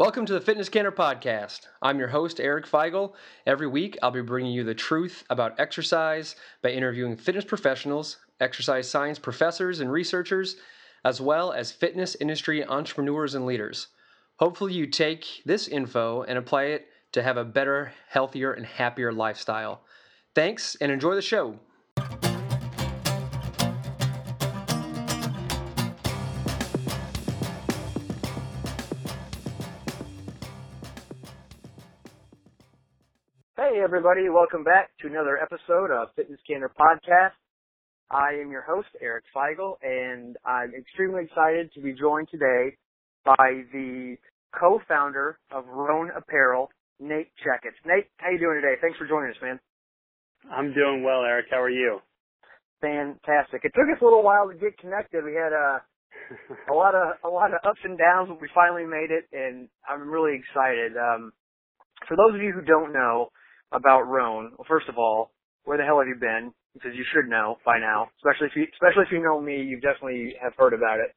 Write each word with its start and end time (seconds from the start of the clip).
Welcome 0.00 0.24
to 0.24 0.32
the 0.32 0.40
Fitness 0.40 0.70
Canner 0.70 0.90
Podcast. 0.90 1.66
I'm 1.82 1.98
your 1.98 2.08
host, 2.08 2.40
Eric 2.40 2.64
Feigl. 2.64 3.12
Every 3.44 3.66
week, 3.66 3.98
I'll 4.02 4.10
be 4.10 4.22
bringing 4.22 4.50
you 4.50 4.64
the 4.64 4.74
truth 4.74 5.24
about 5.28 5.60
exercise 5.60 6.36
by 6.62 6.70
interviewing 6.70 7.18
fitness 7.18 7.44
professionals, 7.44 8.16
exercise 8.40 8.88
science 8.88 9.18
professors 9.18 9.80
and 9.80 9.92
researchers, 9.92 10.56
as 11.04 11.20
well 11.20 11.52
as 11.52 11.70
fitness 11.70 12.16
industry 12.18 12.64
entrepreneurs 12.64 13.34
and 13.34 13.44
leaders. 13.44 13.88
Hopefully, 14.36 14.72
you 14.72 14.86
take 14.86 15.42
this 15.44 15.68
info 15.68 16.22
and 16.22 16.38
apply 16.38 16.62
it 16.62 16.86
to 17.12 17.22
have 17.22 17.36
a 17.36 17.44
better, 17.44 17.92
healthier, 18.08 18.54
and 18.54 18.64
happier 18.64 19.12
lifestyle. 19.12 19.82
Thanks 20.34 20.76
and 20.76 20.90
enjoy 20.90 21.14
the 21.14 21.20
show. 21.20 21.58
Everybody, 33.90 34.28
welcome 34.28 34.62
back 34.62 34.90
to 35.02 35.08
another 35.08 35.36
episode 35.36 35.90
of 35.90 36.14
Fitness 36.14 36.38
Canner 36.46 36.70
Podcast. 36.78 37.34
I 38.08 38.38
am 38.40 38.52
your 38.52 38.62
host, 38.62 38.86
Eric 39.02 39.24
Feigl, 39.34 39.74
and 39.82 40.36
I'm 40.46 40.70
extremely 40.78 41.24
excited 41.24 41.72
to 41.74 41.80
be 41.80 41.92
joined 41.98 42.28
today 42.30 42.76
by 43.24 43.66
the 43.72 44.14
co-founder 44.54 45.40
of 45.50 45.66
Rhone 45.66 46.12
Apparel, 46.16 46.70
Nate 47.00 47.32
Checketts. 47.42 47.82
Nate, 47.84 48.06
how 48.18 48.30
you 48.30 48.38
doing 48.38 48.62
today? 48.62 48.78
Thanks 48.80 48.96
for 48.96 49.08
joining 49.08 49.30
us, 49.30 49.42
man. 49.42 49.58
I'm 50.54 50.72
doing 50.72 51.02
well, 51.02 51.24
Eric. 51.26 51.46
How 51.50 51.60
are 51.60 51.68
you? 51.68 51.98
Fantastic. 52.80 53.62
It 53.64 53.72
took 53.74 53.90
us 53.90 54.00
a 54.00 54.04
little 54.04 54.22
while 54.22 54.46
to 54.48 54.54
get 54.54 54.78
connected. 54.78 55.24
We 55.24 55.34
had 55.34 55.50
a 55.50 55.82
a 56.70 56.74
lot 56.74 56.94
of 56.94 57.18
a 57.24 57.28
lot 57.28 57.50
of 57.50 57.58
ups 57.66 57.80
and 57.82 57.98
downs, 57.98 58.28
but 58.28 58.40
we 58.40 58.46
finally 58.54 58.86
made 58.86 59.10
it, 59.10 59.26
and 59.32 59.66
I'm 59.82 60.08
really 60.08 60.38
excited. 60.38 60.92
Um, 60.94 61.32
for 62.06 62.16
those 62.16 62.36
of 62.36 62.40
you 62.40 62.52
who 62.52 62.62
don't 62.62 62.92
know, 62.92 63.30
about 63.72 64.02
Rhone. 64.02 64.52
Well, 64.56 64.66
first 64.68 64.88
of 64.88 64.98
all, 64.98 65.30
where 65.64 65.78
the 65.78 65.84
hell 65.84 65.98
have 65.98 66.08
you 66.08 66.16
been? 66.18 66.52
Because 66.74 66.92
you 66.94 67.04
should 67.12 67.28
know 67.28 67.58
by 67.64 67.78
now, 67.78 68.08
especially 68.18 68.46
if 68.46 68.56
you, 68.56 68.66
especially 68.72 69.02
if 69.02 69.12
you 69.12 69.22
know 69.22 69.40
me, 69.40 69.56
you 69.62 69.80
definitely 69.80 70.34
have 70.42 70.52
heard 70.56 70.72
about 70.72 71.00
it. 71.00 71.14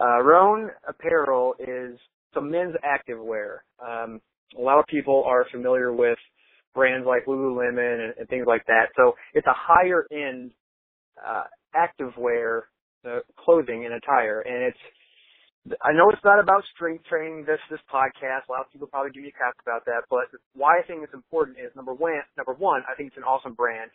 Uh, 0.00 0.22
Rhone 0.22 0.70
Apparel 0.88 1.54
is 1.58 1.98
some 2.34 2.50
men's 2.50 2.74
activewear. 2.84 3.58
Um, 3.84 4.20
a 4.58 4.60
lot 4.60 4.78
of 4.78 4.86
people 4.86 5.22
are 5.26 5.46
familiar 5.52 5.92
with 5.92 6.18
brands 6.74 7.06
like 7.06 7.26
Lululemon 7.26 8.04
and, 8.04 8.14
and 8.18 8.28
things 8.28 8.46
like 8.46 8.64
that. 8.66 8.86
So 8.96 9.14
it's 9.34 9.46
a 9.46 9.54
higher 9.54 10.06
end 10.10 10.52
uh, 11.24 11.44
activewear 11.76 12.62
uh, 13.06 13.20
clothing 13.38 13.84
and 13.84 13.94
attire, 13.94 14.40
and 14.40 14.62
it's 14.64 14.78
I 15.82 15.92
know 15.92 16.08
it's 16.10 16.24
not 16.24 16.40
about 16.40 16.64
strength 16.74 17.04
training. 17.04 17.44
This 17.46 17.60
this 17.70 17.80
podcast. 17.92 18.48
A 18.48 18.52
lot 18.52 18.62
of 18.64 18.72
people 18.72 18.88
probably 18.88 19.12
give 19.12 19.24
you 19.24 19.32
crap 19.32 19.54
about 19.60 19.84
that, 19.84 20.08
but 20.08 20.26
why 20.54 20.78
I 20.78 20.82
think 20.86 21.02
it's 21.04 21.14
important 21.14 21.58
is 21.58 21.70
number 21.76 21.92
one. 21.92 22.22
Number 22.36 22.54
one, 22.54 22.82
I 22.90 22.94
think 22.96 23.08
it's 23.08 23.18
an 23.18 23.24
awesome 23.24 23.54
brand, 23.54 23.90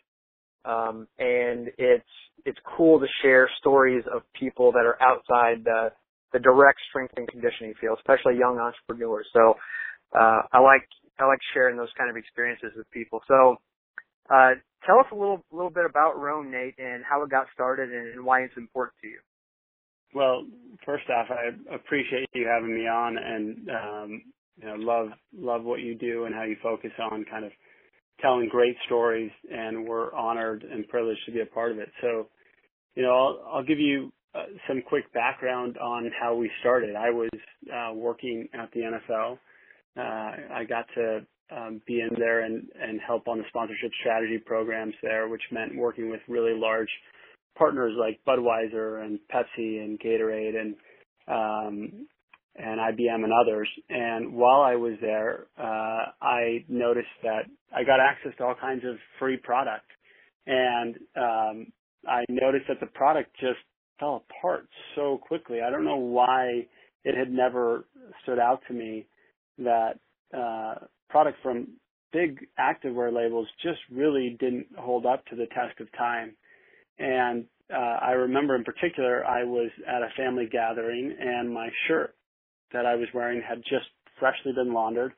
um, 0.64 1.08
and 1.18 1.68
it's 1.76 2.12
it's 2.44 2.58
cool 2.76 3.00
to 3.00 3.06
share 3.22 3.50
stories 3.58 4.04
of 4.14 4.22
people 4.38 4.70
that 4.72 4.86
are 4.86 4.96
outside 5.02 5.64
the 5.64 5.90
the 6.32 6.38
direct 6.38 6.78
strength 6.88 7.14
and 7.16 7.26
conditioning 7.28 7.74
field, 7.80 7.98
especially 7.98 8.38
young 8.38 8.58
entrepreneurs. 8.58 9.26
So 9.32 9.56
uh, 10.14 10.42
I 10.52 10.60
like 10.60 10.86
I 11.18 11.26
like 11.26 11.40
sharing 11.52 11.76
those 11.76 11.92
kind 11.98 12.10
of 12.10 12.16
experiences 12.16 12.72
with 12.76 12.88
people. 12.92 13.22
So 13.26 13.56
uh, 14.30 14.54
tell 14.86 15.00
us 15.00 15.06
a 15.10 15.16
little 15.16 15.44
little 15.50 15.70
bit 15.70 15.84
about 15.84 16.16
Rhone, 16.16 16.50
Nate, 16.50 16.78
and 16.78 17.02
how 17.02 17.24
it 17.24 17.30
got 17.30 17.46
started 17.54 17.90
and 17.90 18.24
why 18.24 18.42
it's 18.42 18.56
important 18.56 18.94
to 19.02 19.08
you. 19.08 19.18
Well, 20.16 20.46
first 20.86 21.04
off, 21.10 21.26
I 21.28 21.74
appreciate 21.74 22.30
you 22.32 22.48
having 22.48 22.74
me 22.74 22.88
on, 22.88 23.18
and 23.18 23.68
um, 23.68 24.22
you 24.56 24.66
know, 24.66 24.74
love 24.76 25.08
love 25.38 25.62
what 25.62 25.80
you 25.80 25.94
do 25.94 26.24
and 26.24 26.34
how 26.34 26.44
you 26.44 26.56
focus 26.62 26.90
on 27.12 27.26
kind 27.30 27.44
of 27.44 27.52
telling 28.22 28.48
great 28.48 28.76
stories, 28.86 29.30
and 29.52 29.86
we're 29.86 30.14
honored 30.14 30.62
and 30.62 30.88
privileged 30.88 31.20
to 31.26 31.32
be 31.32 31.40
a 31.40 31.46
part 31.46 31.70
of 31.70 31.78
it. 31.80 31.90
So, 32.00 32.28
you 32.94 33.02
know, 33.02 33.10
I'll, 33.10 33.56
I'll 33.56 33.62
give 33.62 33.78
you 33.78 34.10
uh, 34.34 34.44
some 34.66 34.80
quick 34.88 35.12
background 35.12 35.76
on 35.76 36.10
how 36.18 36.34
we 36.34 36.50
started. 36.60 36.96
I 36.96 37.10
was 37.10 37.28
uh, 37.70 37.92
working 37.92 38.48
at 38.54 38.70
the 38.72 38.80
NFL. 38.80 39.38
Uh, 39.98 40.54
I 40.54 40.64
got 40.66 40.86
to 40.94 41.26
um, 41.54 41.82
be 41.86 42.00
in 42.00 42.08
there 42.18 42.40
and, 42.40 42.66
and 42.82 43.00
help 43.06 43.28
on 43.28 43.36
the 43.36 43.44
sponsorship 43.48 43.90
strategy 44.00 44.38
programs 44.38 44.94
there, 45.02 45.28
which 45.28 45.42
meant 45.52 45.76
working 45.76 46.08
with 46.08 46.20
really 46.26 46.54
large 46.58 46.88
partners 47.56 47.94
like 47.98 48.20
Budweiser 48.26 49.04
and 49.04 49.18
Pepsi 49.32 49.82
and 49.82 49.98
Gatorade 50.00 50.56
and 50.60 50.74
um, 51.28 52.06
and 52.58 52.80
IBM 52.80 53.24
and 53.24 53.32
others. 53.32 53.68
And 53.90 54.32
while 54.32 54.62
I 54.62 54.76
was 54.76 54.94
there, 55.00 55.46
uh, 55.58 56.12
I 56.22 56.64
noticed 56.68 57.08
that 57.22 57.42
I 57.74 57.84
got 57.84 58.00
access 58.00 58.32
to 58.38 58.44
all 58.44 58.54
kinds 58.58 58.84
of 58.84 58.96
free 59.18 59.36
product, 59.36 59.86
and 60.46 60.96
um, 61.16 61.66
I 62.06 62.24
noticed 62.28 62.66
that 62.68 62.80
the 62.80 62.86
product 62.86 63.30
just 63.40 63.58
fell 63.98 64.24
apart 64.28 64.68
so 64.94 65.18
quickly. 65.18 65.58
I 65.66 65.70
don't 65.70 65.84
know 65.84 65.96
why 65.96 66.66
it 67.04 67.16
had 67.16 67.30
never 67.30 67.86
stood 68.22 68.38
out 68.38 68.60
to 68.68 68.74
me 68.74 69.06
that 69.58 69.98
uh, 70.36 70.74
product 71.08 71.38
from 71.42 71.68
big 72.12 72.46
activewear 72.58 73.12
labels 73.12 73.48
just 73.62 73.78
really 73.90 74.36
didn't 74.40 74.66
hold 74.76 75.06
up 75.06 75.24
to 75.26 75.36
the 75.36 75.46
test 75.46 75.80
of 75.80 75.90
time. 75.92 76.36
And 76.98 77.44
uh, 77.72 77.98
I 78.00 78.12
remember 78.12 78.54
in 78.54 78.64
particular, 78.64 79.24
I 79.24 79.44
was 79.44 79.70
at 79.86 80.02
a 80.02 80.08
family 80.16 80.48
gathering 80.50 81.14
and 81.18 81.52
my 81.52 81.68
shirt 81.88 82.14
that 82.72 82.86
I 82.86 82.94
was 82.94 83.08
wearing 83.14 83.42
had 83.46 83.58
just 83.62 83.86
freshly 84.18 84.52
been 84.52 84.72
laundered. 84.72 85.12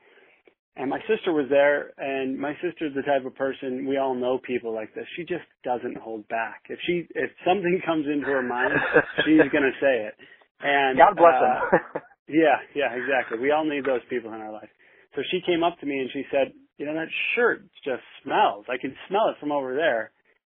And 0.78 0.88
my 0.88 1.00
sister 1.10 1.32
was 1.32 1.46
there, 1.50 1.90
and 1.98 2.38
my 2.38 2.54
sister's 2.62 2.94
the 2.94 3.02
type 3.02 3.26
of 3.26 3.34
person 3.34 3.84
we 3.88 3.98
all 3.98 4.14
know 4.14 4.38
people 4.38 4.72
like 4.72 4.94
this. 4.94 5.06
She 5.16 5.22
just 5.22 5.42
doesn't 5.64 5.98
hold 5.98 6.28
back. 6.28 6.62
If 6.70 6.78
she 6.86 7.02
if 7.16 7.30
something 7.44 7.82
comes 7.86 8.06
into 8.06 8.26
her 8.26 8.42
mind, 8.42 8.74
she's 9.26 9.42
gonna 9.52 9.74
say 9.82 10.06
it. 10.06 10.14
And 10.60 10.96
God 10.96 11.16
bless 11.16 11.34
uh, 11.34 11.42
them. 11.42 12.02
yeah, 12.28 12.62
yeah, 12.76 12.94
exactly. 12.94 13.40
We 13.40 13.50
all 13.50 13.64
need 13.64 13.84
those 13.84 14.06
people 14.08 14.32
in 14.32 14.40
our 14.40 14.52
life. 14.52 14.70
So 15.16 15.22
she 15.32 15.42
came 15.44 15.64
up 15.64 15.80
to 15.80 15.86
me 15.86 15.98
and 15.98 16.10
she 16.12 16.22
said, 16.30 16.54
"You 16.78 16.86
know 16.86 16.94
that 16.94 17.10
shirt 17.34 17.66
just 17.84 18.06
smells. 18.22 18.66
I 18.70 18.78
can 18.78 18.94
smell 19.08 19.34
it 19.34 19.40
from 19.40 19.50
over 19.50 19.74
there." 19.74 20.12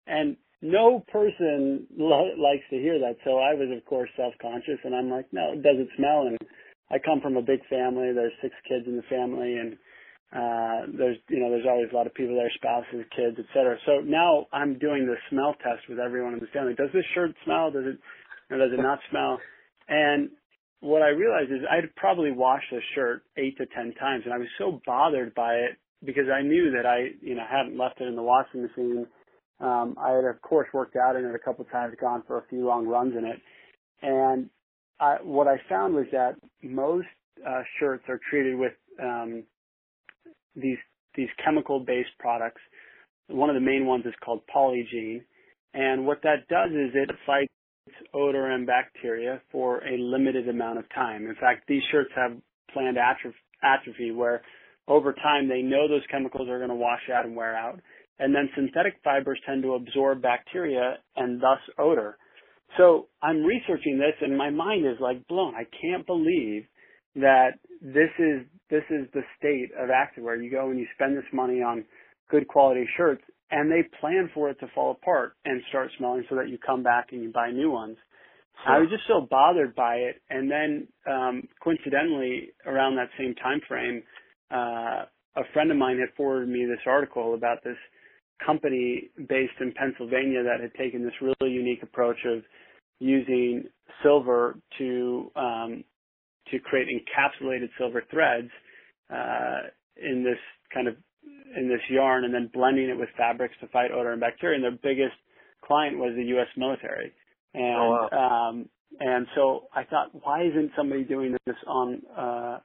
And 0.07 0.37
no 0.63 1.05
person 1.13 1.87
lo- 1.99 2.35
likes 2.39 2.65
to 2.71 2.77
hear 2.77 2.99
that. 3.01 3.17
So 3.25 3.39
I 3.39 3.55
was, 3.55 3.69
of 3.77 3.85
course, 3.85 4.09
self-conscious, 4.17 4.79
and 4.85 4.95
I'm 4.95 5.11
like, 5.11 5.27
no, 5.33 5.53
it 5.53 5.63
doesn't 5.63 5.91
smell? 5.97 6.29
And 6.29 6.39
I 6.91 6.99
come 6.99 7.21
from 7.21 7.37
a 7.37 7.43
big 7.43 7.61
family. 7.69 8.13
There's 8.15 8.33
six 8.41 8.55
kids 8.69 8.87
in 8.87 8.97
the 8.97 9.07
family, 9.11 9.59
and 9.59 9.75
uh, 10.33 10.87
there's, 10.97 11.19
you 11.29 11.41
know, 11.41 11.51
there's 11.51 11.67
always 11.69 11.89
a 11.93 11.97
lot 11.97 12.07
of 12.07 12.15
people 12.15 12.37
there, 12.37 12.51
spouses, 12.55 13.05
kids, 13.15 13.37
etc. 13.39 13.77
So 13.85 14.01
now 14.01 14.47
I'm 14.53 14.79
doing 14.79 15.07
the 15.07 15.17
smell 15.29 15.55
test 15.63 15.89
with 15.89 15.99
everyone 15.99 16.35
in 16.35 16.41
the 16.41 16.53
family. 16.55 16.75
Does 16.75 16.93
this 16.95 17.05
shirt 17.15 17.33
smell? 17.45 17.71
Does 17.71 17.85
it, 17.87 17.99
or 18.51 18.59
does 18.59 18.73
it 18.73 18.81
not 18.81 18.99
smell? 19.11 19.39
And 19.89 20.31
what 20.81 21.03
I 21.03 21.09
realized 21.09 21.51
is 21.51 21.61
I'd 21.71 21.95
probably 21.97 22.33
washed 22.33 22.67
this 22.73 22.83
shirt 22.95 23.23
eight 23.37 23.57
to 23.59 23.67
ten 23.67 23.95
times, 23.95 24.23
and 24.25 24.35
I 24.35 24.39
was 24.39 24.49
so 24.59 24.81
bothered 24.87 25.35
by 25.35 25.55
it 25.55 25.79
because 26.05 26.27
I 26.33 26.43
knew 26.43 26.73
that 26.77 26.87
I, 26.87 27.15
you 27.21 27.35
know, 27.35 27.45
hadn't 27.49 27.79
left 27.79 28.01
it 28.01 28.09
in 28.09 28.17
the 28.17 28.23
washing 28.23 28.63
machine 28.63 29.07
um, 29.63 29.97
I 29.99 30.11
had, 30.11 30.25
of 30.25 30.41
course, 30.43 30.69
worked 30.73 30.97
out 30.97 31.17
in 31.17 31.25
it 31.25 31.35
a 31.35 31.39
couple 31.39 31.65
of 31.65 31.71
times, 31.71 31.95
gone 32.01 32.23
for 32.27 32.39
a 32.39 32.45
few 32.49 32.67
long 32.67 32.87
runs 32.87 33.15
in 33.17 33.25
it, 33.25 33.41
and 34.03 34.51
I, 35.01 35.17
what 35.23 35.49
I 35.49 35.57
found 35.69 35.95
was 35.95 36.07
that 36.13 36.37
most 36.63 37.07
uh, 37.47 37.63
shirts 37.79 38.05
are 38.09 38.21
treated 38.31 38.59
with 38.59 38.73
um, 39.03 39.45
these 40.55 40.79
these 41.15 41.29
chemical-based 41.45 42.19
products. 42.19 42.61
One 43.29 43.51
of 43.51 43.55
the 43.55 43.61
main 43.61 43.87
ones 43.87 44.05
is 44.07 44.15
called 44.25 44.41
Polygiene, 44.55 45.23
and 45.75 46.07
what 46.07 46.23
that 46.23 46.49
does 46.49 46.71
is 46.71 46.93
it 46.95 47.11
fights 47.27 47.53
odor 48.15 48.51
and 48.51 48.67
bacteria 48.67 49.41
for 49.51 49.79
a 49.85 49.99
limited 49.99 50.49
amount 50.49 50.79
of 50.79 50.85
time. 50.95 51.27
In 51.27 51.35
fact, 51.35 51.65
these 51.69 51.83
shirts 51.91 52.11
have 52.17 52.33
planned 52.73 52.97
atrophy 52.99 54.11
where 54.11 54.43
over 54.89 55.13
time 55.13 55.49
they 55.49 55.63
know 55.63 55.89
those 55.89 56.03
chemicals 56.11 56.49
are 56.49 56.59
going 56.59 56.71
to 56.71 56.75
wash 56.75 57.03
out 57.15 57.27
and 57.27 57.37
wear 57.37 57.57
out 57.57 57.81
and 58.23 58.33
then 58.33 58.49
synthetic 58.55 58.95
fibers 59.03 59.41
tend 59.45 59.65
to 59.65 59.75
absorb 59.75 60.23
bacteria 60.23 60.99
and 61.17 61.41
thus 61.41 61.59
odor. 61.77 62.17
So 62.79 63.09
I'm 63.21 63.43
researching 63.43 63.99
this 63.99 64.15
and 64.21 64.39
my 64.39 64.49
mind 64.49 64.87
is 64.87 64.97
like 65.01 65.27
blown. 65.27 65.55
I 65.57 65.65
can't 65.81 66.07
believe 66.07 66.63
that 67.17 67.59
this 67.81 68.11
is 68.21 68.47
this 68.71 68.85
is 68.91 69.09
the 69.13 69.23
state 69.37 69.71
of 69.77 69.89
activewear. 69.91 70.43
You 70.43 70.53
go 70.53 70.71
and 70.71 70.79
you 70.79 70.87
spend 70.95 71.17
this 71.17 71.25
money 71.33 71.63
on 71.63 71.85
good 72.31 72.47
quality 72.47 72.89
shirts 72.97 73.25
and 73.51 73.71
they 73.71 73.83
plan 74.01 74.31
for 74.33 74.51
it 74.51 74.61
to 74.61 74.69
fall 74.73 74.93
apart 74.93 75.35
and 75.45 75.61
start 75.69 75.91
smelling 75.99 76.25
so 76.31 76.37
that 76.37 76.49
you 76.49 76.59
come 76.65 76.85
back 76.85 77.09
and 77.11 77.25
you 77.25 77.33
buy 77.33 77.51
new 77.51 77.73
ones. 77.73 77.97
Sure. 78.65 78.77
I 78.77 78.79
was 78.79 78.89
just 78.89 79.03
so 79.09 79.27
bothered 79.29 79.75
by 79.75 79.97
it 79.97 80.23
and 80.31 80.49
then 80.49 80.87
um 81.11 81.49
coincidentally 81.63 82.53
around 82.67 82.95
that 82.97 83.09
same 83.19 83.35
time 83.35 83.61
frame 83.67 84.05
uh 84.53 85.07
a 85.35 85.45
friend 85.53 85.71
of 85.73 85.77
mine 85.77 85.99
had 85.99 86.15
forwarded 86.17 86.49
me 86.49 86.67
this 86.67 86.85
article 86.87 87.35
about 87.35 87.65
this 87.65 87.77
company 88.45 89.11
based 89.29 89.59
in 89.61 89.73
Pennsylvania 89.73 90.43
that 90.43 90.61
had 90.61 90.75
taken 90.75 91.03
this 91.03 91.13
really 91.21 91.53
unique 91.53 91.83
approach 91.83 92.19
of 92.27 92.43
using 92.99 93.65
silver 94.03 94.59
to 94.79 95.31
um, 95.37 95.85
to 96.51 96.59
create 96.59 96.89
encapsulated 96.89 97.69
silver 97.79 98.03
threads 98.11 98.49
uh, 99.13 99.69
in 99.97 100.25
this 100.25 100.39
kind 100.73 100.89
of 100.89 100.95
in 101.57 101.69
this 101.69 101.81
yarn, 101.91 102.25
and 102.25 102.33
then 102.33 102.51
blending 102.53 102.89
it 102.89 102.99
with 102.99 103.09
fabrics 103.17 103.55
to 103.61 103.69
fight 103.69 103.91
odor 103.91 104.13
and 104.13 104.21
bacteria. 104.21 104.55
And 104.57 104.65
their 104.65 104.71
biggest 104.83 105.17
client 105.65 105.99
was 105.99 106.15
the 106.17 106.25
U.S. 106.25 106.49
military, 106.57 107.13
and 107.55 107.77
oh, 107.77 108.09
wow. 108.11 108.49
um, 108.51 108.69
and 109.01 109.27
so 109.35 109.65
I 109.75 109.85
thought, 109.85 110.09
why 110.13 110.45
isn't 110.45 110.73
somebody 110.77 111.05
doing 111.05 111.37
this 111.47 111.57
on 111.67 112.03
uh, 112.17 112.59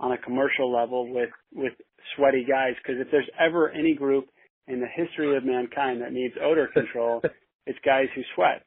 on 0.00 0.12
a 0.12 0.18
commercial 0.18 0.72
level 0.72 1.12
with 1.12 1.30
with 1.54 1.72
sweaty 2.16 2.44
guys? 2.48 2.74
Because 2.82 3.00
if 3.00 3.08
there's 3.10 3.28
ever 3.38 3.70
any 3.70 3.94
group 3.94 4.28
in 4.68 4.80
the 4.80 4.86
history 4.86 5.36
of 5.36 5.44
mankind 5.44 6.02
that 6.02 6.12
needs 6.12 6.34
odor 6.42 6.68
control, 6.72 7.22
it's 7.66 7.78
guys 7.84 8.06
who 8.14 8.22
sweat. 8.34 8.64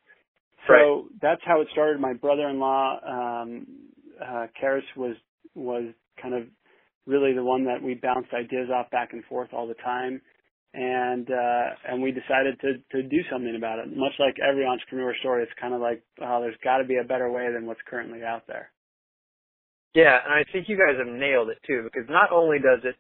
So 0.68 0.74
right. 0.74 1.03
that's 1.21 1.42
how 1.45 1.62
it 1.62 1.68
started. 1.71 2.00
My 2.00 2.13
brother-in-law, 2.13 3.00
um, 3.07 3.68
uh, 4.21 4.48
Karis 4.62 4.83
was 4.95 5.15
was 5.56 5.86
kind 6.21 6.33
of 6.36 6.44
really 7.06 7.33
the 7.33 7.44
one 7.44 7.65
that 7.65 7.81
we 7.81 7.95
bounced 7.95 8.30
ideas 8.33 8.69
off 8.74 8.89
back 8.92 9.13
and 9.13 9.24
forth 9.25 9.50
all 9.53 9.68
the 9.68 9.74
time 9.75 10.21
and 10.74 11.30
uh 11.30 11.69
and 11.88 12.01
we 12.01 12.12
decided 12.12 12.59
to 12.62 12.74
to 12.92 13.03
do 13.07 13.18
something 13.30 13.56
about 13.57 13.80
it 13.80 13.88
much 13.95 14.13
like 14.19 14.36
every 14.39 14.65
entrepreneur 14.65 15.13
story 15.19 15.44
it's 15.44 15.51
kind 15.59 15.74
of 15.74 15.81
like 15.81 16.01
oh 16.21 16.39
there's 16.39 16.56
got 16.63 16.77
to 16.77 16.86
be 16.86 16.98
a 16.98 17.03
better 17.03 17.30
way 17.30 17.51
than 17.53 17.65
what's 17.65 17.81
currently 17.89 18.24
out 18.24 18.44
there 18.48 18.71
yeah 19.94 20.18
and 20.24 20.33
i 20.33 20.44
think 20.53 20.69
you 20.69 20.77
guys 20.77 20.95
have 20.98 21.13
nailed 21.13 21.50
it 21.50 21.57
too 21.68 21.81
because 21.83 22.07
not 22.09 22.31
only 22.31 22.57
does 22.57 22.80
it 22.86 22.95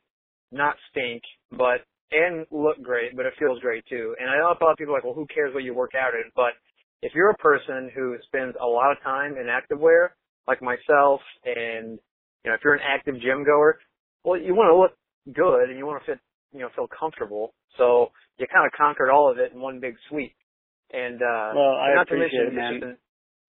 not 0.51 0.75
stink 0.89 1.21
but 1.51 1.85
and 2.11 2.45
look 2.51 2.81
great 2.81 3.15
but 3.15 3.25
it 3.25 3.33
feels 3.39 3.59
great 3.59 3.83
too 3.87 4.15
and 4.19 4.29
i 4.29 4.37
know 4.37 4.47
a 4.47 4.57
lot 4.63 4.71
of 4.71 4.77
people 4.77 4.93
are 4.93 4.97
like 4.97 5.03
well 5.03 5.13
who 5.13 5.27
cares 5.33 5.53
what 5.53 5.63
you 5.63 5.73
work 5.73 5.91
out 5.95 6.13
in 6.13 6.29
but 6.35 6.53
if 7.01 7.13
you're 7.15 7.31
a 7.31 7.37
person 7.37 7.89
who 7.95 8.15
spends 8.25 8.55
a 8.61 8.65
lot 8.65 8.91
of 8.91 9.01
time 9.03 9.35
in 9.37 9.47
activewear 9.47 10.09
like 10.47 10.61
myself 10.61 11.21
and 11.45 11.99
you 12.43 12.51
know 12.51 12.53
if 12.53 12.61
you're 12.63 12.73
an 12.73 12.83
active 12.83 13.15
gym 13.21 13.43
goer 13.43 13.79
well 14.23 14.39
you 14.39 14.53
want 14.53 14.69
to 14.69 14.77
look 14.77 14.91
good 15.35 15.69
and 15.69 15.77
you 15.77 15.85
want 15.85 16.01
to 16.03 16.11
fit 16.11 16.19
you 16.53 16.59
know 16.59 16.69
feel 16.75 16.87
comfortable. 16.87 17.53
So 17.77 18.11
you 18.37 18.47
kind 18.51 18.65
of 18.65 18.71
conquered 18.73 19.09
all 19.09 19.31
of 19.31 19.37
it 19.37 19.53
in 19.53 19.59
one 19.59 19.79
big 19.79 19.95
sweep. 20.09 20.35
And 20.91 21.21
uh 21.21 21.55
well, 21.55 21.75
I 21.79 21.95
not 21.95 22.07
to 22.07 22.15
appreciate 22.15 22.53
mention, 22.53 22.75
it, 22.75 22.81
man. 22.85 22.97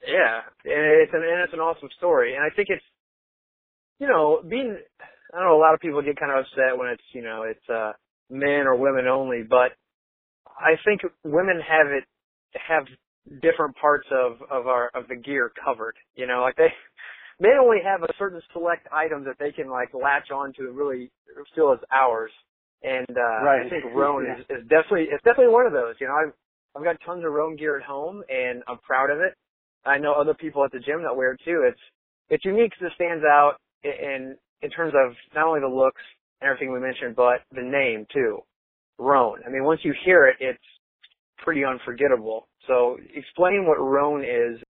yeah, 0.06 0.47
and 0.64 0.85
it's 1.03 1.12
an 1.12 1.23
and 1.23 1.43
it's 1.43 1.53
an 1.53 1.61
awesome 1.61 1.88
story. 1.99 2.35
And 2.35 2.43
I 2.43 2.55
think 2.55 2.69
it's 2.70 2.85
you 3.99 4.06
know 4.06 4.43
being 4.49 4.79
I 5.35 5.38
don't 5.38 5.49
know 5.49 5.59
a 5.59 5.62
lot 5.62 5.75
of 5.75 5.81
people 5.81 6.03
get 6.03 6.19
kind 6.19 6.31
of 6.32 6.44
upset 6.47 6.79
when 6.79 6.88
it's 6.88 7.09
you 7.12 7.23
know 7.23 7.43
it's 7.43 7.69
uh 7.69 7.93
men 8.32 8.67
or 8.67 8.75
women 8.75 9.06
only, 9.06 9.43
but 9.49 9.76
I 10.58 10.75
think 10.84 11.02
women 11.25 11.61
have 11.61 11.87
it 11.88 12.05
have 12.69 12.84
different 13.40 13.76
parts 13.76 14.08
of 14.11 14.43
of 14.50 14.67
our 14.67 14.90
of 14.94 15.06
the 15.08 15.17
gear 15.17 15.52
covered. 15.64 15.94
You 16.17 16.26
know, 16.26 16.40
like 16.40 16.56
they 16.56 16.73
they 17.40 17.55
only 17.61 17.79
have 17.84 18.02
a 18.02 18.12
certain 18.19 18.40
select 18.52 18.88
item 18.93 19.25
that 19.25 19.37
they 19.38 19.52
can 19.52 19.70
like 19.70 19.90
latch 19.94 20.31
onto 20.31 20.62
and 20.62 20.76
really 20.76 21.11
feel 21.55 21.73
as 21.73 21.79
ours. 21.93 22.31
And 22.82 23.11
uh 23.11 23.44
right. 23.44 23.67
I 23.67 23.69
think 23.69 23.84
Rhone 23.94 24.25
yeah. 24.26 24.38
is, 24.38 24.62
is 24.62 24.69
definitely 24.69 25.06
it's 25.12 25.23
definitely 25.25 25.52
one 25.52 25.67
of 25.67 25.73
those. 25.73 25.94
You 26.00 26.08
know, 26.08 26.14
I've 26.14 26.32
I've 26.75 26.85
got 26.85 26.96
tons 27.05 27.25
of 27.25 27.32
Rhone 27.32 27.56
gear 27.56 27.76
at 27.76 27.85
home 27.85 28.23
and 28.28 28.62
I'm 28.67 28.78
proud 28.78 29.11
of 29.11 29.19
it. 29.20 29.35
I 29.85 29.99
know 29.99 30.14
other 30.14 30.35
people 30.35 30.64
at 30.64 30.73
the 30.73 30.78
gym 30.78 31.02
that 31.02 31.14
wear 31.14 31.32
it 31.32 31.40
too. 31.44 31.64
It's 31.69 31.81
it's 32.31 32.44
unique 32.44 32.70
because 32.70 32.93
it 32.93 32.94
stands 32.94 33.25
out 33.25 33.56
in 33.85 34.37
in 34.62 34.70
terms 34.70 34.94
of 34.96 35.14
not 35.35 35.46
only 35.46 35.61
the 35.61 35.69
looks 35.69 36.02
everything 36.44 36.73
we 36.73 36.81
mentioned, 36.81 37.17
but 37.17 37.43
the 37.53 37.62
name 37.62 38.06
too. 38.12 38.41
Rhone. 38.99 39.41
I 39.47 39.50
mean, 39.50 39.65
once 39.65 39.81
you 39.83 39.94
hear 40.05 40.27
it, 40.27 40.37
it's 40.41 40.59
pretty 41.39 41.65
unforgettable. 41.65 42.47
So 42.67 42.99
explain 43.15 43.67
what 43.67 43.81
Rhone 43.81 44.23
is. 44.23 44.61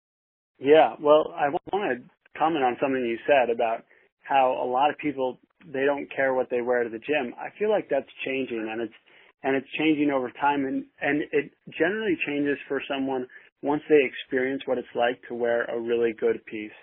Yeah, 0.58 0.94
well, 1.00 1.34
I 1.36 1.48
want 1.48 1.98
to 1.98 2.38
comment 2.38 2.64
on 2.64 2.76
something 2.80 3.04
you 3.04 3.18
said 3.26 3.50
about 3.50 3.84
how 4.22 4.58
a 4.62 4.66
lot 4.66 4.90
of 4.90 4.98
people 4.98 5.38
they 5.66 5.84
don't 5.84 6.10
care 6.14 6.34
what 6.34 6.50
they 6.50 6.60
wear 6.60 6.82
to 6.82 6.90
the 6.90 6.98
gym. 6.98 7.34
I 7.38 7.48
feel 7.58 7.70
like 7.70 7.88
that's 7.88 8.08
changing 8.24 8.68
and 8.70 8.80
it's 8.80 8.94
and 9.42 9.56
it's 9.56 9.66
changing 9.78 10.10
over 10.10 10.30
time 10.40 10.64
and 10.64 10.84
and 11.00 11.22
it 11.32 11.50
generally 11.78 12.16
changes 12.26 12.58
for 12.68 12.82
someone 12.88 13.26
once 13.62 13.82
they 13.88 14.02
experience 14.02 14.62
what 14.66 14.78
it's 14.78 14.94
like 14.94 15.20
to 15.28 15.34
wear 15.34 15.64
a 15.64 15.78
really 15.78 16.12
good 16.18 16.44
piece. 16.46 16.74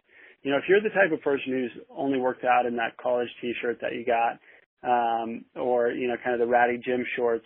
You 0.44 0.52
know, 0.52 0.58
if 0.58 0.64
you're 0.70 0.82
the 0.82 0.96
type 0.96 1.12
of 1.12 1.22
person 1.22 1.52
who's 1.52 1.84
only 1.92 2.20
worked 2.20 2.46
out 2.46 2.66
in 2.66 2.78
that 2.78 2.96
college 2.96 3.28
t-shirt 3.42 3.80
that 3.82 3.94
you 3.94 4.06
got 4.06 4.40
um 4.84 5.46
or 5.56 5.92
you 5.92 6.08
know 6.08 6.16
kind 6.24 6.34
of 6.34 6.40
the 6.40 6.52
ratty 6.52 6.78
gym 6.78 7.06
shorts, 7.16 7.46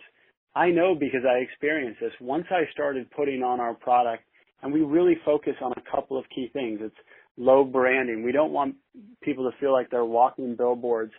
I 0.54 0.70
know 0.70 0.94
because 0.94 1.22
I 1.28 1.38
experienced 1.38 2.00
this. 2.00 2.12
Once 2.20 2.46
I 2.50 2.70
started 2.72 3.10
putting 3.10 3.42
on 3.42 3.60
our 3.60 3.74
product 3.74 4.24
and 4.64 4.72
we 4.72 4.80
really 4.80 5.16
focus 5.24 5.54
on 5.62 5.72
a 5.72 5.90
couple 5.94 6.18
of 6.18 6.24
key 6.34 6.48
things. 6.52 6.80
It's 6.82 6.96
low 7.36 7.64
branding. 7.64 8.24
We 8.24 8.32
don't 8.32 8.52
want 8.52 8.76
people 9.22 9.48
to 9.50 9.56
feel 9.58 9.72
like 9.72 9.90
they're 9.90 10.04
walking 10.04 10.56
billboards. 10.56 11.12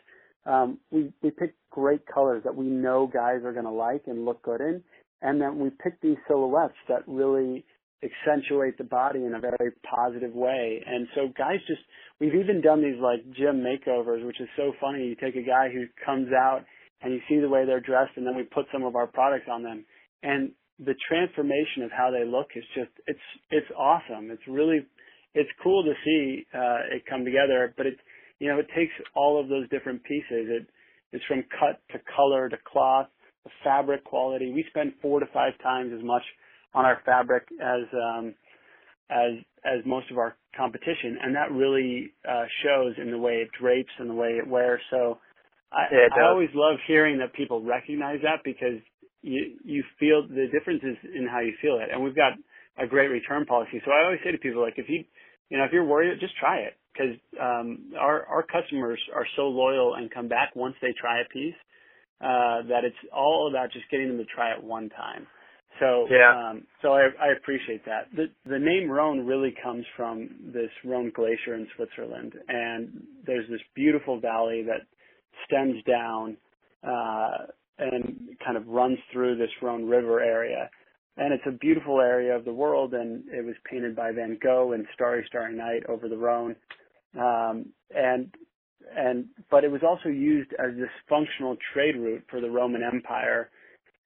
Um, 0.46 0.80
we 0.92 1.14
we 1.22 1.30
pick 1.30 1.54
great 1.70 2.02
colors 2.12 2.44
that 2.44 2.56
we 2.56 2.66
know 2.66 3.08
guys 3.12 3.44
are 3.46 3.54
going 3.54 3.66
to 3.66 3.72
like 3.72 4.04
and 4.08 4.26
look 4.26 4.42
good 4.42 4.62
in, 4.62 4.84
and 5.22 5.40
then 5.40 5.60
we 5.60 5.70
pick 5.70 6.02
these 6.02 6.18
silhouettes 6.28 6.74
that 6.90 7.04
really 7.08 7.66
accentuate 8.04 8.78
the 8.78 8.84
body 8.84 9.20
in 9.24 9.34
a 9.34 9.40
very 9.40 9.72
positive 9.84 10.34
way. 10.34 10.84
And 10.86 11.08
so 11.16 11.28
guys 11.38 11.60
just 11.68 11.82
we've 12.20 12.36
even 12.36 12.62
done 12.62 12.82
these 12.82 13.00
like 13.02 13.24
gym 13.36 13.64
makeovers, 13.64 14.26
which 14.26 14.40
is 14.40 14.50
so 14.58 14.74
funny. 14.80 15.06
You 15.06 15.16
take 15.16 15.36
a 15.36 15.46
guy 15.46 15.70
who 15.72 15.86
comes 16.06 16.30
out 16.34 16.66
and 17.02 17.14
you 17.14 17.20
see 17.30 17.40
the 17.40 17.50
way 17.50 17.66
they're 17.66 17.80
dressed, 17.80 18.12
and 18.16 18.26
then 18.26 18.36
we 18.36 18.44
put 18.44 18.66
some 18.72 18.84
of 18.84 18.96
our 18.96 19.08
products 19.08 19.46
on 19.52 19.64
them, 19.64 19.86
and 20.24 20.52
the 20.80 20.96
transformation 21.08 21.84
of 21.84 21.92
how 21.92 22.12
they 22.12 22.26
look 22.26 22.48
is 22.56 22.64
just 22.76 22.92
it's 23.08 23.20
it's 23.52 23.68
awesome. 23.78 24.32
It's 24.32 24.48
really 24.48 24.86
it's 25.34 25.50
cool 25.64 25.84
to 25.84 25.94
see 26.04 26.46
uh, 26.54 26.96
it 26.96 27.04
come 27.10 27.24
together, 27.24 27.74
but 27.78 27.86
it 27.86 27.96
you 28.40 28.50
know 28.50 28.60
it 28.60 28.68
takes 28.76 28.94
all 29.16 29.40
of 29.40 29.50
those 29.50 29.70
different 29.70 30.04
pieces. 30.04 30.48
It 30.50 30.68
it's 31.12 31.24
from 31.26 31.44
cut 31.60 31.80
to 31.92 32.00
color 32.16 32.50
to 32.50 32.58
cloth, 32.68 33.08
the 33.44 33.52
fabric 33.64 34.04
quality. 34.04 34.52
We 34.52 34.66
spend 34.70 34.94
four 35.02 35.20
to 35.20 35.26
five 35.34 35.54
times 35.64 35.94
as 35.96 36.04
much 36.04 36.24
on 36.76 36.86
our 36.86 37.02
fabric 37.06 37.48
as 37.62 37.84
um, 37.94 38.36
as 39.10 39.32
as 39.66 39.86
most 39.86 40.12
of 40.12 40.18
our 40.18 40.36
competition, 40.56 41.18
and 41.24 41.36
that 41.36 41.52
really 41.52 42.12
uh, 42.30 42.46
shows 42.64 42.94
in 43.02 43.12
the 43.12 43.18
way 43.18 43.36
it 43.36 43.50
drapes 43.60 43.92
and 44.00 44.10
the 44.10 44.14
way 44.14 44.38
it 44.38 44.48
wears. 44.48 44.82
So 44.92 45.20
I, 45.72 45.86
yeah, 45.92 46.08
I 46.16 46.30
always 46.30 46.50
love 46.54 46.78
hearing 46.88 47.20
that 47.20 47.34
people 47.34 47.64
recognize 47.64 48.20
that 48.24 48.44
because 48.44 48.80
you 49.22 49.58
you 49.64 49.84
feel 50.00 50.28
the 50.28 50.48
differences 50.52 50.98
in 51.16 51.28
how 51.28 51.40
you 51.40 51.54
feel 51.62 51.80
it, 51.82 51.90
and 51.92 52.04
we've 52.04 52.16
got 52.16 52.34
a 52.78 52.88
great 52.88 53.08
return 53.08 53.46
policy. 53.46 53.82
So 53.86 53.92
I 53.92 54.06
always 54.06 54.20
say 54.24 54.32
to 54.32 54.38
people 54.38 54.62
like 54.62 54.76
if 54.78 54.90
you 54.90 55.06
you 55.50 55.58
know, 55.58 55.64
if 55.66 55.72
you're 55.72 55.86
worried, 55.86 56.20
just 56.20 56.38
try 56.38 56.60
it 56.60 56.74
because 56.94 57.16
um, 57.42 57.94
our 58.00 58.26
our 58.26 58.44
customers 58.44 59.00
are 59.16 59.28
so 59.36 59.44
loyal 59.44 59.96
and 59.96 60.12
come 60.12 60.28
back 60.28 60.56
once 60.56 60.76
they 60.82 60.94
try 61.00 61.22
a 61.22 61.30
piece 61.34 61.56
uh, 62.22 62.64
that 62.70 62.84
it's 62.84 62.98
all 63.14 63.50
about 63.50 63.72
just 63.72 63.86
getting 63.92 64.10
them 64.10 64.18
to 64.18 64.26
try 64.26 64.54
it 64.54 64.64
one 64.64 64.90
time. 64.90 65.28
So 65.80 66.08
yeah. 66.10 66.50
um, 66.52 66.64
so 66.82 66.94
I, 66.94 67.10
I 67.22 67.34
appreciate 67.38 67.86
that. 67.86 68.08
The 68.16 68.26
the 68.50 68.60
name 68.60 68.90
Rhone 68.90 69.26
really 69.26 69.54
comes 69.62 69.86
from 69.98 70.30
this 70.54 70.70
Rhone 70.84 71.12
Glacier 71.14 71.56
in 71.56 71.68
Switzerland, 71.76 72.34
and 72.48 73.04
there's 73.26 73.50
this 73.50 73.62
beautiful 73.76 74.20
valley 74.20 74.64
that 74.68 74.82
stems 75.46 75.84
down 75.84 76.38
uh, 76.84 77.48
and 77.80 78.30
kind 78.44 78.56
of 78.58 78.68
runs 78.68 78.98
through 79.12 79.38
this 79.38 79.50
Rhone 79.62 79.86
River 79.86 80.22
area 80.22 80.70
and 81.18 81.34
it's 81.34 81.44
a 81.48 81.52
beautiful 81.52 82.02
area 82.02 82.36
of 82.36 82.46
the 82.46 82.54
world 82.54 82.94
and 82.94 83.24
it 83.30 83.46
was 83.46 83.56
painted 83.70 83.96
by 83.96 84.12
Van 84.12 84.38
Gogh 84.42 84.74
in 84.74 84.86
Starry 84.94 85.24
Starry 85.28 85.56
Night 85.56 85.84
over 85.88 86.10
the 86.10 86.18
Rhone 86.18 86.56
um, 87.18 87.66
and 87.96 88.34
and 88.96 89.26
but 89.50 89.64
it 89.64 89.72
was 89.72 89.82
also 89.88 90.10
used 90.10 90.52
as 90.54 90.76
this 90.78 90.90
functional 91.10 91.58
trade 91.74 91.96
route 91.96 92.24
for 92.30 92.42
the 92.42 92.50
Roman 92.50 92.84
Empire 92.84 93.50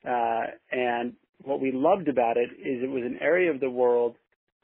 uh, 0.07 0.45
and 0.71 1.13
what 1.43 1.61
we 1.61 1.71
loved 1.71 2.07
about 2.07 2.37
it 2.37 2.49
is 2.51 2.83
it 2.83 2.89
was 2.89 3.03
an 3.03 3.17
area 3.21 3.51
of 3.51 3.59
the 3.59 3.69
world 3.69 4.15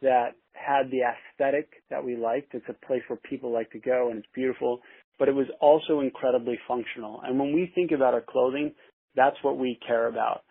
that 0.01 0.35
had 0.53 0.89
the 0.91 1.01
aesthetic 1.01 1.69
that 1.89 2.03
we 2.03 2.15
liked. 2.15 2.53
It's 2.53 2.65
a 2.69 2.85
place 2.85 3.01
where 3.07 3.19
people 3.29 3.51
like 3.51 3.71
to 3.71 3.79
go 3.79 4.09
and 4.09 4.19
it's 4.19 4.27
beautiful 4.33 4.81
but 5.17 5.29
it 5.29 5.35
was 5.35 5.47
also 5.61 6.01
incredibly 6.01 6.59
functional. 6.67 7.21
And 7.23 7.39
when 7.39 7.53
we 7.53 7.71
think 7.73 7.91
about 7.91 8.13
our 8.13 8.23
clothing 8.27 8.73
that's 9.15 9.37
what 9.43 9.57
we 9.57 9.79
care 9.87 10.07
about. 10.07 10.41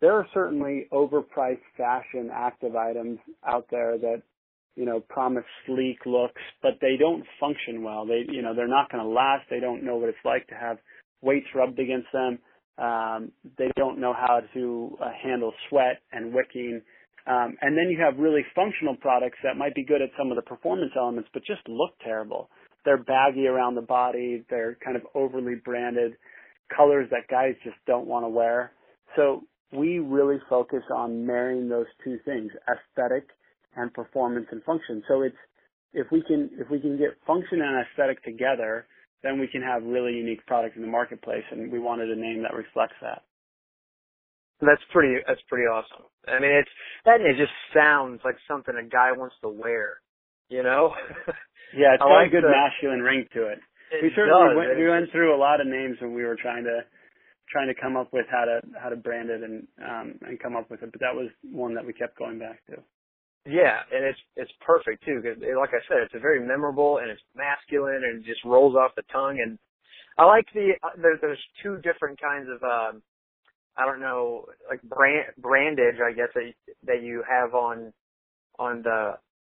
There 0.00 0.12
are 0.12 0.26
certainly 0.32 0.86
overpriced 0.92 1.58
fashion 1.76 2.30
active 2.32 2.76
items 2.76 3.18
out 3.46 3.66
there 3.70 3.98
that 3.98 4.22
you 4.76 4.84
know 4.84 5.00
promise 5.00 5.44
sleek 5.66 5.98
looks 6.06 6.40
but 6.62 6.72
they 6.80 6.96
don't 6.98 7.24
function 7.40 7.82
well. 7.82 8.06
They 8.06 8.24
you 8.28 8.42
know 8.42 8.54
they're 8.54 8.68
not 8.68 8.90
going 8.90 9.02
to 9.02 9.08
last. 9.10 9.44
They 9.50 9.60
don't 9.60 9.84
know 9.84 9.96
what 9.96 10.08
it's 10.08 10.24
like 10.24 10.46
to 10.48 10.54
have 10.54 10.78
weights 11.20 11.46
rubbed 11.54 11.78
against 11.78 12.08
them 12.12 12.38
um, 12.78 13.32
they 13.58 13.70
don't 13.76 13.98
know 14.00 14.14
how 14.14 14.40
to 14.54 14.96
uh, 15.00 15.10
handle 15.22 15.52
sweat 15.68 16.00
and 16.12 16.32
wicking. 16.32 16.80
Um, 17.26 17.56
and 17.60 17.76
then 17.76 17.88
you 17.90 17.98
have 18.04 18.18
really 18.18 18.42
functional 18.54 18.96
products 18.96 19.38
that 19.44 19.56
might 19.56 19.74
be 19.74 19.84
good 19.84 20.02
at 20.02 20.10
some 20.18 20.30
of 20.30 20.36
the 20.36 20.42
performance 20.42 20.92
elements 20.96 21.28
but 21.32 21.44
just 21.44 21.60
look 21.68 21.92
terrible. 22.02 22.48
They're 22.84 23.02
baggy 23.02 23.46
around 23.46 23.76
the 23.76 23.82
body. 23.82 24.44
They're 24.50 24.76
kind 24.84 24.96
of 24.96 25.02
overly 25.14 25.54
branded 25.64 26.14
colors 26.74 27.08
that 27.10 27.28
guys 27.30 27.54
just 27.62 27.76
don't 27.86 28.06
want 28.06 28.24
to 28.24 28.28
wear. 28.28 28.72
So 29.14 29.44
we 29.72 29.98
really 29.98 30.38
focus 30.48 30.82
on 30.94 31.26
marrying 31.26 31.68
those 31.68 31.86
two 32.02 32.18
things, 32.24 32.50
aesthetic 32.68 33.28
and 33.76 33.92
performance 33.92 34.46
and 34.50 34.62
function. 34.64 35.02
So 35.08 35.22
it's 35.22 35.36
if 35.92 36.06
we 36.10 36.22
can 36.22 36.50
if 36.58 36.70
we 36.70 36.80
can 36.80 36.98
get 36.98 37.16
function 37.26 37.60
and 37.60 37.84
aesthetic 37.86 38.22
together, 38.24 38.86
then 39.22 39.38
we 39.38 39.46
can 39.46 39.62
have 39.62 39.82
really 39.82 40.12
unique 40.14 40.44
product 40.46 40.76
in 40.76 40.82
the 40.82 40.88
marketplace, 40.88 41.44
and 41.50 41.70
we 41.70 41.78
wanted 41.78 42.10
a 42.10 42.16
name 42.16 42.42
that 42.42 42.54
reflects 42.54 42.96
that. 43.02 43.22
That's 44.60 44.82
pretty. 44.92 45.18
That's 45.26 45.40
pretty 45.48 45.66
awesome. 45.66 46.06
I 46.28 46.38
mean, 46.38 46.52
it's 46.52 46.70
that. 47.04 47.20
It 47.20 47.36
just 47.36 47.52
sounds 47.74 48.20
like 48.24 48.36
something 48.46 48.74
a 48.78 48.86
guy 48.86 49.10
wants 49.10 49.34
to 49.42 49.48
wear. 49.48 49.98
You 50.48 50.62
know. 50.62 50.94
yeah, 51.74 51.94
it's 51.94 52.02
I 52.02 52.06
got 52.06 52.14
like 52.22 52.28
a 52.28 52.30
good 52.30 52.44
the- 52.44 52.54
masculine 52.54 53.00
ring 53.00 53.26
to 53.34 53.48
it. 53.48 53.58
It 53.90 54.02
we 54.04 54.10
certainly 54.14 54.54
does. 54.54 54.56
went, 54.56 54.78
we 54.78 54.88
went 54.88 55.10
through 55.10 55.34
a 55.34 55.40
lot 55.40 55.60
of 55.60 55.66
names 55.66 55.98
when 56.00 56.14
we 56.14 56.22
were 56.24 56.36
trying 56.40 56.64
to 56.64 56.80
trying 57.50 57.68
to 57.68 57.74
come 57.74 57.96
up 57.96 58.12
with 58.12 58.24
how 58.30 58.44
to 58.46 58.60
how 58.80 58.88
to 58.88 58.96
brand 58.96 59.28
it 59.28 59.42
and 59.42 59.66
um 59.84 60.14
and 60.22 60.40
come 60.40 60.56
up 60.56 60.70
with 60.70 60.82
it, 60.82 60.90
but 60.92 61.00
that 61.00 61.14
was 61.14 61.28
one 61.42 61.74
that 61.74 61.84
we 61.84 61.92
kept 61.92 62.16
going 62.16 62.38
back 62.38 62.64
to. 62.66 62.78
Yeah, 63.46 63.80
and 63.92 64.04
it's 64.04 64.18
it's 64.36 64.52
perfect 64.60 65.04
too 65.04 65.20
because, 65.22 65.38
like 65.42 65.70
I 65.70 65.82
said, 65.88 65.98
it's 66.04 66.14
a 66.14 66.20
very 66.20 66.40
memorable 66.40 66.98
and 66.98 67.10
it's 67.10 67.22
masculine 67.34 68.02
and 68.04 68.22
it 68.22 68.26
just 68.26 68.44
rolls 68.44 68.76
off 68.76 68.92
the 68.94 69.02
tongue. 69.12 69.40
And 69.42 69.58
I 70.18 70.26
like 70.26 70.46
the 70.54 70.72
uh, 70.82 70.90
there, 71.00 71.18
there's 71.20 71.42
two 71.62 71.78
different 71.82 72.20
kinds 72.20 72.48
of 72.48 72.62
um, 72.62 73.02
I 73.76 73.84
don't 73.86 74.00
know 74.00 74.46
like 74.70 74.82
brand 74.82 75.26
brandage 75.38 75.98
I 76.04 76.12
guess 76.12 76.28
that 76.34 76.52
that 76.84 77.02
you 77.02 77.24
have 77.28 77.54
on 77.54 77.92
on 78.58 78.82
the 78.82 79.14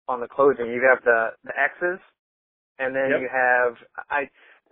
on 0.08 0.20
the 0.20 0.28
clothing. 0.28 0.68
You 0.68 0.82
have 0.90 1.04
the 1.04 1.30
the 1.44 1.52
X's, 1.54 2.00
and 2.80 2.96
then 2.96 3.10
Yep. 3.12 3.22
you 3.22 3.30
have 3.32 3.76
I 4.10 4.30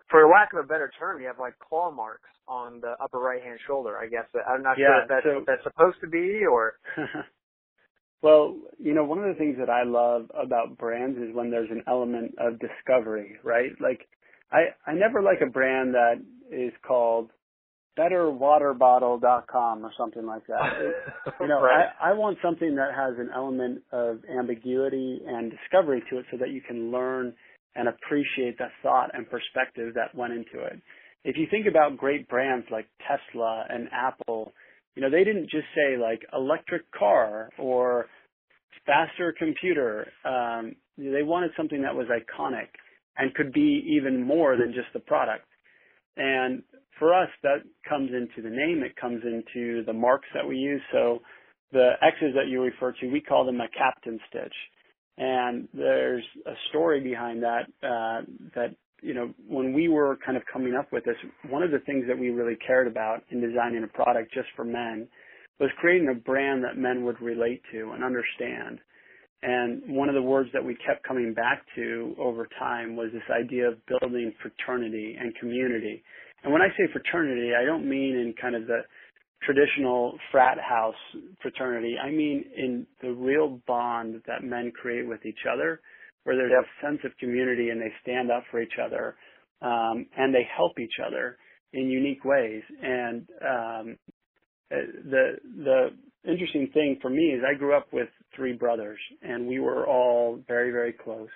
for 0.09 0.27
lack 0.27 0.53
of 0.53 0.59
a 0.63 0.67
better 0.67 0.91
term, 0.99 1.21
you 1.21 1.27
have 1.27 1.39
like 1.39 1.57
claw 1.59 1.91
marks 1.91 2.29
on 2.47 2.81
the 2.81 2.95
upper 3.01 3.19
right 3.19 3.41
hand 3.43 3.59
shoulder. 3.67 3.97
I 3.97 4.07
guess 4.07 4.25
I'm 4.47 4.63
not 4.63 4.77
sure 4.77 5.01
if 5.03 5.09
that's 5.09 5.23
so- 5.25 5.43
that's 5.45 5.63
supposed 5.63 5.97
to 6.01 6.07
be 6.07 6.45
or 6.49 6.79
well, 8.23 8.55
you 8.79 8.93
know, 8.93 9.03
one 9.03 9.19
of 9.19 9.25
the 9.25 9.37
things 9.37 9.57
that 9.59 9.69
I 9.69 9.83
love 9.83 10.31
about 10.33 10.77
brands 10.77 11.19
is 11.19 11.35
when 11.35 11.51
there's 11.51 11.69
an 11.69 11.83
element 11.87 12.35
of 12.39 12.57
discovery, 12.59 13.35
right? 13.43 13.71
Like 13.79 14.07
I 14.51 14.73
I 14.89 14.93
never 14.93 15.21
like 15.21 15.41
a 15.41 15.51
brand 15.51 15.93
that 15.93 16.15
is 16.49 16.71
called 16.87 17.29
betterwaterbottle.com 17.99 19.85
or 19.85 19.91
something 19.97 20.25
like 20.25 20.47
that. 20.47 20.73
You 21.39 21.47
know, 21.47 21.61
right. 21.61 21.87
I, 22.01 22.11
I 22.11 22.13
want 22.13 22.37
something 22.41 22.75
that 22.75 22.91
has 22.95 23.15
an 23.17 23.29
element 23.35 23.81
of 23.91 24.19
ambiguity 24.29 25.21
and 25.27 25.51
discovery 25.51 26.01
to 26.09 26.19
it 26.19 26.25
so 26.31 26.37
that 26.37 26.51
you 26.51 26.61
can 26.61 26.91
learn 26.91 27.33
and 27.75 27.89
appreciate 27.89 28.57
the 28.57 28.67
thought 28.81 29.11
and 29.13 29.29
perspective 29.29 29.93
that 29.95 30.15
went 30.15 30.31
into 30.31 30.65
it. 30.65 30.79
If 31.25 31.37
you 31.37 31.47
think 31.49 31.65
about 31.67 31.97
great 31.97 32.29
brands 32.29 32.65
like 32.71 32.87
Tesla 33.07 33.65
and 33.69 33.89
Apple, 33.91 34.53
you 34.95 35.01
know, 35.01 35.09
they 35.09 35.23
didn't 35.23 35.49
just 35.49 35.65
say 35.75 35.97
like 35.97 36.21
electric 36.33 36.91
car 36.91 37.49
or 37.57 38.07
faster 38.85 39.33
computer. 39.37 40.07
Um, 40.25 40.75
they 40.97 41.23
wanted 41.23 41.51
something 41.57 41.81
that 41.81 41.95
was 41.95 42.07
iconic 42.07 42.67
and 43.17 43.33
could 43.33 43.53
be 43.53 43.83
even 43.97 44.23
more 44.23 44.57
than 44.57 44.73
just 44.73 44.87
the 44.93 44.99
product. 44.99 45.45
And 46.17 46.63
for 46.99 47.13
us, 47.13 47.29
that 47.41 47.63
comes 47.87 48.11
into 48.11 48.47
the 48.47 48.55
name. 48.55 48.83
It 48.83 48.95
comes 48.95 49.23
into 49.23 49.83
the 49.85 49.93
marks 49.93 50.27
that 50.33 50.47
we 50.47 50.57
use. 50.57 50.81
So 50.91 51.19
the 51.71 51.93
X's 52.01 52.35
that 52.35 52.47
you 52.47 52.61
refer 52.61 52.93
to, 53.01 53.07
we 53.07 53.21
call 53.21 53.45
them 53.45 53.59
a 53.61 53.67
captain 53.75 54.19
stitch. 54.29 54.53
And 55.17 55.67
there's 55.73 56.23
a 56.45 56.53
story 56.69 57.01
behind 57.01 57.43
that, 57.43 57.63
uh, 57.83 58.25
that, 58.55 58.75
you 59.03 59.13
know, 59.13 59.33
when 59.47 59.73
we 59.73 59.89
were 59.89 60.17
kind 60.25 60.37
of 60.37 60.43
coming 60.51 60.75
up 60.75 60.91
with 60.91 61.03
this, 61.05 61.15
one 61.49 61.61
of 61.61 61.71
the 61.71 61.79
things 61.79 62.05
that 62.07 62.17
we 62.17 62.29
really 62.29 62.57
cared 62.65 62.87
about 62.87 63.23
in 63.29 63.41
designing 63.41 63.83
a 63.83 63.87
product 63.87 64.33
just 64.33 64.47
for 64.55 64.63
men 64.63 65.07
was 65.59 65.69
creating 65.77 66.09
a 66.09 66.15
brand 66.15 66.63
that 66.63 66.77
men 66.77 67.03
would 67.03 67.21
relate 67.21 67.61
to 67.71 67.91
and 67.91 68.03
understand. 68.03 68.79
And 69.43 69.83
one 69.87 70.07
of 70.07 70.15
the 70.15 70.21
words 70.21 70.49
that 70.53 70.63
we 70.63 70.75
kept 70.87 71.05
coming 71.05 71.33
back 71.33 71.63
to 71.75 72.15
over 72.17 72.47
time 72.57 72.95
was 72.95 73.09
this 73.11 73.23
idea 73.29 73.67
of 73.67 73.85
building 73.87 74.33
fraternity 74.41 75.17
and 75.19 75.35
community. 75.35 76.01
And 76.43 76.53
when 76.53 76.61
I 76.61 76.69
say 76.69 76.91
fraternity, 76.91 77.51
I 77.53 77.65
don't 77.65 77.87
mean 77.87 78.15
in 78.15 78.33
kind 78.41 78.55
of 78.55 78.67
the 78.67 78.79
traditional 79.43 80.17
frat 80.31 80.57
house 80.59 80.95
fraternity. 81.41 81.95
I 82.01 82.09
mean 82.09 82.45
in 82.55 82.87
the 83.01 83.11
real 83.11 83.59
bond 83.67 84.21
that 84.27 84.43
men 84.43 84.71
create 84.71 85.07
with 85.07 85.25
each 85.25 85.45
other, 85.51 85.81
where 86.23 86.35
there's 86.35 86.51
Yep. 86.51 86.65
a 86.65 86.85
sense 86.85 86.99
of 87.03 87.17
community 87.17 87.69
and 87.69 87.81
they 87.81 87.91
stand 88.01 88.31
up 88.31 88.43
for 88.51 88.61
each 88.61 88.77
other, 88.83 89.15
um, 89.61 90.05
and 90.17 90.33
they 90.33 90.43
help 90.55 90.79
each 90.79 90.99
other 91.05 91.37
in 91.73 91.89
unique 91.89 92.23
ways. 92.25 92.63
And 92.81 93.29
um, 93.41 93.97
uh, 94.71 94.77
the 95.09 95.37
the 95.63 95.89
interesting 96.31 96.69
thing 96.73 96.97
for 97.01 97.09
me 97.09 97.33
is 97.33 97.43
I 97.43 97.57
grew 97.57 97.75
up 97.75 97.87
with 97.93 98.09
three 98.35 98.53
brothers, 98.53 98.99
and 99.21 99.47
we 99.47 99.59
were 99.59 99.87
all 99.87 100.39
very 100.47 100.71
very 100.71 100.93
close. 100.93 101.29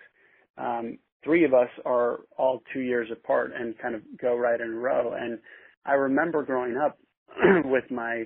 Um, 0.58 0.98
three 1.24 1.44
of 1.46 1.53
us 1.53 1.70
are 1.86 2.20
all 2.38 2.62
two 2.74 2.79
years 2.82 3.10
apart 3.12 3.51
and 3.58 3.77
kind 3.79 3.96
of 3.96 4.01
go 4.22 4.36
right 4.36 4.60
in 4.60 4.70
a 4.70 4.77
row. 4.77 5.13
And 5.13 5.39
I 5.86 5.94
remember 5.94 6.44
growing 6.44 6.77
up 6.77 6.98
with 7.65 7.89
my 7.91 8.24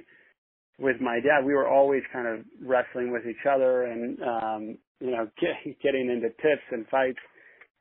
with 0.80 1.00
my 1.00 1.20
dad, 1.20 1.46
we 1.46 1.54
were 1.54 1.68
always 1.68 2.02
kind 2.12 2.28
of 2.28 2.46
wrestling 2.62 3.12
with 3.12 3.24
each 3.28 3.46
other 3.50 3.84
and 3.84 4.20
um, 4.22 4.78
you 5.02 5.12
know 5.12 5.28
get, 5.42 5.82
getting 5.82 6.10
into 6.10 6.30
tiffs 6.30 6.68
and 6.72 6.88
fights. 6.88 7.20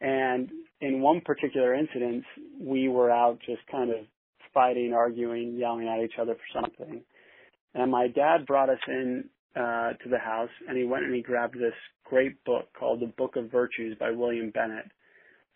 And 0.01 0.49
in 0.81 1.03
one 1.03 1.21
particular 1.21 1.75
incident, 1.75 2.25
we 2.59 2.89
were 2.89 3.11
out 3.11 3.39
just 3.47 3.61
kind 3.71 3.91
of 3.91 3.99
fighting, 4.55 4.95
arguing, 4.95 5.57
yelling 5.57 5.89
at 5.89 6.03
each 6.03 6.19
other 6.21 6.35
for 6.35 6.63
something. 6.63 7.03
And 7.75 7.91
my 7.91 8.09
dad 8.09 8.47
brought 8.47 8.71
us 8.71 8.79
in 8.89 9.25
uh, 9.55 9.93
to 10.03 10.09
the 10.11 10.19
house, 10.19 10.51
and 10.69 10.77
he 10.77 10.85
went 10.85 11.05
and 11.05 11.15
he 11.15 11.23
grabbed 11.23 11.55
this 11.55 11.75
great 12.05 12.43
book 12.45 12.67
called 12.79 13.01
The 13.01 13.13
Book 13.19 13.37
of 13.37 13.51
Virtues 13.51 13.97
by 13.99 14.11
William 14.11 14.51
Bennett. 14.51 14.87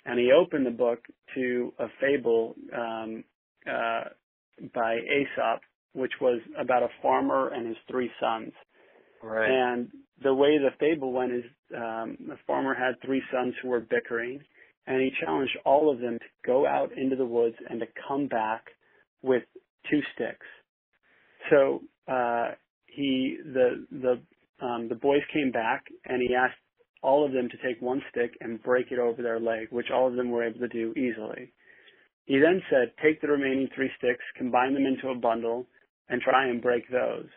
And 0.04 0.18
he 0.18 0.30
opened 0.32 0.66
the 0.66 0.70
book 0.70 0.98
to 1.34 1.72
a 1.78 1.86
fable 2.00 2.54
um, 2.76 3.24
uh, 3.66 4.04
by 4.74 4.96
Aesop, 4.96 5.60
which 5.94 6.12
was 6.20 6.40
about 6.60 6.82
a 6.82 6.88
farmer 7.00 7.48
and 7.48 7.66
his 7.66 7.76
three 7.90 8.10
sons. 8.20 8.52
Right. 9.24 9.50
And 9.50 9.88
the 10.22 10.34
way 10.34 10.58
the 10.58 10.70
fable 10.78 11.12
went 11.12 11.32
is 11.32 11.44
um, 11.76 12.16
the 12.26 12.36
farmer 12.46 12.74
had 12.74 12.94
three 13.04 13.22
sons 13.32 13.54
who 13.62 13.68
were 13.68 13.80
bickering, 13.80 14.40
and 14.86 15.00
he 15.00 15.10
challenged 15.20 15.56
all 15.64 15.92
of 15.92 16.00
them 16.00 16.18
to 16.18 16.24
go 16.46 16.66
out 16.66 16.90
into 16.96 17.16
the 17.16 17.24
woods 17.24 17.56
and 17.68 17.80
to 17.80 17.86
come 18.08 18.28
back 18.28 18.64
with 19.22 19.42
two 19.90 20.00
sticks. 20.14 20.46
So 21.50 21.82
uh, 22.08 22.52
he 22.86 23.38
the 23.44 23.86
the 23.90 24.64
um, 24.64 24.88
the 24.88 24.94
boys 24.94 25.22
came 25.32 25.50
back, 25.50 25.84
and 26.06 26.22
he 26.22 26.34
asked 26.34 26.54
all 27.02 27.26
of 27.26 27.32
them 27.32 27.48
to 27.50 27.56
take 27.58 27.82
one 27.82 28.00
stick 28.10 28.32
and 28.40 28.62
break 28.62 28.86
it 28.90 28.98
over 28.98 29.20
their 29.20 29.40
leg, 29.40 29.68
which 29.70 29.90
all 29.92 30.08
of 30.08 30.14
them 30.14 30.30
were 30.30 30.44
able 30.44 30.60
to 30.60 30.68
do 30.68 30.92
easily. 30.92 31.52
He 32.24 32.38
then 32.38 32.62
said, 32.70 32.92
take 33.02 33.20
the 33.20 33.28
remaining 33.28 33.68
three 33.74 33.90
sticks, 33.98 34.24
combine 34.38 34.72
them 34.72 34.86
into 34.86 35.08
a 35.08 35.14
bundle, 35.14 35.66
and 36.08 36.22
try 36.22 36.48
and 36.48 36.62
break 36.62 36.88
those 36.90 37.28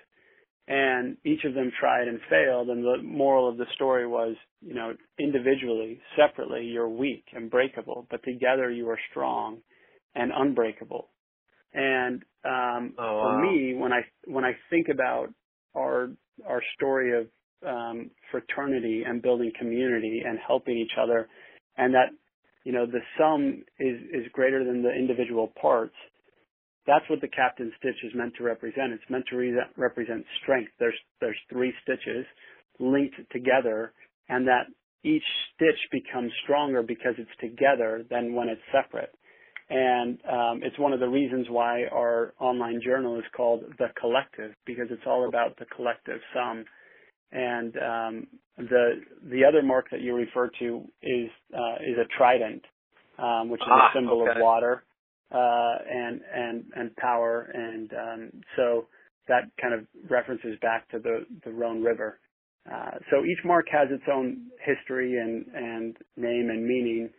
and 0.68 1.18
each 1.26 1.44
of 1.46 1.54
them 1.54 1.72
tried 1.80 2.08
and 2.08 2.20
failed 2.30 2.70
and 2.70 2.84
the 2.84 2.98
moral 3.04 3.50
of 3.50 3.58
the 3.58 3.66
story 3.76 4.08
was 4.08 4.36
you 4.62 4.74
know 4.74 4.94
individually 5.20 6.00
separately 6.18 6.64
you're 6.66 6.90
weak 6.90 7.26
and 7.34 7.50
breakable 7.52 8.08
but 8.12 8.24
together 8.24 8.70
you 8.72 8.90
are 8.90 9.00
strong 9.12 9.60
and 10.16 10.32
unbreakable. 10.36 11.10
And 11.74 12.24
um 12.46 12.96
Oh, 13.00 13.20
for 13.22 13.32
me 13.32 13.76
when 13.76 13.94
i 13.94 14.02
when 14.26 14.46
i 14.46 14.54
think 14.70 14.88
about 14.90 15.28
our 15.76 16.10
our 16.48 16.62
story 16.76 17.20
of 17.20 17.28
um 17.68 18.12
fraternity 18.32 19.04
and 19.06 19.22
building 19.22 19.52
community 19.60 20.22
and 20.26 20.40
helping 20.48 20.78
each 20.78 20.98
other 21.02 21.28
and 21.78 21.94
that 21.94 22.10
you 22.64 22.72
know 22.72 22.86
the 22.86 23.02
sum 23.18 23.64
is 23.80 24.02
is 24.14 24.32
greater 24.34 24.64
than 24.64 24.84
the 24.84 24.92
individual 24.94 25.52
parts 25.62 25.96
that's 26.88 27.08
what 27.10 27.22
the 27.22 27.28
captain 27.28 27.72
stitch 27.78 27.98
is 28.04 28.14
meant 28.16 28.34
to 28.38 28.44
represent. 28.44 28.94
It's 28.94 29.04
meant 29.10 29.26
to 29.30 29.36
re- 29.36 29.54
represent 29.76 30.26
strength. 30.42 30.72
There's 30.80 30.98
there's 31.20 31.38
three 31.52 31.74
stitches 31.84 32.26
linked 32.80 33.16
together, 33.32 33.94
and 34.30 34.48
that 34.48 34.68
each 35.04 35.24
stitch 35.54 35.80
becomes 35.92 36.32
stronger 36.44 36.82
because 36.82 37.14
it's 37.18 37.30
together 37.40 38.06
than 38.10 38.34
when 38.34 38.48
it's 38.50 38.62
separate. 38.72 39.14
And 39.70 40.18
um, 40.32 40.62
it's 40.64 40.80
one 40.80 40.94
of 40.94 41.02
the 41.02 41.10
reasons 41.10 41.48
why 41.50 41.84
our 41.92 42.34
online 42.40 42.80
journal 42.84 43.20
is 43.20 43.26
called 43.36 43.64
the 43.78 43.88
Collective 44.00 44.54
because 44.66 44.88
it's 44.90 45.04
all 45.06 45.28
about 45.28 45.58
the 45.60 45.66
collective 45.76 46.20
sum. 46.34 46.64
And 47.34 47.76
um, 47.76 48.28
the 48.58 49.02
the 49.30 49.44
other 49.44 49.62
mark 49.62 49.88
that 49.92 50.00
you 50.00 50.16
refer 50.16 50.50
to 50.60 50.86
is 51.04 51.30
uh, 51.54 51.76
is 51.82 51.98
a 52.00 52.08
trident, 52.18 52.64
um, 53.20 53.50
which 53.50 53.60
is 53.60 53.68
Ah, 53.70 53.90
a 53.92 53.98
symbol 54.00 54.22
okay. 54.22 54.32
of 54.32 54.38
water 54.42 54.84
and 55.32 56.22
and 56.34 56.64
and 56.76 56.96
power, 56.96 57.52
and 57.54 57.92
um, 57.94 58.32
so 58.56 58.88
that 59.28 59.44
kind 59.62 59.74
of 59.74 59.86
references 60.10 60.58
back 60.62 60.90
to 60.90 61.00
the 61.00 61.52
Rhone 61.52 61.84
River. 61.84 62.20
Uh, 62.72 62.92
so 63.10 63.24
each 63.24 63.44
mark 63.46 63.66
has 63.72 63.88
its 63.92 64.04
own 64.12 64.48
history 64.66 65.18
and 65.18 65.98
name 66.18 66.50
and 66.50 66.66
meaning, 66.66 67.10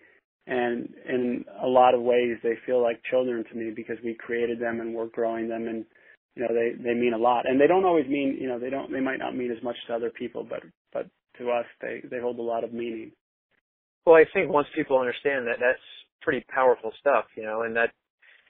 and 0.47 0.89
in 1.09 1.45
a 1.63 1.67
lot 1.67 1.95
of 1.95 2.03
ways 2.03 2.37
they 2.43 2.55
feel 2.67 2.83
like 2.83 3.01
children 3.11 3.45
to 3.51 3.57
me 3.57 3.73
because 3.75 3.97
we 4.05 4.15
created 4.15 4.59
them 4.61 4.81
and 4.81 4.95
we're 4.95 5.07
growing 5.07 5.49
them, 5.49 5.69
and 5.69 5.85
you 6.35 6.43
know 6.43 6.49
they 6.53 6.95
mean 6.95 7.13
a 7.15 7.19
lot, 7.19 7.49
and 7.49 7.61
they 7.61 7.67
don't 7.67 7.85
always 7.85 8.07
mean 8.07 8.39
you 8.41 8.49
know 8.49 8.59
they 8.59 8.71
don't 8.71 8.93
they 8.93 9.01
might 9.01 9.19
not 9.19 9.37
mean 9.37 9.51
as 9.51 9.63
much 9.63 9.77
to 9.87 9.95
other 9.95 10.11
people, 10.11 10.47
but 10.49 10.61
but 10.93 11.07
to 11.39 11.51
us 11.51 11.67
they 11.81 12.21
hold 12.21 12.39
a 12.39 12.43
lot 12.43 12.65
of 12.65 12.73
meaning. 12.73 13.13
Well, 14.07 14.17
I 14.17 14.25
think 14.33 14.51
once 14.51 14.67
people 14.75 14.99
understand 14.99 15.47
that, 15.47 15.61
that's 15.61 15.85
pretty 16.23 16.45
powerful 16.49 16.93
stuff, 17.01 17.25
you 17.37 17.43
know, 17.43 17.63
and 17.63 17.77
that, 17.77 17.91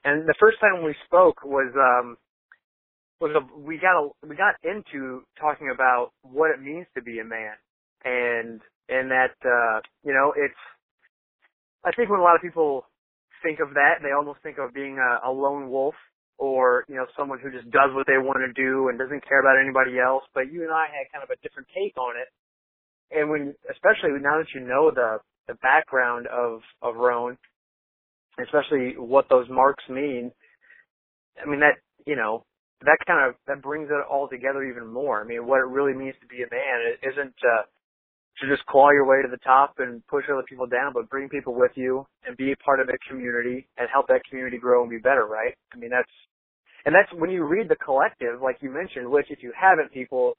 and 0.05 0.29
the 0.29 0.35
first 0.39 0.59
time 0.61 0.85
we 0.85 0.95
spoke 1.07 1.45
was, 1.45 1.73
um, 1.77 2.17
was 3.21 3.35
a, 3.35 3.43
we 3.59 3.79
got 3.79 3.99
a, 3.99 4.09
we 4.27 4.37
got 4.37 4.55
into 4.63 5.23
talking 5.41 5.71
about 5.75 6.11
what 6.23 6.51
it 6.51 6.63
means 6.63 6.87
to 6.95 7.03
be 7.03 7.19
a 7.19 7.25
man, 7.25 7.55
and 8.05 8.61
and 8.89 9.11
that, 9.11 9.35
uh, 9.45 9.81
you 10.05 10.13
know, 10.13 10.33
it's. 10.37 10.55
I 11.85 11.93
think 11.93 12.11
when 12.11 12.21
a 12.21 12.23
lot 12.23 12.37
of 12.37 12.43
people 12.43 12.85
think 13.43 13.61
of 13.61 13.75
that, 13.75 14.03
they 14.03 14.13
almost 14.13 14.41
think 14.43 14.59
of 14.59 14.75
being 14.75 14.99
a, 14.99 15.29
a 15.29 15.31
lone 15.31 15.71
wolf 15.71 15.95
or 16.39 16.85
you 16.89 16.95
know 16.95 17.07
someone 17.17 17.39
who 17.43 17.51
just 17.51 17.71
does 17.71 17.91
what 17.93 18.07
they 18.07 18.19
want 18.19 18.39
to 18.39 18.53
do 18.55 18.89
and 18.89 18.99
doesn't 18.99 19.27
care 19.27 19.41
about 19.41 19.59
anybody 19.59 19.99
else. 19.99 20.23
But 20.35 20.53
you 20.53 20.63
and 20.63 20.73
I 20.73 20.87
had 20.87 21.11
kind 21.13 21.23
of 21.23 21.31
a 21.31 21.41
different 21.43 21.69
take 21.75 21.99
on 21.99 22.15
it, 22.17 22.31
and 23.11 23.31
when 23.31 23.55
especially 23.71 24.15
now 24.23 24.39
that 24.39 24.55
you 24.55 24.63
know 24.63 24.91
the 24.95 25.19
the 25.49 25.55
background 25.59 26.27
of 26.29 26.63
of 26.83 26.97
Rhone, 26.97 27.37
especially 28.43 28.95
what 28.97 29.29
those 29.29 29.49
marks 29.49 29.85
mean. 29.89 30.33
I 31.43 31.49
mean 31.49 31.61
that 31.61 31.77
you 32.07 32.17
know 32.17 32.45
that 32.83 32.99
kind 33.07 33.29
of 33.29 33.35
that 33.47 33.63
brings 33.63 33.89
it 33.91 34.07
all 34.09 34.29
together 34.29 34.63
even 34.65 34.87
more. 34.87 35.21
I 35.21 35.25
mean, 35.25 35.47
what 35.47 35.59
it 35.59 35.67
really 35.67 35.95
means 35.95 36.15
to 36.21 36.27
be 36.27 36.43
a 36.43 36.51
man 36.51 36.77
it 36.87 36.99
isn't 37.03 37.35
uh, 37.43 37.63
to 38.41 38.47
just 38.49 38.65
claw 38.67 38.91
your 38.91 39.07
way 39.07 39.23
to 39.23 39.29
the 39.29 39.43
top 39.43 39.75
and 39.79 40.07
push 40.07 40.25
other 40.31 40.45
people 40.49 40.67
down, 40.67 40.93
but 40.93 41.11
bring 41.11 41.29
people 41.29 41.55
with 41.55 41.73
you 41.75 42.07
and 42.27 42.37
be 42.37 42.53
a 42.53 42.57
part 42.57 42.81
of 42.81 42.89
a 42.89 42.99
community 43.11 43.67
and 43.77 43.89
help 43.93 44.07
that 44.09 44.23
community 44.29 44.59
grow 44.59 44.83
and 44.83 44.91
be 44.91 44.99
better. 44.99 45.27
Right? 45.27 45.55
I 45.75 45.79
mean, 45.79 45.91
that's 45.91 46.11
and 46.87 46.95
that's 46.95 47.13
when 47.21 47.31
you 47.31 47.45
read 47.45 47.69
the 47.69 47.77
collective, 47.77 48.41
like 48.41 48.59
you 48.61 48.71
mentioned, 48.71 49.11
which 49.11 49.27
if 49.31 49.43
you 49.43 49.53
haven't, 49.59 49.93
people 49.93 50.37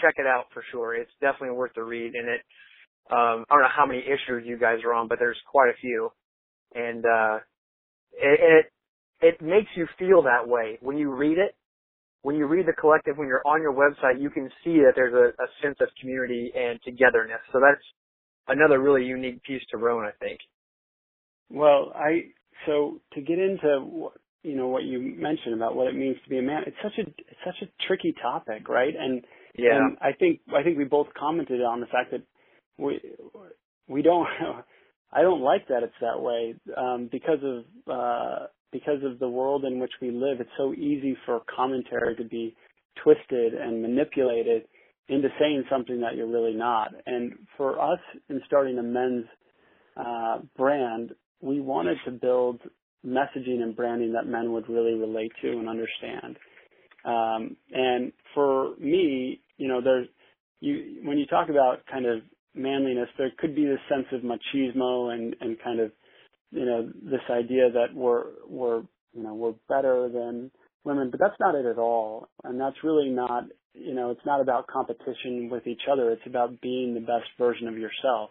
check 0.00 0.14
it 0.18 0.26
out 0.26 0.46
for 0.54 0.62
sure. 0.70 0.94
It's 0.94 1.10
definitely 1.20 1.56
worth 1.56 1.74
the 1.74 1.82
read, 1.82 2.14
and 2.14 2.28
it. 2.28 2.40
Um, 3.10 3.44
I 3.50 3.54
don't 3.54 3.62
know 3.62 3.76
how 3.76 3.84
many 3.84 3.98
issues 3.98 4.46
you 4.46 4.56
guys 4.56 4.78
are 4.86 4.94
on, 4.94 5.08
but 5.08 5.18
there's 5.18 5.36
quite 5.50 5.68
a 5.68 5.76
few, 5.80 6.10
and 6.74 7.04
uh, 7.04 7.38
it, 8.12 8.40
it 8.40 8.66
it 9.20 9.42
makes 9.42 9.68
you 9.76 9.86
feel 9.98 10.22
that 10.22 10.48
way 10.48 10.78
when 10.80 10.98
you 10.98 11.10
read 11.14 11.38
it 11.38 11.54
when 12.22 12.36
you 12.36 12.46
read 12.46 12.66
the 12.66 12.72
collective, 12.72 13.18
when 13.18 13.26
you're 13.26 13.46
on 13.46 13.60
your 13.60 13.72
website, 13.72 14.20
you 14.20 14.30
can 14.30 14.48
see 14.64 14.78
that 14.78 14.92
there's 14.94 15.12
a, 15.12 15.42
a 15.42 15.46
sense 15.60 15.76
of 15.80 15.88
community 16.00 16.52
and 16.54 16.80
togetherness. 16.84 17.40
So 17.52 17.60
that's 17.60 17.82
another 18.48 18.80
really 18.80 19.04
unique 19.04 19.42
piece 19.42 19.62
to 19.70 19.76
Rhone, 19.76 20.04
I 20.04 20.12
think. 20.24 20.38
Well, 21.50 21.92
I 21.94 22.30
so 22.66 23.00
to 23.14 23.20
get 23.20 23.38
into 23.38 24.10
you 24.42 24.56
know 24.56 24.68
what 24.68 24.84
you 24.84 25.00
mentioned 25.00 25.54
about 25.54 25.74
what 25.74 25.88
it 25.88 25.94
means 25.94 26.16
to 26.24 26.30
be 26.30 26.38
a 26.38 26.42
man, 26.42 26.62
it's 26.66 26.76
such 26.82 26.98
a 26.98 27.02
it's 27.02 27.40
such 27.44 27.68
a 27.68 27.86
tricky 27.86 28.14
topic, 28.22 28.68
right? 28.68 28.94
And 28.98 29.22
yeah, 29.56 29.76
and 29.76 29.96
I 30.00 30.12
think 30.12 30.40
I 30.56 30.62
think 30.62 30.78
we 30.78 30.84
both 30.84 31.08
commented 31.18 31.60
on 31.60 31.80
the 31.80 31.86
fact 31.86 32.12
that 32.12 32.22
we 32.78 33.00
we 33.88 34.02
don't 34.02 34.28
I 35.12 35.22
don't 35.22 35.42
like 35.42 35.68
that 35.68 35.82
it's 35.82 35.92
that 36.00 36.20
way 36.20 36.54
um, 36.76 37.08
because 37.10 37.38
of 37.42 37.64
uh, 37.92 38.46
because 38.72 39.02
of 39.04 39.18
the 39.18 39.28
world 39.28 39.64
in 39.64 39.78
which 39.78 39.92
we 40.00 40.10
live, 40.10 40.40
it's 40.40 40.50
so 40.56 40.72
easy 40.72 41.16
for 41.26 41.42
commentary 41.54 42.16
to 42.16 42.24
be 42.24 42.56
twisted 43.02 43.52
and 43.54 43.82
manipulated 43.82 44.62
into 45.08 45.28
saying 45.38 45.64
something 45.70 46.00
that 46.00 46.16
you're 46.16 46.30
really 46.30 46.54
not. 46.54 46.88
And 47.06 47.34
for 47.56 47.80
us, 47.80 47.98
in 48.30 48.40
starting 48.46 48.78
a 48.78 48.82
men's 48.82 49.26
uh, 49.96 50.38
brand, 50.56 51.12
we 51.40 51.60
wanted 51.60 51.98
to 52.06 52.12
build 52.12 52.60
messaging 53.04 53.62
and 53.62 53.76
branding 53.76 54.12
that 54.12 54.26
men 54.26 54.52
would 54.52 54.68
really 54.68 54.94
relate 54.94 55.32
to 55.42 55.50
and 55.50 55.68
understand. 55.68 56.36
Um, 57.04 57.56
and 57.72 58.12
for 58.34 58.76
me, 58.78 59.40
you 59.58 59.68
know, 59.68 59.80
there's 59.82 60.06
you 60.60 61.00
when 61.04 61.18
you 61.18 61.26
talk 61.26 61.48
about 61.48 61.84
kind 61.90 62.06
of 62.06 62.20
manliness, 62.54 63.08
there 63.18 63.32
could 63.38 63.54
be 63.54 63.64
this 63.64 63.80
sense 63.88 64.06
of 64.12 64.22
machismo 64.22 65.12
and 65.12 65.36
and 65.40 65.56
kind 65.62 65.80
of 65.80 65.92
you 66.52 66.66
know, 66.66 66.90
this 67.02 67.22
idea 67.30 67.70
that 67.72 67.94
we're 67.94 68.24
we're 68.46 68.82
you 69.14 69.22
know 69.22 69.34
we're 69.34 69.54
better 69.68 70.08
than 70.12 70.50
women, 70.84 71.10
but 71.10 71.18
that's 71.18 71.38
not 71.40 71.54
it 71.54 71.66
at 71.66 71.78
all. 71.78 72.28
And 72.44 72.60
that's 72.60 72.76
really 72.84 73.08
not 73.08 73.44
you 73.74 73.94
know 73.94 74.10
it's 74.10 74.24
not 74.26 74.40
about 74.40 74.66
competition 74.66 75.48
with 75.50 75.66
each 75.66 75.82
other. 75.90 76.10
It's 76.10 76.26
about 76.26 76.60
being 76.60 76.94
the 76.94 77.00
best 77.00 77.28
version 77.38 77.68
of 77.68 77.78
yourself. 77.78 78.30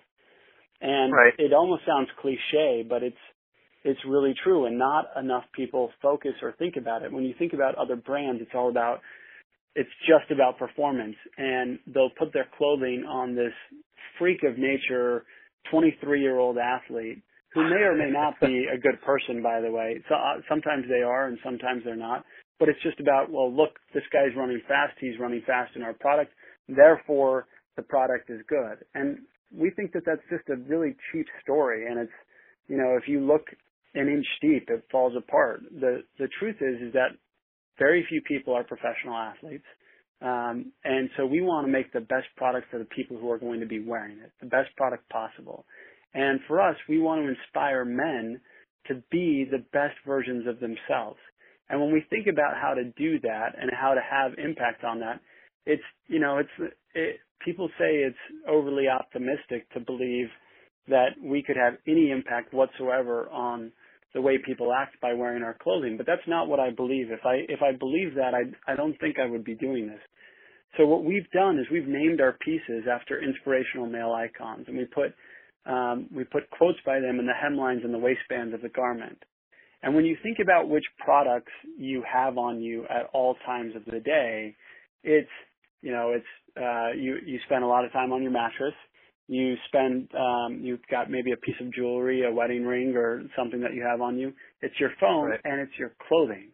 And 0.82 1.14
right. 1.14 1.34
it 1.38 1.54
almost 1.54 1.84
sounds 1.86 2.10
cliche, 2.22 2.86
but 2.88 3.02
it's 3.04 3.16
it's 3.84 4.00
really 4.08 4.36
true. 4.44 4.68
And 4.68 4.78
not 4.78 5.06
enough 5.20 5.44
people 5.56 5.90
focus 6.02 6.34
or 6.44 6.54
think 6.54 6.76
about 6.78 7.02
it. 7.02 7.12
When 7.12 7.24
you 7.24 7.34
think 7.38 7.54
about 7.54 7.76
other 7.76 7.96
brands, 7.96 8.42
it's 8.42 8.52
all 8.54 8.70
about 8.70 9.02
it's 9.74 9.90
just 10.06 10.30
about 10.32 10.60
performance, 10.60 11.16
and 11.38 11.80
they'll 11.88 12.12
put 12.20 12.34
their 12.34 12.48
clothing 12.58 13.06
on 13.10 13.36
this 13.36 13.54
freak 14.18 14.44
of 14.44 14.58
nature 14.58 15.26
23 15.70 16.22
year 16.22 16.40
old 16.40 16.58
athlete 16.58 17.22
who 17.54 17.64
may 17.70 17.84
or 17.84 17.96
may 17.96 18.10
not 18.10 18.40
be 18.40 18.66
a 18.74 18.78
good 18.78 19.02
person, 19.02 19.44
by 19.44 19.60
the 19.60 19.72
way. 19.72 20.02
So 20.08 20.16
uh, 20.16 20.40
sometimes 20.48 20.86
they 20.88 21.04
are, 21.04 21.28
and 21.28 21.38
sometimes 21.44 21.84
they're 21.84 21.96
not. 21.98 22.24
But 22.60 22.70
it's 22.70 22.82
just 22.82 23.00
about, 23.00 23.30
well, 23.30 23.52
look, 23.52 23.72
this 23.94 24.04
guy's 24.14 24.36
running 24.38 24.62
fast. 24.68 24.94
He's 25.00 25.20
running 25.20 25.42
fast 25.46 25.76
in 25.76 25.82
our 25.82 25.94
product. 25.94 26.32
Therefore, 26.70 27.48
the 27.76 27.82
product 27.82 28.30
is 28.30 28.40
good. 28.48 28.86
And 28.96 29.20
we 29.54 29.70
think 29.72 29.92
that 29.94 30.04
that's 30.06 30.22
just 30.30 30.48
a 30.50 30.56
really 30.56 30.96
cheap 31.12 31.26
story. 31.44 31.88
And 31.90 32.00
it's, 32.00 32.12
you 32.68 32.78
know, 32.78 32.96
if 33.02 33.08
you 33.08 33.20
look 33.20 33.48
an 33.96 34.08
inch 34.08 34.28
deep, 34.42 34.70
it 34.70 34.86
falls 34.92 35.14
apart. 35.18 35.64
The 35.80 36.04
the 36.18 36.30
truth 36.40 36.58
is, 36.62 36.82
is 36.82 36.94
that 36.94 37.18
very 37.78 38.06
few 38.08 38.22
people 38.22 38.54
are 38.54 38.64
professional 38.64 39.16
athletes. 39.16 39.66
Um, 40.22 40.72
and 40.84 41.10
so 41.18 41.26
we 41.26 41.42
want 41.42 41.66
to 41.66 41.72
make 41.72 41.92
the 41.94 42.02
best 42.02 42.28
product 42.38 42.68
for 42.70 42.78
the 42.78 42.86
people 42.86 43.18
who 43.18 43.30
are 43.32 43.40
going 43.40 43.60
to 43.60 43.66
be 43.66 43.84
wearing 43.84 44.20
it, 44.20 44.32
the 44.40 44.48
best 44.48 44.76
product 44.78 45.10
possible. 45.10 45.66
And 46.14 46.40
for 46.48 46.62
us, 46.62 46.76
we 46.88 47.00
want 47.00 47.24
to 47.24 47.30
inspire 47.30 47.86
men 47.86 48.40
to 48.88 48.96
be 49.10 49.48
the 49.50 49.64
best 49.74 49.96
versions 50.06 50.48
of 50.48 50.60
themselves. 50.60 51.18
And 51.70 51.80
when 51.80 51.92
we 51.92 52.06
think 52.10 52.28
about 52.28 52.56
how 52.62 52.74
to 52.74 52.84
do 52.84 53.20
that 53.22 53.56
and 53.60 53.72
how 53.74 53.94
to 53.94 54.02
have 54.02 54.34
impact 54.38 54.84
on 54.84 55.00
that, 55.00 55.22
it's, 55.66 55.84
you 56.08 56.20
know, 56.20 56.38
it's, 56.38 56.74
it, 56.94 57.20
people 57.44 57.70
say 57.80 57.98
it's 57.98 58.18
overly 58.48 58.88
optimistic 58.88 59.70
to 59.74 59.80
believe 59.80 60.28
that 60.88 61.10
we 61.24 61.42
could 61.42 61.56
have 61.56 61.76
any 61.88 62.12
impact 62.12 62.54
whatsoever 62.54 63.30
on 63.30 63.72
the 64.14 64.22
way 64.22 64.38
people 64.46 64.74
act 64.74 65.00
by 65.02 65.14
wearing 65.14 65.44
our 65.44 65.56
clothing. 65.62 65.98
But 65.98 66.06
that's 66.06 66.28
not 66.28 66.48
what 66.48 66.60
I 66.60 66.70
believe. 66.72 67.12
If 67.12 67.26
I, 67.26 67.46
if 67.48 67.62
I 67.62 67.76
believe 67.78 68.16
that, 68.16 68.34
I, 68.34 68.72
I 68.72 68.76
don't 68.76 69.00
think 69.00 69.18
I 69.20 69.30
would 69.30 69.44
be 69.44 69.56
doing 69.56 69.88
this. 69.88 70.02
So 70.78 70.86
what 70.86 71.04
we've 71.04 71.30
done 71.32 71.60
is 71.60 71.66
we've 71.72 71.88
named 71.88 72.22
our 72.22 72.38
pieces 72.44 72.86
after 72.92 73.22
inspirational 73.22 73.88
male 73.88 74.14
icons 74.14 74.66
and 74.68 74.78
we 74.78 74.86
put 74.86 75.14
um, 75.66 76.08
we 76.12 76.24
put 76.24 76.50
quotes 76.50 76.80
by 76.86 77.00
them 77.00 77.20
in 77.20 77.28
the 77.28 77.34
hemlines 77.34 77.84
and 77.84 77.94
the 77.94 78.00
waistbands 78.00 78.54
of 78.54 78.62
the 78.62 78.70
garment. 78.70 79.20
And 79.84 79.96
when 79.96 80.06
you 80.06 80.18
think 80.24 80.38
about 80.42 80.70
which 80.70 80.86
products 80.98 81.52
you 81.78 82.04
have 82.12 82.38
on 82.38 82.62
you 82.62 82.86
at 82.86 83.10
all 83.14 83.36
times 83.46 83.76
of 83.76 83.86
the 83.86 84.00
day, 84.00 84.56
it's 85.04 85.30
you 85.82 85.92
know 85.92 86.14
it's 86.16 86.26
uh, 86.58 86.98
you 86.98 87.18
you 87.26 87.40
spend 87.46 87.64
a 87.64 87.68
lot 87.68 87.86
of 87.86 87.92
time 87.92 88.12
on 88.12 88.22
your 88.22 88.32
mattress. 88.32 88.74
You 89.32 89.56
spend 89.68 90.10
um, 90.14 90.60
you've 90.62 90.86
got 90.92 91.10
maybe 91.10 91.32
a 91.32 91.38
piece 91.38 91.56
of 91.62 91.74
jewelry, 91.74 92.26
a 92.26 92.32
wedding 92.34 92.66
ring, 92.66 92.98
or 92.98 93.24
something 93.38 93.62
that 93.62 93.74
you 93.74 93.82
have 93.82 94.02
on 94.02 94.18
you. 94.18 94.34
It's 94.62 94.78
your 94.78 94.92
phone 95.00 95.30
right. 95.30 95.40
and 95.46 95.62
it's 95.62 95.72
your 95.80 95.94
clothing. 96.06 96.50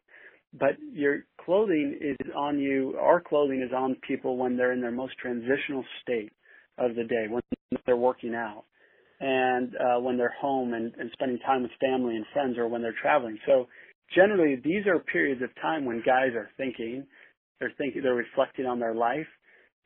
But 0.53 0.77
your 0.93 1.21
clothing 1.43 1.97
is 1.99 2.27
on 2.35 2.59
you. 2.59 2.95
Our 3.01 3.19
clothing 3.19 3.63
is 3.67 3.73
on 3.75 3.97
people 4.07 4.37
when 4.37 4.57
they're 4.57 4.73
in 4.73 4.81
their 4.81 4.91
most 4.91 5.13
transitional 5.19 5.83
state 6.03 6.31
of 6.77 6.93
the 6.93 7.03
day, 7.03 7.25
when 7.27 7.41
they're 7.87 7.97
working 7.97 8.35
out 8.35 8.65
and 9.19 9.73
uh, 9.75 9.99
when 9.99 10.15
they're 10.15 10.35
home 10.39 10.75
and, 10.75 10.93
and 10.99 11.09
spending 11.13 11.39
time 11.39 11.63
with 11.63 11.71
family 11.81 12.15
and 12.15 12.25
friends 12.31 12.59
or 12.59 12.67
when 12.67 12.83
they're 12.83 12.93
traveling. 13.01 13.39
So 13.47 13.67
generally 14.13 14.61
these 14.63 14.85
are 14.85 14.99
periods 14.99 15.41
of 15.41 15.49
time 15.59 15.83
when 15.83 16.03
guys 16.05 16.35
are 16.35 16.51
thinking, 16.57 17.07
they're 17.59 17.73
thinking, 17.75 18.03
they're 18.03 18.13
reflecting 18.13 18.67
on 18.67 18.79
their 18.79 18.93
life. 18.93 19.25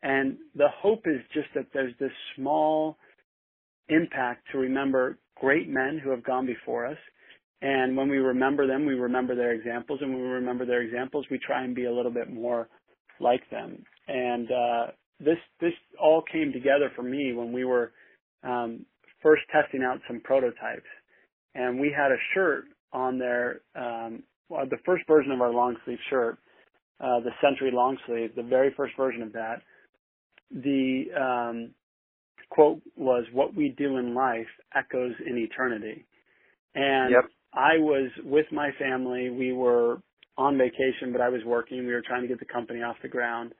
And 0.03 0.37
the 0.55 0.69
hope 0.81 1.03
is 1.05 1.21
just 1.33 1.47
that 1.55 1.67
there's 1.73 1.93
this 1.99 2.11
small 2.35 2.97
impact 3.89 4.47
to 4.51 4.57
remember 4.57 5.17
great 5.39 5.69
men 5.69 5.99
who 6.03 6.09
have 6.11 6.23
gone 6.23 6.45
before 6.45 6.87
us. 6.87 6.97
And 7.61 7.95
when 7.95 8.09
we 8.09 8.17
remember 8.17 8.65
them, 8.65 8.85
we 8.85 8.93
remember 8.93 9.35
their 9.35 9.51
examples. 9.51 9.99
And 10.01 10.13
when 10.13 10.23
we 10.23 10.27
remember 10.27 10.65
their 10.65 10.81
examples, 10.81 11.25
we 11.29 11.39
try 11.45 11.63
and 11.63 11.75
be 11.75 11.85
a 11.85 11.93
little 11.93 12.11
bit 12.11 12.33
more 12.33 12.67
like 13.19 13.47
them. 13.51 13.83
And 14.07 14.49
uh, 14.51 14.87
this 15.19 15.37
this 15.59 15.73
all 16.01 16.23
came 16.31 16.51
together 16.51 16.91
for 16.95 17.03
me 17.03 17.33
when 17.33 17.51
we 17.51 17.63
were 17.63 17.91
um, 18.43 18.85
first 19.21 19.43
testing 19.51 19.83
out 19.83 19.99
some 20.07 20.19
prototypes, 20.21 20.89
and 21.53 21.79
we 21.79 21.93
had 21.95 22.11
a 22.11 22.17
shirt 22.33 22.65
on 22.91 23.19
there. 23.19 23.61
Um, 23.75 24.23
well, 24.49 24.65
the 24.69 24.77
first 24.85 25.03
version 25.07 25.31
of 25.31 25.41
our 25.41 25.51
long 25.51 25.77
sleeve 25.85 25.99
shirt, 26.09 26.39
uh, 26.99 27.19
the 27.19 27.31
Century 27.41 27.71
long 27.71 27.97
sleeve, 28.07 28.31
the 28.35 28.43
very 28.43 28.73
first 28.75 28.93
version 28.97 29.21
of 29.21 29.31
that. 29.33 29.61
The 30.53 31.05
um, 31.19 31.71
quote 32.49 32.81
was, 32.95 33.25
"What 33.33 33.55
we 33.55 33.69
do 33.77 33.97
in 33.97 34.13
life 34.13 34.47
echoes 34.75 35.13
in 35.25 35.37
eternity," 35.37 36.05
and 36.75 37.11
yep. 37.11 37.25
I 37.53 37.77
was 37.77 38.11
with 38.23 38.45
my 38.51 38.71
family. 38.79 39.29
We 39.29 39.53
were 39.53 40.01
on 40.37 40.57
vacation, 40.57 41.11
but 41.11 41.21
I 41.21 41.29
was 41.29 41.41
working. 41.45 41.85
We 41.85 41.93
were 41.93 42.03
trying 42.05 42.21
to 42.21 42.27
get 42.27 42.39
the 42.39 42.45
company 42.45 42.81
off 42.81 42.95
the 43.01 43.09
ground. 43.09 43.53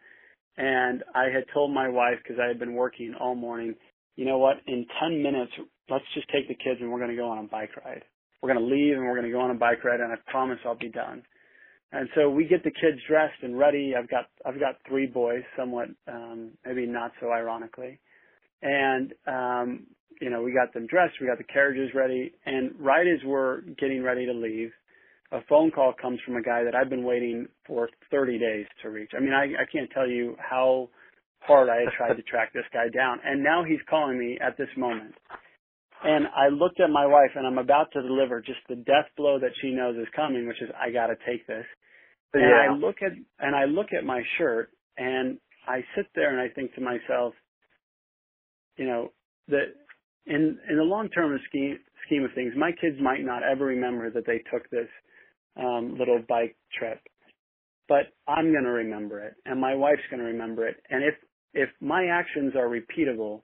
And 0.57 1.03
I 1.15 1.25
had 1.25 1.45
told 1.53 1.73
my 1.73 1.87
wife, 1.87 2.17
because 2.21 2.39
I 2.41 2.47
had 2.47 2.59
been 2.59 2.73
working 2.73 3.13
all 3.19 3.35
morning, 3.35 3.75
you 4.15 4.25
know 4.25 4.37
what, 4.37 4.57
in 4.67 4.85
10 5.01 5.23
minutes, 5.23 5.51
let's 5.89 6.05
just 6.13 6.27
take 6.29 6.47
the 6.47 6.55
kids 6.55 6.79
and 6.81 6.91
we're 6.91 6.99
going 6.99 7.11
to 7.11 7.15
go 7.15 7.29
on 7.29 7.37
a 7.39 7.47
bike 7.47 7.71
ride. 7.85 8.03
We're 8.41 8.53
going 8.53 8.63
to 8.67 8.73
leave 8.73 8.95
and 8.95 9.05
we're 9.05 9.15
going 9.15 9.27
to 9.27 9.31
go 9.31 9.41
on 9.41 9.51
a 9.51 9.55
bike 9.55 9.83
ride 9.83 9.99
and 9.99 10.11
I 10.11 10.15
promise 10.29 10.57
I'll 10.65 10.77
be 10.77 10.89
done. 10.89 11.23
And 11.93 12.07
so 12.15 12.29
we 12.29 12.45
get 12.45 12.63
the 12.63 12.71
kids 12.71 12.99
dressed 13.07 13.43
and 13.43 13.57
ready. 13.57 13.93
I've 13.97 14.09
got 14.09 14.29
I've 14.45 14.59
got 14.59 14.75
three 14.87 15.07
boys, 15.07 15.43
somewhat 15.57 15.89
um, 16.07 16.51
maybe 16.65 16.85
not 16.85 17.11
so 17.19 17.31
ironically, 17.31 17.99
and 18.61 19.13
um, 19.27 19.87
you 20.21 20.29
know 20.29 20.41
we 20.41 20.53
got 20.53 20.73
them 20.73 20.87
dressed. 20.87 21.15
We 21.19 21.27
got 21.27 21.37
the 21.37 21.43
carriages 21.43 21.93
ready, 21.93 22.31
and 22.45 22.71
right 22.79 23.05
as 23.05 23.19
we're 23.25 23.61
getting 23.77 24.03
ready 24.03 24.25
to 24.25 24.31
leave, 24.31 24.71
a 25.31 25.39
phone 25.49 25.71
call 25.71 25.93
comes 25.99 26.19
from 26.25 26.35
a 26.37 26.41
guy 26.41 26.63
that 26.63 26.75
I've 26.75 26.89
been 26.89 27.03
waiting 27.03 27.47
for 27.65 27.89
30 28.09 28.37
days 28.37 28.65
to 28.83 28.89
reach. 28.89 29.11
I 29.15 29.19
mean, 29.19 29.33
I, 29.33 29.45
I 29.45 29.65
can't 29.71 29.89
tell 29.91 30.07
you 30.07 30.35
how 30.39 30.89
hard 31.39 31.69
I 31.69 31.81
had 31.81 31.93
tried 31.97 32.15
to 32.15 32.23
track 32.23 32.53
this 32.53 32.65
guy 32.73 32.87
down, 32.93 33.19
and 33.25 33.43
now 33.43 33.63
he's 33.63 33.79
calling 33.89 34.17
me 34.17 34.37
at 34.41 34.57
this 34.57 34.69
moment. 34.77 35.15
And 36.03 36.25
I 36.35 36.49
looked 36.49 36.79
at 36.79 36.89
my 36.89 37.05
wife, 37.05 37.31
and 37.35 37.45
I'm 37.45 37.59
about 37.59 37.91
to 37.93 38.01
deliver 38.01 38.41
just 38.41 38.59
the 38.67 38.75
death 38.75 39.05
blow 39.17 39.39
that 39.39 39.51
she 39.61 39.71
knows 39.71 39.95
is 39.97 40.07
coming, 40.15 40.47
which 40.47 40.61
is 40.61 40.69
I 40.79 40.91
got 40.91 41.07
to 41.07 41.15
take 41.27 41.45
this. 41.47 41.65
And 42.33 42.43
Yeah. 42.43 42.55
I 42.55 42.67
look 42.69 43.03
at 43.03 43.13
and 43.39 43.55
I 43.55 43.65
look 43.65 43.93
at 43.93 44.05
my 44.05 44.23
shirt 44.37 44.71
and 44.97 45.39
I 45.67 45.85
sit 45.95 46.07
there 46.15 46.31
and 46.31 46.39
I 46.41 46.53
think 46.53 46.75
to 46.75 46.81
myself, 46.81 47.35
you 48.77 48.85
know, 48.85 49.13
that 49.49 49.75
in 50.27 50.59
in 50.69 50.77
the 50.77 50.83
long 50.83 51.09
term 51.09 51.39
scheme 51.49 51.79
scheme 52.05 52.25
of 52.25 52.33
things, 52.33 52.55
my 52.57 52.73
kids 52.73 52.99
might 53.01 53.23
not 53.25 53.43
ever 53.43 53.65
remember 53.65 54.11
that 54.11 54.25
they 54.27 54.39
took 54.51 54.69
this 54.71 54.89
um 55.57 55.97
little 55.99 56.21
bike 56.29 56.57
trip. 56.79 57.01
But 57.89 58.13
I'm 58.27 58.53
gonna 58.53 58.71
remember 58.73 59.21
it 59.21 59.35
and 59.45 59.61
my 59.61 59.75
wife's 59.75 60.03
gonna 60.11 60.25
remember 60.25 60.67
it. 60.67 60.77
And 60.89 61.03
if 61.05 61.15
if 61.53 61.69
my 61.81 62.07
actions 62.07 62.55
are 62.55 62.69
repeatable, 62.69 63.43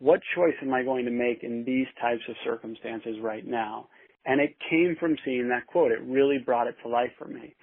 what 0.00 0.20
choice 0.36 0.56
am 0.62 0.74
I 0.74 0.84
going 0.84 1.06
to 1.06 1.12
make 1.12 1.44
in 1.44 1.64
these 1.64 1.88
types 2.02 2.22
of 2.28 2.36
circumstances 2.44 3.18
right 3.22 3.46
now? 3.46 3.88
And 4.26 4.40
it 4.42 4.56
came 4.70 4.96
from 5.00 5.16
seeing 5.24 5.48
that 5.50 5.66
quote. 5.68 5.92
It 5.92 6.02
really 6.02 6.38
brought 6.38 6.68
it 6.68 6.76
to 6.84 6.90
life 6.90 7.12
for 7.18 7.26
me. 7.28 7.55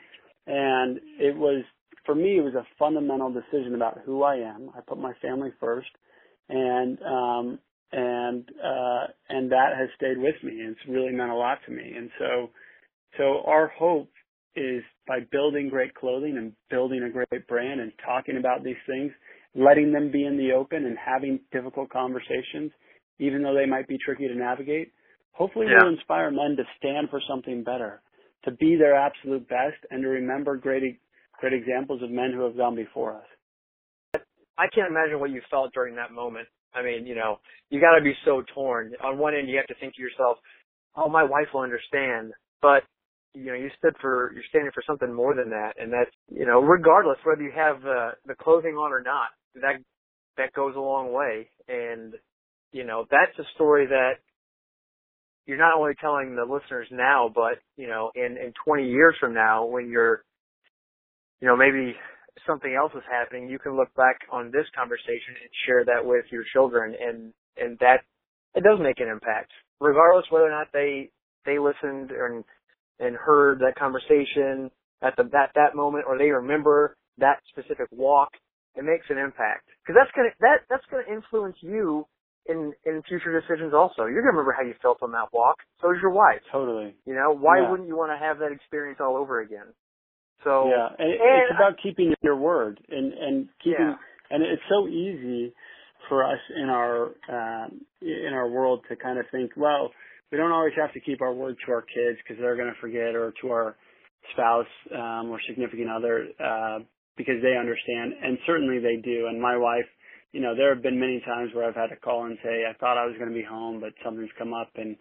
And 0.47 0.99
it 1.19 1.36
was, 1.38 1.63
for 2.06 2.15
me, 2.15 2.38
it 2.38 2.43
was 2.43 2.56
a 2.56 2.65
fundamental 2.77 3.32
decision 3.32 3.75
about 3.75 3.99
who 4.06 4.23
I 4.23 4.36
am. 4.36 4.69
I 4.75 4.82
put 4.82 4.97
my 4.97 5.13
family 5.21 5.51
first 5.60 5.89
and, 6.49 6.97
um, 7.03 7.60
and, 7.91 8.49
uh, 8.63 9.08
and 9.29 9.51
that 9.51 9.77
has 9.77 9.89
stayed 9.95 10.17
with 10.17 10.36
me 10.43 10.60
and 10.62 10.71
it's 10.71 10.89
really 10.89 11.13
meant 11.13 11.32
a 11.32 11.36
lot 11.36 11.60
to 11.65 11.71
me. 11.71 11.93
And 11.95 12.10
so, 12.19 12.49
so 13.17 13.43
our 13.45 13.67
hope 13.67 14.10
is 14.56 14.84
by 15.08 15.19
building 15.32 15.69
great 15.69 15.93
clothing 15.95 16.38
and 16.38 16.53
building 16.69 17.03
a 17.03 17.10
great 17.10 17.47
brand 17.47 17.79
and 17.79 17.91
talking 18.06 18.38
about 18.38 18.63
these 18.63 18.79
things, 18.88 19.12
letting 19.56 19.91
them 19.91 20.12
be 20.12 20.25
in 20.25 20.38
the 20.38 20.51
open 20.53 20.86
and 20.86 20.97
having 20.97 21.39
difficult 21.51 21.89
conversations, 21.89 22.71
even 23.19 23.43
though 23.43 23.53
they 23.53 23.65
might 23.65 23.88
be 23.88 23.97
tricky 24.03 24.27
to 24.27 24.36
navigate, 24.36 24.91
hopefully 25.32 25.67
Yeah. 25.67 25.84
will 25.84 25.89
inspire 25.93 26.32
men 26.32 26.56
to 26.58 26.63
stand 26.77 27.10
for 27.10 27.21
something 27.21 27.63
better, 27.63 28.01
to 28.45 28.51
be 28.51 28.75
their 28.75 28.95
absolute 28.95 29.47
best, 29.47 29.77
and 29.89 30.03
to 30.03 30.10
remember 30.10 30.58
great 30.58 30.99
great 31.39 31.53
examples 31.53 32.01
of 32.01 32.10
men 32.10 32.32
who 32.34 32.41
have 32.43 32.56
gone 32.56 32.75
before 32.75 33.15
us. 33.15 34.21
I 34.58 34.67
can't 34.73 34.89
imagine 34.89 35.19
what 35.19 35.32
you 35.32 35.41
felt 35.49 35.73
during 35.73 35.95
that 35.95 36.12
moment. 36.12 36.47
I 36.73 36.84
mean, 36.84 37.06
you 37.06 37.15
know, 37.15 37.39
you 37.69 37.82
got 37.82 37.97
to 37.97 38.03
be 38.03 38.13
so 38.25 38.43
torn. 38.53 38.93
On 39.03 39.17
one 39.17 39.36
end, 39.36 39.49
you 39.49 39.58
have 39.58 39.67
to 39.67 39.75
think 39.79 39.95
to 39.95 40.01
yourself, 40.01 40.38
"Oh, 40.95 41.10
my 41.10 41.23
wife 41.23 41.47
will 41.53 41.62
understand," 41.62 42.34
but 42.62 42.84
you 43.34 43.45
know, 43.45 43.53
you 43.53 43.69
stood 43.77 43.95
for 43.99 44.32
you're 44.34 44.43
standing 44.49 44.71
for 44.73 44.84
something 44.86 45.12
more 45.12 45.34
than 45.36 45.49
that, 45.49 45.73
and 45.79 45.91
that's 45.91 46.12
you 46.29 46.45
know, 46.45 46.60
regardless 46.60 47.17
whether 47.23 47.41
you 47.41 47.51
have 47.51 47.77
uh, 47.86 48.12
the 48.25 48.36
clothing 48.36 48.75
on 48.75 48.91
or 48.91 49.01
not, 49.01 49.29
that 49.56 49.77
that 50.38 50.53
goes 50.53 50.75
a 50.75 50.79
long 50.79 51.12
way. 51.12 51.49
And 51.67 52.13
you 52.71 52.84
know, 52.84 53.06
that's 53.10 53.38
a 53.39 53.49
story 53.56 53.88
that 53.88 54.13
you're 55.45 55.58
not 55.58 55.77
only 55.77 55.93
telling 55.99 56.36
the 56.36 56.43
listeners 56.43 56.88
now, 56.91 57.32
but 57.34 57.60
you 57.77 57.88
know, 57.88 58.12
in 58.15 58.38
in 58.38 58.53
20 58.65 58.88
years 58.88 59.15
from 59.19 59.34
now, 59.34 59.65
when 59.65 59.89
you're, 59.89 60.23
you 61.41 61.47
know, 61.47 61.56
maybe 61.56 61.95
something 62.47 62.73
else 62.73 62.91
is 62.95 63.03
happening, 63.12 63.49
you 63.49 63.60
can 63.60 63.75
look 63.75 63.93
back 63.95 64.19
on 64.32 64.51
this 64.51 64.65
conversation 64.75 65.36
and 65.41 65.49
share 65.65 65.86
that 65.86 66.06
with 66.06 66.25
your 66.32 66.43
children, 66.53 66.95
and 66.99 67.34
and 67.58 67.77
that 67.79 68.01
it 68.56 68.63
does 68.63 68.79
make 68.82 68.99
an 68.99 69.08
impact, 69.10 69.51
regardless 69.79 70.25
whether 70.29 70.47
or 70.47 70.51
not 70.51 70.67
they 70.73 71.10
they 71.45 71.60
listened 71.60 72.12
and 72.12 72.43
and 72.99 73.15
heard 73.15 73.60
that 73.60 73.75
conversation 73.77 74.71
at 75.01 75.15
the 75.17 75.23
that 75.32 75.51
that 75.56 75.75
moment, 75.75 76.06
or 76.08 76.17
they 76.17 76.29
remember 76.29 76.95
that 77.17 77.39
specific 77.49 77.88
walk. 77.91 78.29
It 78.75 78.84
makes 78.84 79.06
an 79.10 79.19
impact 79.19 79.69
because 79.84 79.99
that's 79.99 80.12
gonna 80.15 80.34
that 80.39 80.65
that's 80.69 80.86
gonna 80.89 81.03
influence 81.13 81.58
you 81.62 82.08
in 82.47 82.73
in 82.86 83.01
future 83.08 83.32
decisions. 83.39 83.73
Also, 83.73 84.06
you're 84.06 84.21
gonna 84.21 84.38
remember 84.38 84.56
how 84.58 84.63
you 84.63 84.73
felt 84.82 85.01
on 85.01 85.12
that 85.12 85.29
walk. 85.34 85.58
So 85.82 85.91
is 85.91 85.97
your 86.01 86.12
wife. 86.12 86.41
Totally. 86.51 86.95
You 87.06 87.15
know, 87.15 87.36
why 87.36 87.60
Yeah. 87.60 87.69
wouldn't 87.69 87.88
you 87.88 87.95
want 87.95 88.12
to 88.12 88.17
have 88.17 88.39
that 88.39 88.51
experience 88.51 88.99
all 89.01 89.15
over 89.17 89.39
again? 89.41 89.73
So 90.43 90.67
yeah, 90.67 90.89
and, 90.99 91.12
and 91.13 91.41
it's 91.41 91.51
about 91.56 91.77
keeping 91.82 92.13
your 92.21 92.36
word 92.36 92.79
and 92.89 93.13
and 93.13 93.49
keeping 93.63 93.79
Yeah. 93.79 93.95
and 94.29 94.43
it's 94.43 94.62
so 94.69 94.88
easy 94.88 95.53
for 96.10 96.23
us 96.25 96.39
in 96.56 96.69
our 96.69 97.15
um, 97.29 97.82
in 98.01 98.34
our 98.34 98.49
world 98.49 98.84
to 98.89 98.95
kind 98.95 99.19
of 99.19 99.25
think, 99.32 99.51
well, 99.56 99.91
we 100.32 100.38
don't 100.38 100.51
always 100.51 100.73
have 100.75 100.91
to 100.93 100.99
keep 100.99 101.21
our 101.21 101.34
word 101.34 101.56
to 101.65 101.71
our 101.71 101.82
kids 101.82 102.19
because 102.23 102.41
they're 102.41 102.58
going 102.58 102.73
to 102.73 102.79
forget, 102.82 103.15
or 103.15 103.34
to 103.41 103.49
our 103.49 103.75
spouse 104.34 104.67
um, 104.93 105.29
or 105.29 105.39
significant 105.47 105.89
other 105.89 106.27
uh, 106.43 106.79
because 107.15 107.36
they 107.41 107.56
understand, 107.58 108.13
and 108.21 108.38
certainly 108.45 108.79
they 108.79 108.97
do. 109.01 109.27
And 109.27 109.41
my 109.41 109.56
wife, 109.56 109.86
you 110.34 110.41
know, 110.41 110.56
there 110.56 110.74
have 110.74 110.84
been 110.84 111.00
many 111.00 111.22
times 111.26 111.52
where 111.54 111.67
I've 111.67 111.76
had 111.76 111.93
to 111.93 111.96
call 111.96 112.26
and 112.26 112.38
say, 112.43 112.65
I 112.67 112.74
thought 112.80 112.98
I 112.98 113.06
was 113.06 113.15
going 113.17 113.30
to 113.30 113.36
be 113.36 113.46
home, 113.46 113.80
but 113.80 113.93
something's 114.04 114.34
come 114.38 114.54
up, 114.54 114.72
and 114.76 114.98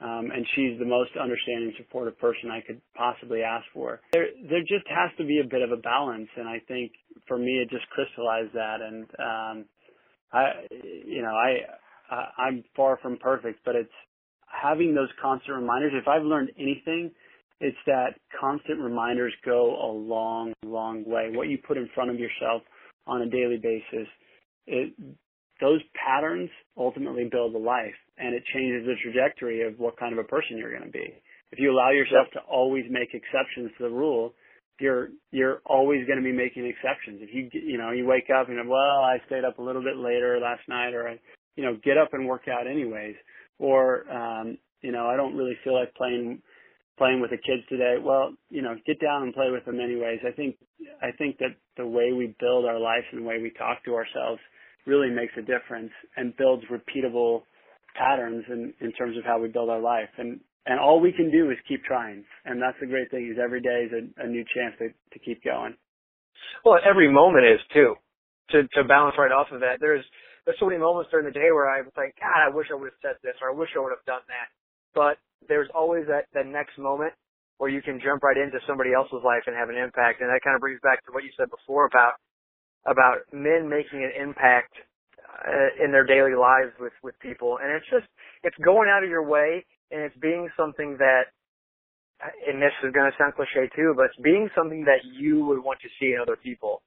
um, 0.00 0.32
and 0.34 0.44
she's 0.56 0.76
the 0.80 0.84
most 0.84 1.10
understanding, 1.14 1.72
supportive 1.78 2.18
person 2.18 2.50
I 2.50 2.60
could 2.60 2.80
possibly 2.96 3.42
ask 3.42 3.64
for. 3.72 4.00
There, 4.12 4.26
there 4.50 4.62
just 4.62 4.86
has 4.88 5.16
to 5.18 5.24
be 5.24 5.38
a 5.38 5.48
bit 5.48 5.62
of 5.62 5.70
a 5.70 5.76
balance, 5.76 6.28
and 6.36 6.48
I 6.48 6.58
think 6.66 6.90
for 7.28 7.38
me, 7.38 7.62
it 7.62 7.70
just 7.70 7.88
crystallized 7.90 8.52
that. 8.54 8.80
And 8.82 9.04
um, 9.20 9.64
I, 10.32 10.66
you 10.82 11.22
know, 11.22 11.30
I, 11.30 12.12
I, 12.12 12.42
I'm 12.48 12.64
far 12.74 12.98
from 13.00 13.16
perfect, 13.18 13.60
but 13.64 13.76
it's 13.76 13.94
having 14.50 14.92
those 14.92 15.10
constant 15.22 15.56
reminders. 15.56 15.92
If 15.94 16.08
I've 16.08 16.24
learned 16.24 16.50
anything, 16.58 17.12
it's 17.60 17.78
that 17.86 18.18
constant 18.40 18.80
reminders 18.80 19.32
go 19.44 19.76
a 19.80 19.90
long, 19.92 20.52
long 20.64 21.04
way. 21.06 21.30
What 21.32 21.48
you 21.48 21.58
put 21.58 21.76
in 21.76 21.88
front 21.94 22.10
of 22.10 22.18
yourself 22.18 22.62
on 23.06 23.22
a 23.22 23.30
daily 23.30 23.58
basis, 23.62 24.08
it, 24.66 24.94
those 25.60 25.80
patterns 25.94 26.50
ultimately 26.76 27.28
build 27.30 27.54
a 27.54 27.58
life 27.58 27.94
and 28.18 28.34
it 28.34 28.42
changes 28.52 28.86
the 28.86 28.94
trajectory 29.02 29.66
of 29.66 29.78
what 29.78 29.96
kind 29.98 30.12
of 30.12 30.18
a 30.18 30.28
person 30.28 30.58
you're 30.58 30.76
going 30.76 30.84
to 30.84 30.90
be. 30.90 31.12
If 31.52 31.58
you 31.58 31.70
allow 31.70 31.90
yourself 31.90 32.28
to 32.32 32.40
always 32.40 32.84
make 32.90 33.14
exceptions 33.14 33.70
to 33.78 33.84
the 33.84 33.90
rule, 33.90 34.34
you're 34.80 35.10
you're 35.30 35.60
always 35.66 36.06
going 36.06 36.18
to 36.18 36.24
be 36.24 36.32
making 36.32 36.66
exceptions. 36.66 37.20
If 37.22 37.30
you 37.32 37.48
you 37.52 37.78
know 37.78 37.90
you 37.92 38.06
wake 38.06 38.30
up 38.34 38.48
and 38.48 38.68
well 38.68 39.04
I 39.04 39.18
stayed 39.26 39.44
up 39.44 39.58
a 39.58 39.62
little 39.62 39.82
bit 39.82 39.96
later 39.96 40.40
last 40.42 40.62
night 40.68 40.94
or 40.94 41.08
I 41.08 41.20
you 41.56 41.64
know 41.64 41.76
get 41.84 41.98
up 41.98 42.08
and 42.12 42.26
work 42.26 42.48
out 42.48 42.66
anyways 42.66 43.14
or 43.58 44.10
um 44.10 44.58
you 44.80 44.90
know 44.90 45.06
I 45.06 45.16
don't 45.16 45.36
really 45.36 45.56
feel 45.62 45.78
like 45.78 45.94
playing 45.94 46.42
playing 46.98 47.20
with 47.20 47.30
the 47.30 47.36
kids 47.36 47.62
today. 47.68 47.96
Well, 48.02 48.34
you 48.50 48.62
know, 48.62 48.74
get 48.86 49.00
down 49.00 49.22
and 49.22 49.34
play 49.34 49.50
with 49.50 49.64
them 49.64 49.80
anyways. 49.80 50.20
I 50.26 50.32
think 50.32 50.56
I 51.02 51.10
think 51.16 51.38
that 51.38 51.56
the 51.76 51.86
way 51.86 52.12
we 52.12 52.34
build 52.38 52.64
our 52.64 52.78
life 52.78 53.04
and 53.12 53.22
the 53.22 53.26
way 53.26 53.38
we 53.40 53.50
talk 53.50 53.84
to 53.84 53.94
ourselves 53.94 54.40
really 54.86 55.10
makes 55.10 55.32
a 55.38 55.42
difference 55.42 55.90
and 56.16 56.36
builds 56.36 56.64
repeatable 56.70 57.42
patterns 57.96 58.44
in, 58.48 58.74
in 58.80 58.92
terms 58.92 59.16
of 59.16 59.24
how 59.24 59.38
we 59.40 59.48
build 59.48 59.70
our 59.70 59.80
life. 59.80 60.08
And 60.18 60.40
and 60.66 60.78
all 60.78 61.00
we 61.00 61.12
can 61.12 61.30
do 61.30 61.50
is 61.50 61.58
keep 61.66 61.82
trying. 61.84 62.24
And 62.44 62.62
that's 62.62 62.78
the 62.80 62.86
great 62.86 63.10
thing 63.10 63.28
is 63.30 63.38
every 63.42 63.60
day 63.60 63.88
is 63.88 63.92
a, 63.92 64.24
a 64.24 64.28
new 64.28 64.44
chance 64.54 64.74
to, 64.78 64.88
to 64.88 65.18
keep 65.24 65.42
going. 65.42 65.74
Well, 66.64 66.78
every 66.88 67.10
moment 67.10 67.46
is 67.46 67.60
too. 67.72 67.94
To 68.50 68.68
to 68.68 68.84
balance 68.84 69.16
right 69.18 69.32
off 69.32 69.48
of 69.50 69.60
that, 69.60 69.78
there's 69.80 70.04
there's 70.44 70.58
so 70.58 70.66
many 70.66 70.78
moments 70.78 71.10
during 71.10 71.26
the 71.26 71.32
day 71.32 71.50
where 71.54 71.70
I 71.70 71.80
was 71.80 71.94
like, 71.96 72.14
God, 72.20 72.50
I 72.50 72.54
wish 72.54 72.66
I 72.70 72.74
would 72.74 72.90
have 72.90 73.02
said 73.02 73.16
this, 73.22 73.38
or 73.40 73.50
I 73.50 73.54
wish 73.54 73.70
I 73.74 73.80
would 73.80 73.94
have 73.94 74.04
done 74.04 74.22
that. 74.28 74.48
But 74.94 75.16
there's 75.48 75.68
always 75.74 76.06
that 76.08 76.26
that 76.34 76.46
next 76.46 76.78
moment 76.78 77.12
where 77.58 77.70
you 77.70 77.82
can 77.82 78.00
jump 78.02 78.22
right 78.22 78.36
into 78.36 78.58
somebody 78.66 78.92
else's 78.92 79.22
life 79.24 79.42
and 79.46 79.54
have 79.56 79.68
an 79.68 79.76
impact, 79.76 80.20
and 80.20 80.28
that 80.30 80.40
kind 80.42 80.54
of 80.54 80.60
brings 80.60 80.80
back 80.82 81.04
to 81.06 81.12
what 81.12 81.24
you 81.24 81.30
said 81.36 81.50
before 81.50 81.86
about 81.86 82.14
about 82.86 83.22
men 83.32 83.68
making 83.70 84.02
an 84.02 84.10
impact 84.18 84.74
uh, 85.46 85.84
in 85.84 85.92
their 85.92 86.04
daily 86.04 86.34
lives 86.34 86.72
with 86.80 86.94
with 87.02 87.14
people, 87.20 87.58
and 87.62 87.70
it's 87.70 87.86
just 87.90 88.06
it's 88.42 88.56
going 88.64 88.88
out 88.88 89.04
of 89.04 89.10
your 89.10 89.26
way, 89.26 89.64
and 89.90 90.02
it's 90.02 90.16
being 90.18 90.48
something 90.56 90.96
that 90.98 91.30
and 92.46 92.62
this 92.62 92.72
is 92.84 92.92
going 92.92 93.10
to 93.10 93.16
sound 93.18 93.34
cliche 93.34 93.68
too, 93.74 93.94
but 93.96 94.06
it's 94.06 94.22
being 94.22 94.48
something 94.54 94.84
that 94.84 95.02
you 95.04 95.44
would 95.46 95.62
want 95.62 95.80
to 95.80 95.88
see 95.98 96.14
in 96.14 96.20
other 96.20 96.36
people. 96.36 96.82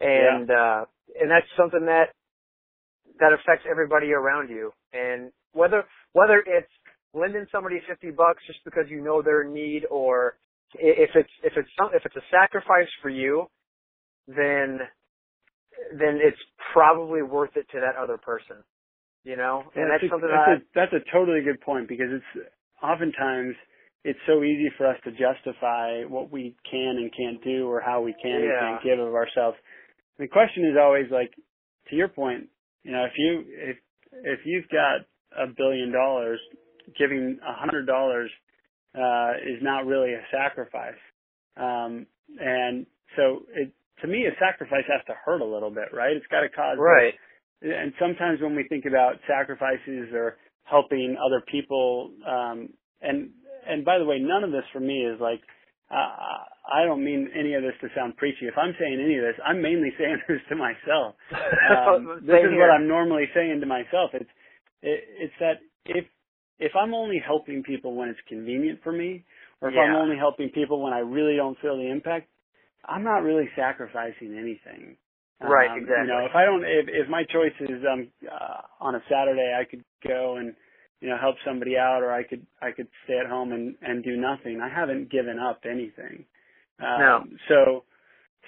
And, 0.00 0.50
uh, 0.50 0.84
and 1.20 1.30
that's 1.30 1.46
something 1.56 1.86
that, 1.86 2.14
that 3.18 3.32
affects 3.32 3.66
everybody 3.68 4.12
around 4.12 4.50
you. 4.50 4.72
And 4.92 5.32
whether, 5.52 5.82
whether 6.12 6.38
it's 6.46 6.70
lending 7.14 7.46
somebody 7.52 7.76
50 7.88 8.10
bucks 8.12 8.42
just 8.46 8.60
because 8.64 8.84
you 8.88 9.02
know 9.02 9.22
they're 9.22 9.42
in 9.42 9.52
need 9.52 9.82
or 9.90 10.36
if 10.74 11.10
it's, 11.14 11.30
if 11.42 11.52
it's 11.56 11.68
some, 11.78 11.90
if 11.94 12.02
it's 12.04 12.16
a 12.16 12.26
sacrifice 12.30 12.88
for 13.00 13.08
you, 13.08 13.46
then, 14.26 14.80
then 15.92 16.20
it's 16.22 16.40
probably 16.72 17.22
worth 17.22 17.56
it 17.56 17.66
to 17.72 17.80
that 17.80 18.00
other 18.00 18.18
person. 18.18 18.62
You 19.24 19.36
know, 19.36 19.64
Yeah, 19.76 19.82
and 19.82 19.90
that's, 19.90 20.04
a, 20.04 20.08
something 20.08 20.30
that's 20.30 20.48
I 20.48 20.54
a, 20.56 20.58
that's 20.74 20.92
a 20.94 21.12
totally 21.12 21.42
good 21.42 21.60
point 21.60 21.88
because 21.88 22.08
it's 22.08 22.46
oftentimes 22.82 23.56
it's 24.04 24.18
so 24.26 24.42
easy 24.42 24.70
for 24.78 24.86
us 24.86 24.96
to 25.04 25.10
justify 25.10 26.04
what 26.08 26.30
we 26.30 26.56
can 26.70 26.96
and 26.96 27.10
can't 27.12 27.42
do 27.44 27.68
or 27.68 27.80
how 27.80 28.00
we 28.00 28.14
can 28.22 28.32
and 28.32 28.52
can't 28.58 28.82
give 28.84 28.98
of 29.04 29.14
ourselves. 29.14 29.58
The 30.18 30.28
question 30.28 30.64
is 30.64 30.76
always 30.80 31.06
like, 31.10 31.32
to 31.90 31.96
your 31.96 32.08
point, 32.08 32.48
you 32.84 32.92
know, 32.92 33.04
if 33.04 33.12
you 33.16 33.44
if 33.48 33.76
if 34.24 34.40
you've 34.44 34.68
got 34.70 35.04
a 35.36 35.46
billion 35.46 35.92
dollars, 35.92 36.40
giving 36.98 37.38
a 37.46 37.52
hundred 37.58 37.86
dollars 37.86 38.30
uh, 38.94 39.32
is 39.44 39.62
not 39.62 39.86
really 39.86 40.12
a 40.12 40.22
sacrifice. 40.30 41.00
Um, 41.56 42.06
and 42.38 42.86
so 43.16 43.42
it 43.54 43.72
to 44.02 44.06
me, 44.06 44.26
a 44.26 44.34
sacrifice 44.38 44.84
has 44.86 45.04
to 45.06 45.14
hurt 45.24 45.40
a 45.40 45.44
little 45.44 45.70
bit, 45.70 45.90
right? 45.92 46.14
It's 46.14 46.26
got 46.30 46.40
to 46.40 46.48
cause 46.48 46.78
right. 46.78 47.14
and 47.62 47.92
sometimes 47.98 48.40
when 48.40 48.54
we 48.54 48.64
think 48.68 48.84
about 48.86 49.14
sacrifices 49.26 50.14
or 50.14 50.36
helping 50.62 51.16
other 51.16 51.42
people 51.50 52.12
um 52.28 52.68
and 53.00 53.30
and 53.66 53.84
by 53.84 53.98
the 53.98 54.04
way 54.04 54.18
none 54.20 54.44
of 54.44 54.52
this 54.52 54.64
for 54.72 54.80
me 54.80 55.02
is 55.02 55.18
like 55.20 55.40
uh, 55.90 56.44
I 56.68 56.84
don't 56.84 57.02
mean 57.02 57.30
any 57.34 57.54
of 57.54 57.62
this 57.62 57.72
to 57.80 57.88
sound 57.96 58.16
preachy. 58.16 58.44
If 58.44 58.58
I'm 58.58 58.74
saying 58.78 59.00
any 59.02 59.16
of 59.16 59.24
this, 59.24 59.40
I'm 59.44 59.62
mainly 59.62 59.88
saying 59.98 60.20
this 60.28 60.40
to 60.50 60.56
myself. 60.56 61.14
Um, 61.68 62.20
this 62.22 62.40
is 62.40 62.52
what 62.56 62.70
I'm 62.70 62.88
normally 62.88 63.24
saying 63.34 63.60
to 63.60 63.66
myself. 63.66 64.10
It's 64.14 64.30
it, 64.82 65.04
it's 65.20 65.34
that 65.40 65.60
if 65.84 66.04
if 66.58 66.72
I'm 66.76 66.94
only 66.94 67.20
helping 67.24 67.62
people 67.62 67.94
when 67.94 68.08
it's 68.08 68.20
convenient 68.28 68.80
for 68.82 68.92
me, 68.92 69.24
or 69.60 69.68
if 69.70 69.74
I'm 69.78 69.94
only 69.96 70.16
helping 70.16 70.50
people 70.50 70.82
when 70.82 70.92
I 70.92 71.00
really 71.00 71.36
don't 71.36 71.58
feel 71.60 71.76
the 71.76 71.90
impact, 71.90 72.28
I'm 72.84 73.04
not 73.04 73.18
really 73.22 73.48
sacrificing 73.56 74.36
anything. 74.38 74.96
Right, 75.40 75.70
Um, 75.70 75.78
exactly. 75.78 76.06
You 76.06 76.12
know, 76.12 76.26
if 76.26 76.34
I 76.34 76.44
don't, 76.44 76.64
if 76.64 76.86
if 76.88 77.08
my 77.08 77.24
choice 77.24 77.54
is 77.60 77.82
um 77.90 78.10
uh, 78.30 78.62
on 78.80 78.94
a 78.94 79.02
Saturday, 79.10 79.54
I 79.58 79.64
could 79.64 79.84
go 80.06 80.36
and 80.36 80.54
you 81.00 81.08
know 81.08 81.16
help 81.20 81.36
somebody 81.46 81.76
out, 81.76 82.02
or 82.02 82.12
I 82.12 82.24
could 82.24 82.46
I 82.60 82.72
could 82.72 82.88
stay 83.04 83.18
at 83.18 83.26
home 83.30 83.52
and 83.52 83.76
and 83.82 84.02
do 84.04 84.16
nothing. 84.16 84.60
I 84.60 84.68
haven't 84.68 85.10
given 85.10 85.38
up 85.38 85.60
anything. 85.64 86.26
Um, 86.80 86.98
No. 87.00 87.24
So 87.48 87.84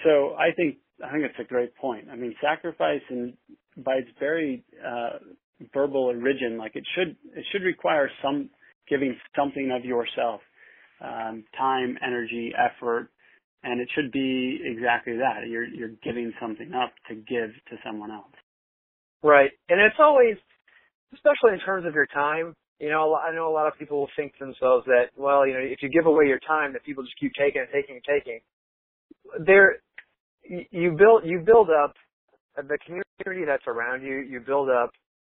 so 0.05 0.35
I 0.37 0.53
think 0.57 0.79
I 1.05 1.11
think 1.13 1.25
it's 1.25 1.39
a 1.41 1.45
great 1.45 1.75
point. 1.77 2.09
I 2.11 2.17
mean, 2.17 2.35
sacrifice 2.41 3.03
and 3.11 3.35
by 3.79 3.97
its 3.97 4.11
very 4.19 4.65
uh, 4.85 5.19
verbal 5.73 6.05
origin, 6.05 6.59
like 6.59 6.73
it 6.75 6.85
should 6.95 7.17
it 7.37 7.45
should 7.53 7.63
require 7.63 8.11
some 8.23 8.51
giving 8.89 9.17
something 9.37 9.71
of 9.77 9.85
yourself, 9.85 10.41
um, 11.01 11.45
time, 11.57 11.97
energy, 12.05 12.53
effort, 12.57 13.11
and 13.63 13.81
it 13.81 13.89
should 13.95 14.11
be 14.13 14.61
exactly 14.65 15.17
that. 15.17 15.49
You're 15.49 15.67
you're 15.67 15.97
giving 16.03 16.33
something 16.41 16.73
up 16.73 16.93
to 17.09 17.15
give 17.15 17.51
to 17.71 17.77
someone 17.85 18.11
else. 18.11 18.33
Right. 19.23 19.51
And 19.69 19.81
it's 19.81 19.97
always, 19.99 20.37
especially 21.13 21.53
in 21.53 21.61
terms 21.61 21.87
of 21.87 21.95
your 21.95 22.07
time, 22.07 22.55
you 22.79 22.89
know, 22.89 23.15
I 23.15 23.35
know 23.35 23.49
a 23.49 23.53
lot 23.53 23.67
of 23.67 23.79
people 23.79 24.01
will 24.01 24.11
think 24.17 24.33
to 24.39 24.47
themselves 24.47 24.87
that, 24.87 25.13
well, 25.17 25.47
you 25.47 25.53
know, 25.53 25.61
if 25.61 25.83
you 25.83 25.91
give 25.91 26.07
away 26.07 26.25
your 26.27 26.41
time, 26.41 26.73
that 26.73 26.83
people 26.85 27.05
just 27.05 27.19
keep 27.21 27.33
taking 27.39 27.61
and 27.61 27.69
taking 27.71 27.97
and 27.97 28.05
taking. 28.05 28.41
There, 29.45 29.77
you 30.49 30.97
build, 30.97 31.25
you 31.25 31.41
build 31.45 31.69
up 31.69 31.95
the 32.57 32.79
community 32.87 33.45
that's 33.47 33.67
around 33.67 34.03
you, 34.03 34.21
you 34.21 34.41
build 34.41 34.71
up, 34.71 34.91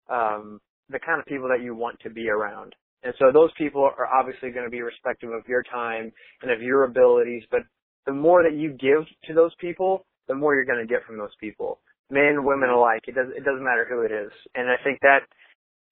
um, 0.09 0.59
the 0.89 0.99
kind 0.99 1.19
of 1.19 1.25
people 1.25 1.47
that 1.49 1.63
you 1.63 1.75
want 1.75 1.99
to 2.01 2.09
be 2.09 2.29
around. 2.29 2.73
And 3.03 3.13
so 3.17 3.31
those 3.33 3.49
people 3.57 3.81
are 3.83 4.07
obviously 4.07 4.51
going 4.51 4.65
to 4.65 4.71
be 4.71 4.81
respective 4.81 5.31
of 5.31 5.47
your 5.47 5.63
time 5.63 6.11
and 6.41 6.51
of 6.51 6.61
your 6.61 6.83
abilities, 6.83 7.43
but 7.49 7.61
the 8.05 8.13
more 8.13 8.43
that 8.43 8.55
you 8.55 8.71
give 8.71 9.05
to 9.25 9.33
those 9.33 9.51
people, 9.59 10.05
the 10.27 10.35
more 10.35 10.55
you're 10.55 10.65
going 10.65 10.85
to 10.85 10.91
get 10.91 11.05
from 11.05 11.17
those 11.17 11.35
people 11.39 11.79
men, 12.11 12.43
women 12.43 12.69
alike. 12.69 13.01
It 13.07 13.15
doesn't 13.15 13.35
it 13.35 13.45
doesn't 13.45 13.63
matter 13.63 13.87
who 13.89 14.01
it 14.01 14.11
is. 14.11 14.31
And 14.53 14.69
I 14.69 14.75
think 14.83 14.99
that 15.01 15.19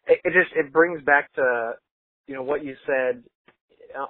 it, 0.05 0.19
it 0.23 0.33
just 0.33 0.53
it 0.55 0.71
brings 0.71 1.01
back 1.03 1.31
to 1.33 1.71
you 2.27 2.35
know 2.35 2.43
what 2.43 2.63
you 2.63 2.75
said 2.85 3.23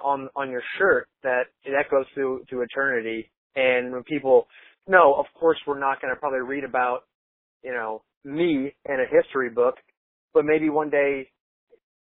on 0.02 0.28
on 0.36 0.50
your 0.50 0.62
shirt 0.78 1.08
that 1.22 1.44
it 1.64 1.72
echoes 1.78 2.06
through 2.12 2.44
to 2.50 2.62
eternity. 2.62 3.30
And 3.56 3.92
when 3.92 4.02
people 4.02 4.48
no, 4.88 5.14
of 5.14 5.26
course 5.38 5.58
we're 5.66 5.78
not 5.78 6.02
going 6.02 6.12
to 6.12 6.20
probably 6.20 6.40
read 6.40 6.64
about 6.64 7.04
you 7.62 7.72
know 7.72 8.02
me 8.24 8.74
in 8.86 8.94
a 9.00 9.06
history 9.10 9.48
book, 9.48 9.76
but 10.34 10.44
maybe 10.44 10.68
one 10.70 10.90
day 10.90 11.28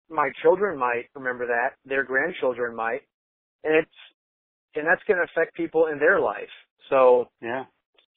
my 0.08 0.30
children 0.42 0.78
might 0.78 1.06
remember 1.14 1.46
that, 1.46 1.70
their 1.84 2.04
grandchildren 2.04 2.74
might, 2.76 3.02
and 3.64 3.74
it's 3.74 3.98
and 4.74 4.86
that's 4.86 5.02
going 5.08 5.16
to 5.16 5.24
affect 5.24 5.56
people 5.56 5.86
in 5.86 5.98
their 5.98 6.20
life. 6.20 6.52
So 6.90 7.28
Yeah. 7.40 7.64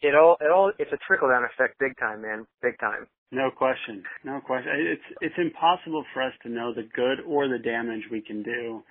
it 0.02 0.14
all 0.16 0.38
it 0.42 0.52
all 0.52 0.72
it's 0.78 0.92
a 0.92 0.98
trickle 1.08 1.30
down 1.30 1.44
effect 1.46 1.80
big 1.80 1.98
time 1.98 2.22
man 2.22 2.46
big 2.62 2.78
time 2.80 3.08
No 3.32 3.50
question. 3.52 4.04
No 4.24 4.40
question. 4.42 4.72
It's 4.76 5.08
it's 5.22 5.36
impossible 5.38 6.04
for 6.14 6.22
us 6.22 6.34
to 6.44 6.50
know 6.50 6.74
the 6.74 6.84
good 6.96 7.20
or 7.28 7.48
the 7.48 7.60
damage 7.60 8.04
we 8.12 8.22
can 8.22 8.44
do 8.44 8.84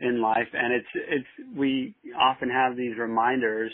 in 0.00 0.20
life, 0.22 0.48
and 0.52 0.72
it's 0.72 0.92
it's 0.94 1.56
we 1.56 1.94
often 2.18 2.48
have 2.48 2.76
these 2.76 2.96
reminders, 2.98 3.72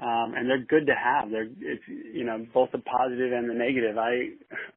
um, 0.00 0.34
and 0.36 0.48
they're 0.48 0.64
good 0.64 0.86
to 0.86 0.94
have. 0.94 1.30
They're 1.30 1.48
it's 1.60 1.82
you 1.88 2.24
know 2.24 2.46
both 2.54 2.70
the 2.72 2.78
positive 2.78 3.32
and 3.32 3.48
the 3.48 3.54
negative. 3.54 3.98
I 3.98 4.30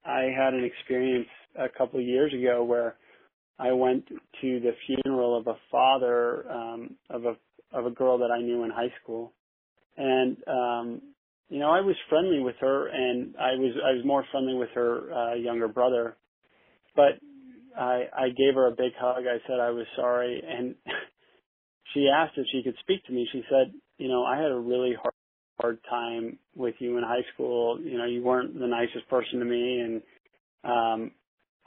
I 0.06 0.32
had 0.36 0.54
an 0.54 0.64
experience 0.64 1.28
a 1.58 1.70
couple 1.70 2.00
of 2.00 2.06
years 2.06 2.34
ago 2.34 2.64
where 2.64 2.96
I 3.60 3.72
went 3.72 4.08
to 4.08 4.60
the 4.60 4.72
funeral 4.88 5.38
of 5.38 5.48
a 5.48 5.56
father 5.72 6.50
um, 6.52 6.96
of 7.10 7.26
a 7.26 7.36
of 7.72 7.86
a 7.86 7.92
girl 7.92 8.18
that 8.20 8.32
I 8.32 8.42
knew 8.42 8.64
in 8.64 8.72
high 8.72 8.94
school, 9.02 9.34
and 9.98 10.38
um, 10.48 11.02
you 11.50 11.60
know, 11.60 11.70
I 11.70 11.82
was 11.82 11.96
friendly 12.10 12.40
with 12.40 12.56
her, 12.62 12.88
and 12.88 13.36
I 13.38 13.52
was 13.54 13.76
I 13.86 13.92
was 13.92 14.06
more 14.06 14.26
friendly 14.32 14.56
with 14.56 14.70
her 14.76 15.14
uh, 15.14 15.36
younger 15.36 15.68
brother. 15.68 16.18
But 16.96 17.20
I 17.78 18.06
I 18.18 18.30
gave 18.30 18.56
her 18.56 18.68
a 18.68 18.72
big 18.72 18.94
hug. 19.00 19.24
I 19.28 19.38
said 19.48 19.60
I 19.60 19.70
was 19.72 19.86
sorry, 19.96 20.42
and 20.46 20.76
she 21.94 22.10
asked 22.14 22.38
if 22.38 22.48
she 22.52 22.64
could 22.64 22.76
speak 22.80 23.06
to 23.06 23.14
me. 23.14 23.28
She 23.32 23.44
said, 23.50 23.74
you 23.98 24.08
know, 24.08 24.24
I 24.24 24.38
had 24.38 24.52
a 24.52 24.58
really 24.58 24.96
hard 25.00 25.13
hard 25.60 25.80
time 25.90 26.38
with 26.56 26.76
you 26.80 26.98
in 26.98 27.04
high 27.04 27.26
school. 27.34 27.80
You 27.82 27.98
know, 27.98 28.06
you 28.06 28.24
weren't 28.24 28.60
the 28.60 28.68
nicest 28.68 29.08
person 29.10 29.40
to 29.40 29.46
me, 29.46 29.80
and 29.82 30.02
um, 30.64 31.12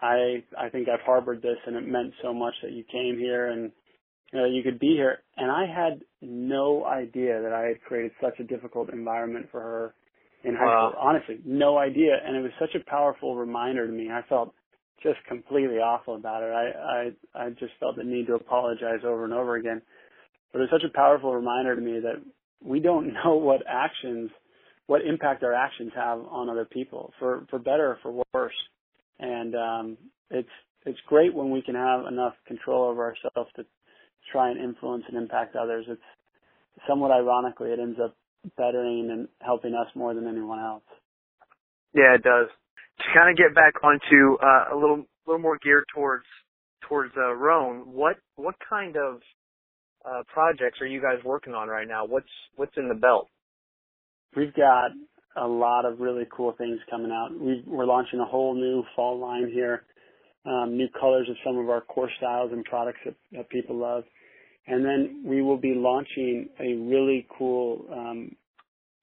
I 0.01 0.45
I 0.59 0.69
think 0.71 0.89
I've 0.89 1.05
harbored 1.05 1.43
this, 1.43 1.59
and 1.67 1.77
it 1.77 1.87
meant 1.87 2.13
so 2.23 2.35
much 2.35 2.55
that 2.63 2.73
you 2.73 2.85
came 2.91 3.19
here 3.19 3.51
and 3.51 3.73
you 4.33 4.41
know, 4.41 4.47
you 4.47 4.63
could 4.63 4.79
be 4.79 4.95
here. 4.97 5.21
And 5.37 5.51
I 5.51 5.67
had 5.67 6.01
no 6.21 6.85
idea 6.85 7.41
that 7.43 7.53
I 7.53 7.69
had 7.69 7.83
created 7.83 8.13
such 8.21 8.39
a 8.41 8.45
difficult 8.45 8.93
environment 8.93 9.47
for 9.51 9.61
her 9.61 9.95
in 10.45 10.55
high 10.55 10.67
Wow. 10.67 10.91
school. 10.91 11.01
Honestly, 11.01 11.39
no 11.45 11.79
idea. 11.79 12.17
And 12.25 12.37
it 12.37 12.43
was 12.43 12.53
such 12.59 12.75
a 12.75 12.91
powerful 12.91 13.37
reminder 13.37 13.87
to 13.87 13.93
me. 13.93 14.11
I 14.11 14.23
felt 14.29 14.55
just 15.03 15.19
completely 15.29 15.77
awful 15.77 16.17
about 16.17 16.43
it. 16.43 16.53
I, 16.53 17.13
I, 17.39 17.47
I 17.47 17.51
just 17.51 17.73
felt 17.79 17.97
the 17.97 18.05
need 18.05 18.27
to 18.27 18.35
apologize 18.35 19.01
over 19.05 19.25
and 19.25 19.33
over 19.33 19.57
again. 19.57 19.83
But 20.53 20.61
it 20.61 20.63
was 20.63 20.81
such 20.81 20.89
a 20.91 20.97
powerful 20.97 21.35
reminder 21.35 21.75
to 21.77 21.81
me 21.81 22.01
that 22.01 22.23
we 22.67 22.81
don't 22.81 23.15
know 23.25 23.37
what 23.37 23.63
actions, 23.69 24.31
what 24.87 25.03
impact 25.05 25.45
our 25.45 25.55
actions 25.55 25.93
have 25.97 26.21
on 26.21 26.51
other 26.51 26.67
people, 26.67 27.13
for, 27.19 27.47
for 27.51 27.59
better 27.59 27.93
or 27.93 27.99
for 28.03 28.25
worse. 28.35 28.55
And, 29.21 29.55
um, 29.55 29.99
it's, 30.31 30.49
it's 30.85 30.99
great 31.09 31.35
when 31.35 31.51
we 31.51 31.63
can 31.63 31.75
have 31.75 32.07
enough 32.07 32.35
control 32.47 32.85
over 32.91 33.05
ourselves 33.05 33.51
to 33.57 33.65
try 34.33 34.51
and 34.51 34.61
influence 34.61 35.05
and 35.09 35.17
impact 35.17 35.57
others. 35.57 35.87
It's 35.89 36.03
somewhat 36.89 37.13
ironically, 37.13 37.71
it 37.71 37.81
ends 37.81 37.99
up 38.03 38.17
bettering 38.57 39.11
and 39.11 39.29
helping 39.41 39.75
us 39.75 39.89
more 39.97 40.15
than 40.15 40.29
anyone 40.29 40.61
else. 40.61 40.85
yeah 41.95 42.15
it 42.15 42.23
does 42.23 42.49
to 42.99 43.05
kind 43.15 43.31
of 43.31 43.37
get 43.37 43.55
back 43.55 43.75
onto 43.83 44.37
uh, 44.43 44.75
a 44.75 44.77
little 44.79 45.05
little 45.27 45.43
more 45.43 45.59
geared 45.63 45.85
towards 45.95 46.25
towards 46.89 47.13
uh, 47.17 47.35
Rhone 47.35 47.79
what 47.93 48.17
what 48.37 48.55
kind 48.69 48.97
of 48.97 49.21
uh, 50.07 50.23
projects 50.33 50.81
are 50.81 50.87
you 50.87 51.01
guys 51.01 51.23
working 51.25 51.55
on 51.55 51.69
right 51.69 51.89
now 51.89 52.05
what's 52.05 52.27
what's 52.57 52.77
in 52.77 52.89
the 52.89 52.95
belt 52.95 53.29
We've 54.37 54.55
got 54.55 54.91
a 55.37 55.47
lot 55.47 55.87
of 55.87 55.99
really 55.99 56.25
cool 56.31 56.53
things 56.59 56.79
coming 56.91 57.11
out. 57.11 57.31
we 57.39 57.63
we're 57.67 57.87
launching 57.87 58.21
a 58.21 58.25
whole 58.25 58.55
new 58.55 58.85
fall 58.95 59.19
line 59.19 59.51
here, 59.53 59.85
um, 60.45 60.77
new 60.77 60.89
colors 61.01 61.27
of 61.31 61.37
some 61.45 61.59
of 61.59 61.71
our 61.71 61.81
core 61.81 62.11
styles 62.19 62.53
and 62.53 62.65
products 62.65 62.99
that, 63.07 63.15
that 63.33 63.49
people 63.49 63.77
love. 63.77 64.05
And 64.67 64.85
then 64.85 65.23
we 65.25 65.41
will 65.41 65.57
be 65.57 65.75
launching 65.75 66.51
a 66.61 66.75
really 66.75 67.27
cool 67.39 67.87
um, 67.91 68.37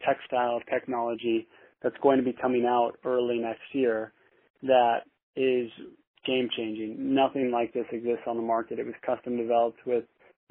textile 0.06 0.60
technology 0.72 1.48
that's 1.82 1.96
going 2.04 2.18
to 2.18 2.24
be 2.24 2.36
coming 2.40 2.66
out 2.68 2.92
early 3.04 3.40
next 3.40 3.64
year 3.72 4.14
that 4.62 5.00
is 5.36 5.70
game 6.28 6.48
changing. 6.56 7.16
Nothing 7.16 7.52
like 7.52 7.74
this 7.74 7.86
exists 7.92 8.24
on 8.28 8.38
the 8.38 8.44
market. 8.44 8.78
It 8.78 8.86
was 8.86 8.96
custom 9.06 9.38
developed 9.38 9.80
with 9.86 10.04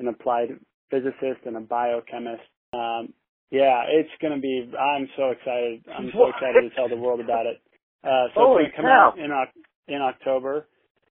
an 0.03 0.09
applied 0.09 0.49
physicist 0.91 1.47
and 1.47 1.57
a 1.57 1.61
biochemist. 1.61 2.43
Um, 2.75 3.15
yeah, 3.51 3.85
it's 3.89 4.11
going 4.21 4.35
to 4.35 4.41
be. 4.41 4.71
I'm 4.77 5.09
so 5.17 5.31
excited. 5.31 5.85
I'm 5.89 6.11
so 6.13 6.29
excited 6.29 6.69
to 6.69 6.75
tell 6.75 6.89
the 6.89 6.97
world 6.97 7.21
about 7.21 7.47
it. 7.47 7.61
Uh, 8.03 8.29
so 8.35 8.41
Holy 8.41 8.65
it's 8.65 8.77
going 8.77 8.77
to 8.77 8.77
come 8.77 8.85
cow. 8.87 9.13
out 9.13 9.19
in 9.19 9.95
in 9.95 10.01
October, 10.01 10.67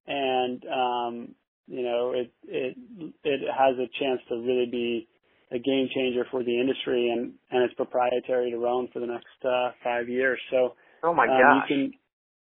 and 0.08 0.64
um, 0.66 1.36
you 1.68 1.84
know 1.84 2.14
it 2.16 2.32
it 2.48 2.78
it 3.24 3.42
has 3.48 3.78
a 3.78 3.88
chance 4.00 4.22
to 4.30 4.36
really 4.36 4.68
be 4.72 5.08
a 5.52 5.60
game 5.60 5.88
changer 5.94 6.26
for 6.32 6.44
the 6.44 6.60
industry, 6.60 7.10
and 7.10 7.34
and 7.52 7.64
it's 7.64 7.74
proprietary 7.76 8.52
to 8.52 8.58
Rhone 8.58 8.90
for 8.92 9.00
the 9.00 9.08
next 9.08 9.46
uh, 9.46 9.72
five 9.84 10.10
years. 10.10 10.40
So 10.50 10.74
oh 11.04 11.14
my 11.14 11.26
um, 11.26 11.30
gosh 11.30 11.70
you 11.70 11.76
can 11.76 11.94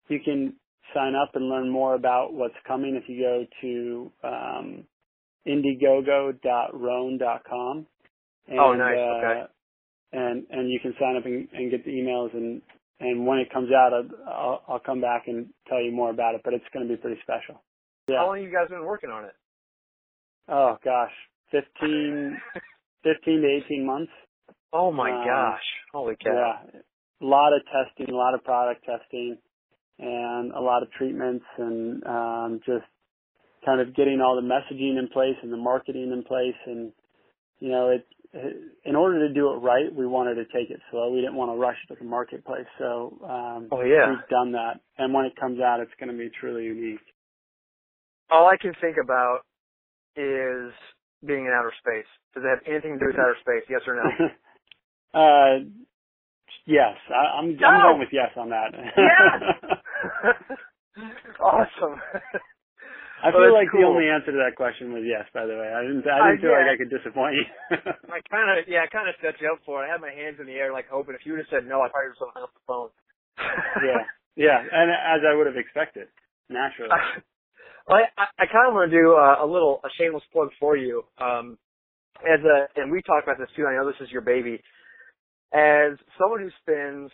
you 0.09 0.19
can 0.23 0.53
sign 0.93 1.15
up 1.15 1.31
and 1.35 1.49
learn 1.49 1.69
more 1.69 1.95
about 1.95 2.33
what's 2.33 2.55
coming 2.67 2.99
if 3.01 3.07
you 3.07 3.21
go 3.21 3.45
to 3.61 4.11
um, 4.27 4.83
indiegogo.rhone.com. 5.45 7.87
And, 8.47 8.59
oh, 8.59 8.73
nice. 8.73 8.97
Uh, 8.97 9.01
okay. 9.01 9.43
And 10.13 10.45
and 10.49 10.71
you 10.71 10.79
can 10.81 10.95
sign 10.99 11.17
up 11.17 11.25
and, 11.25 11.49
and 11.51 11.69
get 11.69 11.83
the 11.83 11.91
emails 11.91 12.33
and 12.33 12.61
and 12.99 13.27
when 13.27 13.39
it 13.39 13.51
comes 13.53 13.69
out, 13.71 13.91
I'll, 14.27 14.63
I'll 14.67 14.79
come 14.79 15.01
back 15.01 15.27
and 15.27 15.47
tell 15.67 15.81
you 15.81 15.91
more 15.91 16.09
about 16.09 16.35
it. 16.35 16.41
But 16.43 16.53
it's 16.53 16.65
going 16.73 16.87
to 16.87 16.93
be 16.93 16.99
pretty 16.99 17.21
special. 17.21 17.61
Yeah. 18.07 18.19
How 18.19 18.27
long 18.27 18.37
have 18.37 18.45
you 18.45 18.51
guys 18.51 18.69
been 18.69 18.85
working 18.85 19.09
on 19.09 19.25
it? 19.25 19.33
Oh 20.47 20.77
gosh, 20.83 21.11
15, 21.51 22.37
15 23.03 23.41
to 23.41 23.47
eighteen 23.47 23.85
months. 23.85 24.11
Oh 24.71 24.91
my 24.91 25.11
um, 25.11 25.25
gosh! 25.25 25.61
Holy 25.93 26.15
cow! 26.15 26.61
Yeah, 26.73 26.81
a 27.21 27.25
lot 27.25 27.53
of 27.53 27.61
testing, 27.65 28.13
a 28.13 28.17
lot 28.17 28.33
of 28.33 28.43
product 28.43 28.85
testing, 28.85 29.37
and 29.99 30.51
a 30.53 30.59
lot 30.59 30.83
of 30.83 30.91
treatments, 30.91 31.45
and 31.57 32.05
um, 32.05 32.59
just 32.65 32.85
kind 33.65 33.81
of 33.81 33.95
getting 33.95 34.21
all 34.21 34.35
the 34.35 34.47
messaging 34.47 34.97
in 34.97 35.07
place 35.11 35.35
and 35.41 35.51
the 35.51 35.57
marketing 35.57 36.11
in 36.11 36.23
place, 36.23 36.55
and 36.65 36.91
you 37.59 37.69
know, 37.69 37.89
it 37.89 38.07
in 38.85 38.95
order 38.95 39.27
to 39.27 39.33
do 39.33 39.51
it 39.53 39.57
right, 39.57 39.93
we 39.93 40.05
wanted 40.05 40.35
to 40.35 40.45
take 40.45 40.69
it 40.69 40.79
slow. 40.91 41.11
We 41.11 41.21
didn't 41.21 41.35
want 41.35 41.51
to 41.51 41.55
rush 41.55 41.77
to 41.87 41.95
the 41.95 42.05
marketplace. 42.05 42.67
So 42.77 43.17
um, 43.23 43.67
oh, 43.71 43.81
yeah. 43.81 44.09
we've 44.09 44.29
done 44.29 44.51
that. 44.51 44.81
And 44.97 45.13
when 45.13 45.25
it 45.25 45.35
comes 45.39 45.59
out, 45.59 45.79
it's 45.79 45.91
going 45.99 46.11
to 46.11 46.17
be 46.17 46.29
truly 46.39 46.65
unique. 46.65 46.99
All 48.29 48.47
I 48.47 48.57
can 48.57 48.73
think 48.81 48.97
about 49.01 49.39
is 50.15 50.73
being 51.25 51.45
in 51.45 51.51
outer 51.55 51.73
space. 51.79 52.07
Does 52.35 52.43
it 52.43 52.49
have 52.49 52.59
anything 52.67 52.93
to 52.93 52.99
do 52.99 53.05
with 53.07 53.15
outer 53.15 53.37
space? 53.41 53.63
Yes 53.69 53.81
or 53.87 53.95
no? 53.95 54.03
uh, 55.19 55.63
yes. 56.65 56.97
I, 57.09 57.39
am 57.39 57.57
I'm, 57.57 57.63
I'm 57.63 57.81
going 57.81 57.99
with 57.99 58.09
yes 58.11 58.31
on 58.35 58.49
that. 58.49 58.73
yes. 58.75 60.57
awesome. 61.39 62.01
I 63.17 63.33
feel 63.33 63.49
like 63.49 63.73
cool. 63.73 63.81
the 63.81 63.89
only 63.89 64.05
answer 64.05 64.29
to 64.29 64.41
that 64.45 64.53
question 64.53 64.93
was 64.93 65.01
yes. 65.01 65.25
By 65.33 65.49
the 65.49 65.57
way, 65.57 65.65
I 65.65 65.81
didn't. 65.81 66.05
I 66.05 66.37
didn't 66.37 66.45
uh, 66.45 66.45
feel 66.45 66.53
yeah. 66.53 66.61
like 66.61 66.71
I 66.73 66.77
could 66.77 66.93
disappoint 66.93 67.33
you. 67.33 67.45
I 68.13 68.21
kind 68.29 68.47
of, 68.53 68.69
yeah, 68.69 68.85
I 68.85 68.89
kind 68.93 69.09
of 69.09 69.17
set 69.17 69.41
you 69.41 69.49
up 69.49 69.65
for 69.65 69.81
it. 69.81 69.89
I 69.89 69.97
had 69.97 70.01
my 70.01 70.13
hands 70.13 70.37
in 70.37 70.45
the 70.45 70.53
air, 70.53 70.69
like 70.69 70.85
hoping 70.85 71.17
if 71.17 71.25
you 71.25 71.33
would 71.33 71.41
have 71.41 71.49
said 71.49 71.65
no, 71.65 71.81
I 71.81 71.89
probably 71.89 72.13
would 72.13 72.21
have 72.21 72.33
hung 72.37 72.45
up 72.45 72.53
the 72.53 72.65
phone. 72.69 72.89
yeah, 73.81 74.05
yeah, 74.37 74.59
and 74.61 74.93
as 74.93 75.25
I 75.25 75.33
would 75.33 75.49
have 75.49 75.57
expected, 75.57 76.13
naturally. 76.45 76.93
well, 77.89 78.05
I, 78.05 78.29
I 78.37 78.45
kind 78.45 78.69
of 78.69 78.77
want 78.77 78.93
to 78.93 78.93
do 78.93 79.17
uh, 79.17 79.41
a 79.41 79.47
little 79.49 79.81
a 79.81 79.89
shameless 79.97 80.25
plug 80.29 80.53
for 80.61 80.77
you. 80.77 81.01
Um, 81.17 81.57
as 82.21 82.41
a, 82.45 82.69
and 82.77 82.93
we 82.93 83.01
talked 83.01 83.25
about 83.25 83.41
this 83.41 83.49
too. 83.57 83.65
I 83.65 83.73
know 83.73 83.89
this 83.89 84.01
is 84.01 84.13
your 84.13 84.25
baby. 84.25 84.61
As 85.53 85.97
someone 86.21 86.45
who 86.45 86.53
spends, 86.61 87.09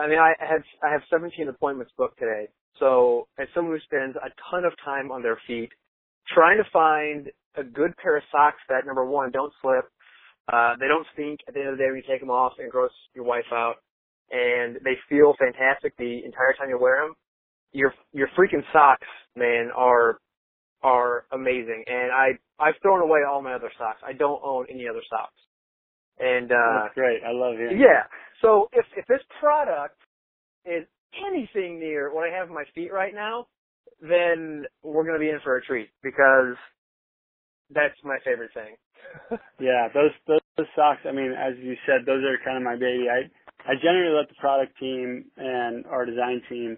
I 0.00 0.08
mean, 0.08 0.16
I 0.16 0.32
had 0.40 0.64
I 0.80 0.96
have 0.96 1.04
17 1.12 1.44
appointments 1.48 1.92
booked 2.00 2.16
today 2.16 2.48
so 2.78 3.28
as 3.38 3.48
someone 3.54 3.74
who 3.74 3.80
spends 3.80 4.16
a 4.16 4.30
ton 4.50 4.64
of 4.64 4.72
time 4.84 5.10
on 5.10 5.22
their 5.22 5.38
feet, 5.46 5.70
trying 6.34 6.58
to 6.58 6.68
find 6.72 7.30
a 7.56 7.64
good 7.64 7.96
pair 7.96 8.16
of 8.16 8.22
socks 8.32 8.58
that 8.68 8.86
number 8.86 9.04
one 9.04 9.30
don't 9.30 9.52
slip, 9.60 9.84
uh, 10.52 10.74
they 10.80 10.88
don't 10.88 11.06
stink 11.12 11.40
at 11.46 11.54
the 11.54 11.60
end 11.60 11.68
of 11.70 11.78
the 11.78 11.82
day 11.84 11.88
when 11.88 11.96
you 11.96 12.02
take 12.08 12.20
them 12.20 12.30
off 12.30 12.52
and 12.58 12.70
gross 12.70 12.90
your 13.14 13.24
wife 13.24 13.44
out, 13.52 13.76
and 14.30 14.76
they 14.84 14.96
feel 15.08 15.34
fantastic 15.38 15.96
the 15.98 16.24
entire 16.24 16.54
time 16.58 16.68
you 16.68 16.78
wear 16.78 17.04
them. 17.06 17.14
Your 17.72 17.94
your 18.12 18.28
freaking 18.38 18.62
socks, 18.72 19.06
man, 19.36 19.70
are 19.76 20.18
are 20.82 21.24
amazing, 21.32 21.84
and 21.86 22.10
I 22.12 22.38
I've 22.58 22.74
thrown 22.82 23.00
away 23.00 23.20
all 23.28 23.40
my 23.42 23.54
other 23.54 23.70
socks. 23.78 24.00
I 24.04 24.12
don't 24.12 24.40
own 24.44 24.66
any 24.70 24.88
other 24.88 25.02
socks. 25.08 25.34
And 26.18 26.50
uh 26.52 26.82
That's 26.82 26.94
great. 26.94 27.22
I 27.24 27.32
love 27.32 27.54
you. 27.58 27.70
Yeah. 27.76 28.04
So 28.42 28.68
if 28.72 28.84
if 28.96 29.06
this 29.06 29.22
product 29.40 29.96
is 30.66 30.86
anything 31.14 31.78
near 31.78 32.12
what 32.12 32.28
I 32.28 32.36
have 32.36 32.48
in 32.48 32.54
my 32.54 32.64
feet 32.74 32.92
right 32.92 33.14
now, 33.14 33.46
then 34.00 34.64
we're 34.82 35.04
going 35.04 35.14
to 35.14 35.20
be 35.20 35.30
in 35.30 35.40
for 35.44 35.56
a 35.56 35.62
treat 35.62 35.90
because 36.02 36.56
that's 37.70 37.94
my 38.04 38.18
favorite 38.24 38.50
thing. 38.54 38.76
yeah, 39.60 39.88
those, 39.94 40.10
those 40.26 40.40
those 40.56 40.66
socks. 40.76 41.00
I 41.08 41.12
mean, 41.12 41.32
as 41.32 41.54
you 41.58 41.74
said, 41.86 42.04
those 42.06 42.22
are 42.24 42.36
kind 42.44 42.56
of 42.56 42.62
my 42.62 42.76
baby. 42.76 43.06
I 43.08 43.28
I 43.64 43.74
generally 43.80 44.16
let 44.16 44.28
the 44.28 44.34
product 44.40 44.78
team 44.78 45.24
and 45.36 45.86
our 45.86 46.04
design 46.04 46.42
team 46.48 46.76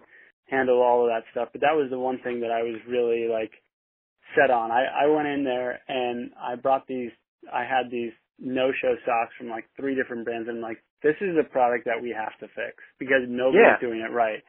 handle 0.49 0.83
all 0.83 1.03
of 1.03 1.11
that 1.11 1.25
stuff, 1.33 1.49
but 1.53 1.61
that 1.62 1.75
was 1.75 1.88
the 1.90 1.99
one 1.99 2.18
thing 2.23 2.40
that 2.40 2.51
I 2.51 2.62
was 2.62 2.81
really 2.88 3.27
like 3.31 3.53
set 4.37 4.51
on. 4.51 4.70
I 4.70 4.85
I 5.05 5.07
went 5.07 5.29
in 5.29 5.44
there 5.44 5.81
and 5.88 6.31
I 6.40 6.57
brought 6.57 6.87
these. 6.87 7.11
I 7.53 7.62
had 7.64 7.90
these 7.90 8.12
no-show 8.38 8.97
socks 9.05 9.33
from 9.38 9.49
like 9.49 9.64
three 9.77 9.94
different 9.94 10.25
brands, 10.25 10.49
and 10.49 10.61
like 10.61 10.83
this 11.05 11.14
is 11.21 11.37
a 11.38 11.45
product 11.45 11.85
that 11.85 12.01
we 12.01 12.17
have 12.17 12.33
to 12.40 12.49
fix 12.57 12.81
because 12.99 13.29
nobody's 13.29 13.77
yeah. 13.77 13.87
doing 13.87 14.01
it 14.01 14.11
right. 14.11 14.40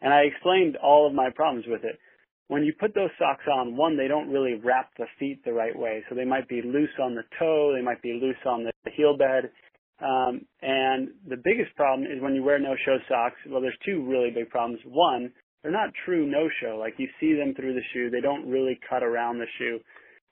And 0.00 0.14
I 0.14 0.20
explained 0.30 0.78
all 0.78 1.06
of 1.06 1.12
my 1.12 1.28
problems 1.34 1.66
with 1.66 1.82
it. 1.82 1.98
When 2.46 2.62
you 2.62 2.72
put 2.78 2.94
those 2.94 3.10
socks 3.18 3.44
on, 3.50 3.76
one, 3.76 3.96
they 3.96 4.06
don't 4.06 4.30
really 4.30 4.54
wrap 4.54 4.90
the 4.96 5.06
feet 5.18 5.44
the 5.44 5.52
right 5.52 5.76
way. 5.76 6.04
So 6.08 6.14
they 6.14 6.24
might 6.24 6.48
be 6.48 6.62
loose 6.62 6.94
on 7.02 7.16
the 7.16 7.24
toe, 7.38 7.74
they 7.74 7.82
might 7.82 8.00
be 8.00 8.20
loose 8.22 8.40
on 8.46 8.64
the 8.64 8.90
heel 8.92 9.16
bed. 9.16 9.50
Um, 9.98 10.46
and 10.62 11.08
the 11.26 11.40
biggest 11.42 11.74
problem 11.74 12.06
is 12.06 12.22
when 12.22 12.34
you 12.34 12.44
wear 12.44 12.58
no-show 12.58 12.98
socks. 13.08 13.40
Well, 13.48 13.60
there's 13.60 13.78
two 13.84 14.06
really 14.06 14.30
big 14.30 14.50
problems. 14.50 14.80
One, 14.86 15.32
they're 15.62 15.72
not 15.72 15.90
true 16.04 16.26
no-show. 16.26 16.76
Like 16.78 16.94
you 16.98 17.08
see 17.18 17.34
them 17.34 17.54
through 17.54 17.74
the 17.74 17.86
shoe. 17.92 18.10
They 18.10 18.20
don't 18.20 18.46
really 18.48 18.78
cut 18.88 19.02
around 19.02 19.38
the 19.38 19.50
shoe 19.58 19.80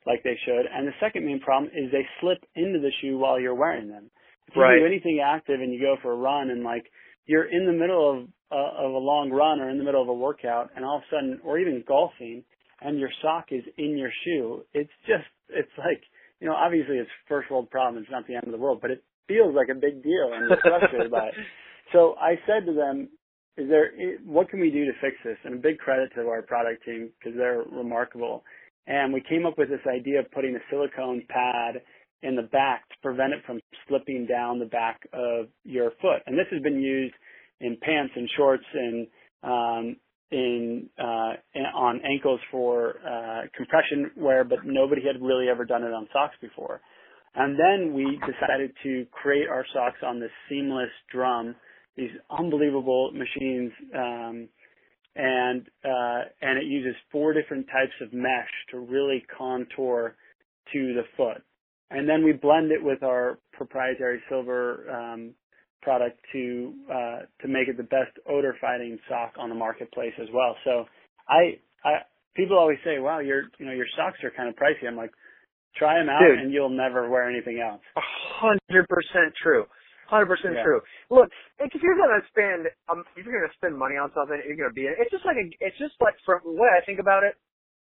like 0.07 0.23
they 0.23 0.39
should. 0.45 0.67
And 0.71 0.87
the 0.87 0.99
second 1.01 1.25
main 1.25 1.41
problem 1.41 1.73
is 1.75 1.91
they 1.91 2.07
slip 2.21 2.45
into 2.55 2.79
the 2.79 2.93
shoe 3.01 3.19
while 3.19 3.41
you're 3.41 3.55
wearing 3.55 3.89
them. 3.89 4.11
If 4.49 4.57
you 4.57 4.63
right. 4.63 4.79
do 4.81 4.87
anything 4.87 5.23
active 5.25 5.61
and 5.61 5.73
you 5.73 5.81
go 5.81 5.97
for 6.03 6.13
a 6.13 6.17
run 6.17 6.51
and 6.51 6.63
like 6.63 6.85
you're 7.27 7.45
in 7.45 7.67
the 7.67 7.73
middle 7.73 8.11
of 8.11 8.29
uh, 8.51 8.87
of 8.87 8.93
a 8.93 8.99
long 8.99 9.31
run 9.31 9.61
or 9.61 9.71
in 9.71 9.79
the 9.79 9.85
middle 9.85 10.03
of 10.03 10.09
a 10.09 10.15
workout 10.15 10.71
and 10.77 10.85
all 10.85 10.97
of 10.97 11.03
a 11.03 11.15
sudden 11.15 11.41
or 11.45 11.59
even 11.59 11.83
golfing 11.87 12.45
and 12.81 12.99
your 12.99 13.11
sock 13.23 13.47
is 13.51 13.63
in 13.79 13.97
your 13.97 14.11
shoe, 14.25 14.63
it's 14.75 14.91
just 15.07 15.29
it's 15.49 15.71
like 15.79 16.03
you 16.41 16.49
know 16.49 16.55
obviously 16.55 16.97
it's 16.97 17.11
first 17.29 17.51
world 17.51 17.71
problem. 17.71 18.03
It's 18.03 18.13
not 18.13 18.27
the 18.27 18.35
end 18.35 18.45
of 18.45 18.53
the 18.53 18.59
world, 18.59 18.81
but 18.83 18.91
it 18.91 19.03
feels 19.29 19.55
like 19.55 19.69
a 19.69 19.75
big 19.75 20.03
deal 20.03 20.33
and 20.35 20.49
you're 20.49 20.59
frustrated 20.63 21.11
by 21.11 21.29
it. 21.29 21.35
So 21.93 22.15
I 22.19 22.37
said 22.47 22.65
to 22.65 22.73
them, 22.73 23.11
is 23.59 23.69
there 23.69 23.91
what 24.25 24.49
can 24.49 24.61
we 24.61 24.71
do 24.71 24.87
to 24.87 24.93
fix 25.03 25.17
this? 25.25 25.37
And 25.45 25.55
a 25.55 25.59
big 25.59 25.77
credit 25.77 26.11
to 26.15 26.23
our 26.29 26.41
product 26.41 26.85
team 26.87 27.11
because 27.19 27.37
they're 27.37 27.65
remarkable. 27.71 28.45
And 28.87 29.13
we 29.13 29.21
came 29.21 29.45
up 29.45 29.59
with 29.59 29.69
this 29.69 29.85
idea 29.87 30.21
of 30.21 30.31
putting 30.31 30.57
a 30.57 30.59
silicone 30.71 31.23
pad 31.29 31.83
in 32.23 32.37
the 32.37 32.43
back 32.43 32.89
to 32.89 32.95
prevent 33.03 33.33
it 33.33 33.41
from 33.45 33.61
slipping 33.89 34.27
down 34.27 34.59
the 34.59 34.67
back 34.67 35.01
of 35.13 35.47
your 35.65 35.91
foot. 36.01 36.23
And 36.27 36.39
this 36.39 36.47
has 36.53 36.63
been 36.63 36.81
used 36.81 37.15
in 37.61 37.77
pants 37.83 38.13
and 38.17 38.29
shorts 38.37 38.65
and 38.75 39.07
um, 39.43 39.97
in, 40.31 40.89
uh, 40.99 41.33
in 41.55 41.63
on 41.63 42.01
ankles 42.09 42.41
for 42.51 42.95
uh, 43.07 43.43
compression 43.57 44.11
wear, 44.17 44.45
but 44.45 44.61
nobody 44.65 45.03
had 45.07 45.21
really 45.21 45.49
ever 45.49 45.65
done 45.65 45.83
it 45.83 45.93
on 45.93 46.09
socks 46.13 46.35
before. 46.41 46.81
And 47.35 47.59
then 47.59 47.95
we 47.95 48.19
decided 48.21 48.73
to 48.83 49.07
create 49.11 49.49
our 49.49 49.65
socks 49.75 49.99
on 50.05 50.21
this 50.21 50.31
seamless 50.49 50.91
drum, 51.11 51.55
these 51.97 52.11
unbelievable 52.31 53.11
machines, 53.13 53.73
um, 53.95 54.49
and 55.15 55.67
uh, 55.85 56.21
and 56.41 56.59
it 56.59 56.65
uses 56.65 56.95
four 57.11 57.35
different 57.35 57.67
types 57.67 57.93
of 58.01 58.13
mesh 58.13 58.49
to 58.71 58.79
really 58.79 59.25
contour 59.37 60.15
to 60.73 60.95
the 60.95 61.03
foot 61.17 61.43
and 61.93 62.09
then 62.09 62.25
we 62.25 62.33
blend 62.33 62.73
it 62.73 62.83
with 62.83 63.03
our 63.03 63.39
proprietary 63.53 64.21
silver 64.29 64.89
um, 64.91 65.35
product 65.83 66.19
to 66.33 66.73
uh, 66.91 67.19
to 67.41 67.49
make 67.49 67.69
it 67.69 67.77
the 67.77 67.85
best 67.85 68.15
odor 68.29 68.57
fighting 68.61 68.99
sock 69.09 69.35
on 69.39 69.49
the 69.49 69.55
marketplace 69.55 70.15
as 70.21 70.29
well. 70.33 70.57
So 70.65 70.85
I, 71.29 71.59
I 71.85 72.03
people 72.35 72.59
always 72.59 72.79
say, 72.85 72.99
"Wow, 72.99 73.21
your 73.21 73.45
you 73.59 73.67
know 73.67 73.73
your 73.73 73.87
socks 73.97 74.19
are 74.25 74.31
kind 74.31 74.49
of 74.49 74.55
pricey." 74.57 74.89
I'm 74.89 74.97
like, 74.97 75.11
try 75.77 75.99
them 75.99 76.09
out 76.09 76.21
Dude, 76.21 76.39
and 76.39 76.53
you'll 76.53 76.73
never 76.73 77.09
wear 77.11 77.29
anything 77.29 77.61
else. 77.61 77.83
A 77.97 78.07
hundred 78.41 78.89
percent 78.89 79.35
true. 79.43 79.67
Hundred 80.09 80.27
percent 80.27 80.57
true. 80.63 80.81
Look, 81.11 81.31
if 81.59 81.73
you're 81.83 81.97
gonna 81.97 82.21
spend, 82.29 82.69
um, 82.89 83.05
if 83.17 83.25
you're 83.25 83.41
gonna 83.41 83.53
spend 83.57 83.79
money 83.79 83.97
on 83.97 84.11
something, 84.15 84.41
you're 84.47 84.57
gonna 84.57 84.73
be. 84.73 84.85
It's 84.85 85.11
just 85.11 85.25
like 85.25 85.37
a, 85.37 85.47
it's 85.61 85.79
just 85.79 85.95
like 86.01 86.15
from 86.25 86.41
the 86.45 86.53
way 86.53 86.69
I 86.69 86.85
think 86.85 87.01
about 87.01 87.25
it. 87.25 87.35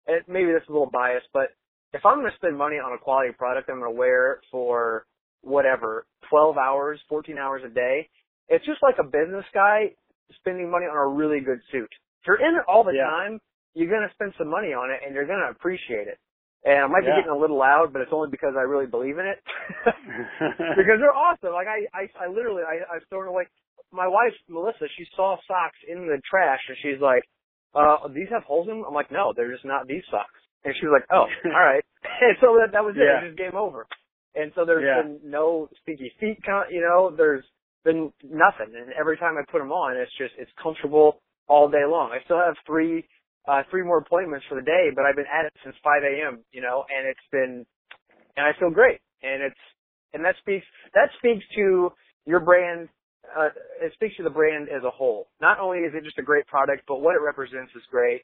it 0.07 0.23
maybe 0.27 0.51
this 0.51 0.63
is 0.63 0.69
a 0.69 0.71
little 0.71 0.91
biased, 0.91 1.27
but 1.33 1.51
if 1.93 2.05
I'm 2.05 2.19
going 2.19 2.29
to 2.29 2.37
spend 2.37 2.57
money 2.57 2.77
on 2.77 2.93
a 2.93 2.97
quality 2.97 3.31
product 3.37 3.69
I'm 3.69 3.79
going 3.79 3.91
to 3.91 3.97
wear 3.97 4.33
it 4.33 4.39
for 4.51 5.05
whatever, 5.41 6.05
12 6.29 6.57
hours, 6.57 6.99
14 7.09 7.37
hours 7.37 7.61
a 7.65 7.69
day, 7.69 8.09
it's 8.49 8.65
just 8.65 8.81
like 8.81 8.95
a 8.99 9.03
business 9.03 9.45
guy 9.53 9.93
spending 10.39 10.69
money 10.69 10.85
on 10.85 10.97
a 10.97 11.07
really 11.07 11.39
good 11.39 11.59
suit. 11.71 11.89
If 12.21 12.27
you're 12.27 12.41
in 12.41 12.55
it 12.55 12.63
all 12.67 12.83
the 12.83 12.93
yeah. 12.95 13.05
time, 13.05 13.39
you're 13.75 13.89
going 13.89 14.07
to 14.07 14.13
spend 14.13 14.33
some 14.37 14.49
money 14.49 14.73
on 14.73 14.89
it 14.89 15.01
and 15.05 15.13
you're 15.13 15.27
going 15.27 15.41
to 15.41 15.51
appreciate 15.51 16.07
it. 16.07 16.17
And 16.65 16.79
I 16.79 16.87
might 16.87 17.03
yeah. 17.03 17.19
be 17.19 17.21
getting 17.21 17.35
a 17.35 17.37
little 17.37 17.59
loud, 17.59 17.91
but 17.91 18.01
it's 18.01 18.15
only 18.15 18.31
because 18.31 18.55
I 18.57 18.63
really 18.63 18.87
believe 18.87 19.19
in 19.19 19.27
it. 19.27 19.43
because 20.79 20.97
they're 21.03 21.13
awesome. 21.13 21.51
Like 21.51 21.67
I, 21.67 21.85
I, 21.91 22.07
I 22.23 22.27
literally, 22.31 22.63
I, 22.63 22.87
I've 22.87 23.05
thrown 23.09 23.27
away. 23.27 23.45
My 23.91 24.07
wife, 24.07 24.33
Melissa, 24.47 24.87
she 24.97 25.05
saw 25.15 25.35
socks 25.45 25.77
in 25.87 26.07
the 26.07 26.21
trash 26.23 26.61
and 26.69 26.77
she's 26.81 27.01
like, 27.01 27.23
uh, 27.75 28.07
these 28.07 28.29
have 28.31 28.43
holes 28.43 28.67
in 28.69 28.77
them? 28.79 28.85
I'm 28.87 28.93
like, 28.93 29.11
no, 29.11 29.33
they're 29.35 29.51
just 29.51 29.65
not 29.65 29.87
these 29.87 30.03
socks. 30.09 30.39
And 30.65 30.73
she 30.79 30.85
was 30.85 30.99
like, 30.99 31.07
"Oh, 31.11 31.27
all 31.45 31.65
right." 31.65 31.83
and 32.21 32.37
so 32.41 32.59
that 32.59 32.71
that 32.73 32.83
was 32.83 32.95
it. 32.95 33.03
Yeah. 33.03 33.23
It 33.23 33.31
was 33.31 33.35
game 33.35 33.55
over. 33.55 33.87
And 34.35 34.51
so 34.55 34.65
there's 34.65 34.83
yeah. 34.83 35.03
been 35.03 35.19
no 35.29 35.69
stinky 35.81 36.11
feet. 36.19 36.39
Con- 36.43 36.71
you 36.71 36.81
know, 36.81 37.13
there's 37.15 37.45
been 37.85 38.11
nothing. 38.23 38.73
And 38.73 38.91
every 38.97 39.17
time 39.17 39.35
I 39.37 39.43
put 39.49 39.59
them 39.59 39.71
on, 39.71 39.97
it's 39.97 40.11
just 40.17 40.33
it's 40.37 40.51
comfortable 40.61 41.21
all 41.47 41.69
day 41.69 41.85
long. 41.85 42.11
I 42.11 42.23
still 42.25 42.39
have 42.39 42.55
three 42.65 43.05
uh, 43.47 43.63
three 43.69 43.83
more 43.83 43.97
appointments 43.99 44.45
for 44.47 44.55
the 44.55 44.65
day, 44.65 44.89
but 44.95 45.05
I've 45.05 45.15
been 45.15 45.29
at 45.31 45.45
it 45.45 45.53
since 45.63 45.75
5 45.83 46.03
a.m. 46.03 46.39
You 46.51 46.61
know, 46.61 46.85
and 46.87 47.07
it's 47.07 47.27
been, 47.31 47.65
and 48.37 48.45
I 48.45 48.57
feel 48.59 48.71
great, 48.71 48.99
and 49.21 49.43
it's, 49.43 49.63
and 50.13 50.23
that 50.23 50.35
speaks 50.39 50.65
that 50.93 51.09
speaks 51.19 51.43
to 51.55 51.91
your 52.25 52.39
brand. 52.39 52.89
Uh, 53.23 53.49
it 53.81 53.91
speaks 53.93 54.15
to 54.17 54.23
the 54.23 54.29
brand 54.29 54.67
as 54.69 54.83
a 54.83 54.89
whole. 54.89 55.27
Not 55.41 55.59
only 55.59 55.79
is 55.79 55.93
it 55.95 56.03
just 56.03 56.19
a 56.19 56.23
great 56.23 56.45
product, 56.47 56.83
but 56.87 57.01
what 57.01 57.15
it 57.15 57.21
represents 57.23 57.71
is 57.75 57.81
great, 57.89 58.21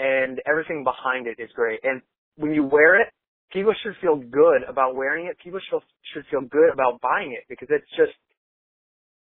and 0.00 0.40
everything 0.48 0.82
behind 0.82 1.26
it 1.26 1.36
is 1.38 1.50
great. 1.54 1.80
And 1.82 2.00
when 2.36 2.54
you 2.54 2.64
wear 2.64 3.00
it, 3.00 3.08
people 3.52 3.74
should 3.82 3.94
feel 4.00 4.16
good 4.16 4.62
about 4.66 4.96
wearing 4.96 5.26
it. 5.26 5.36
People 5.44 5.60
should 5.68 5.82
should 6.14 6.24
feel 6.30 6.40
good 6.40 6.72
about 6.72 7.00
buying 7.02 7.32
it 7.36 7.44
because 7.48 7.68
it's 7.70 7.90
just, 7.96 8.16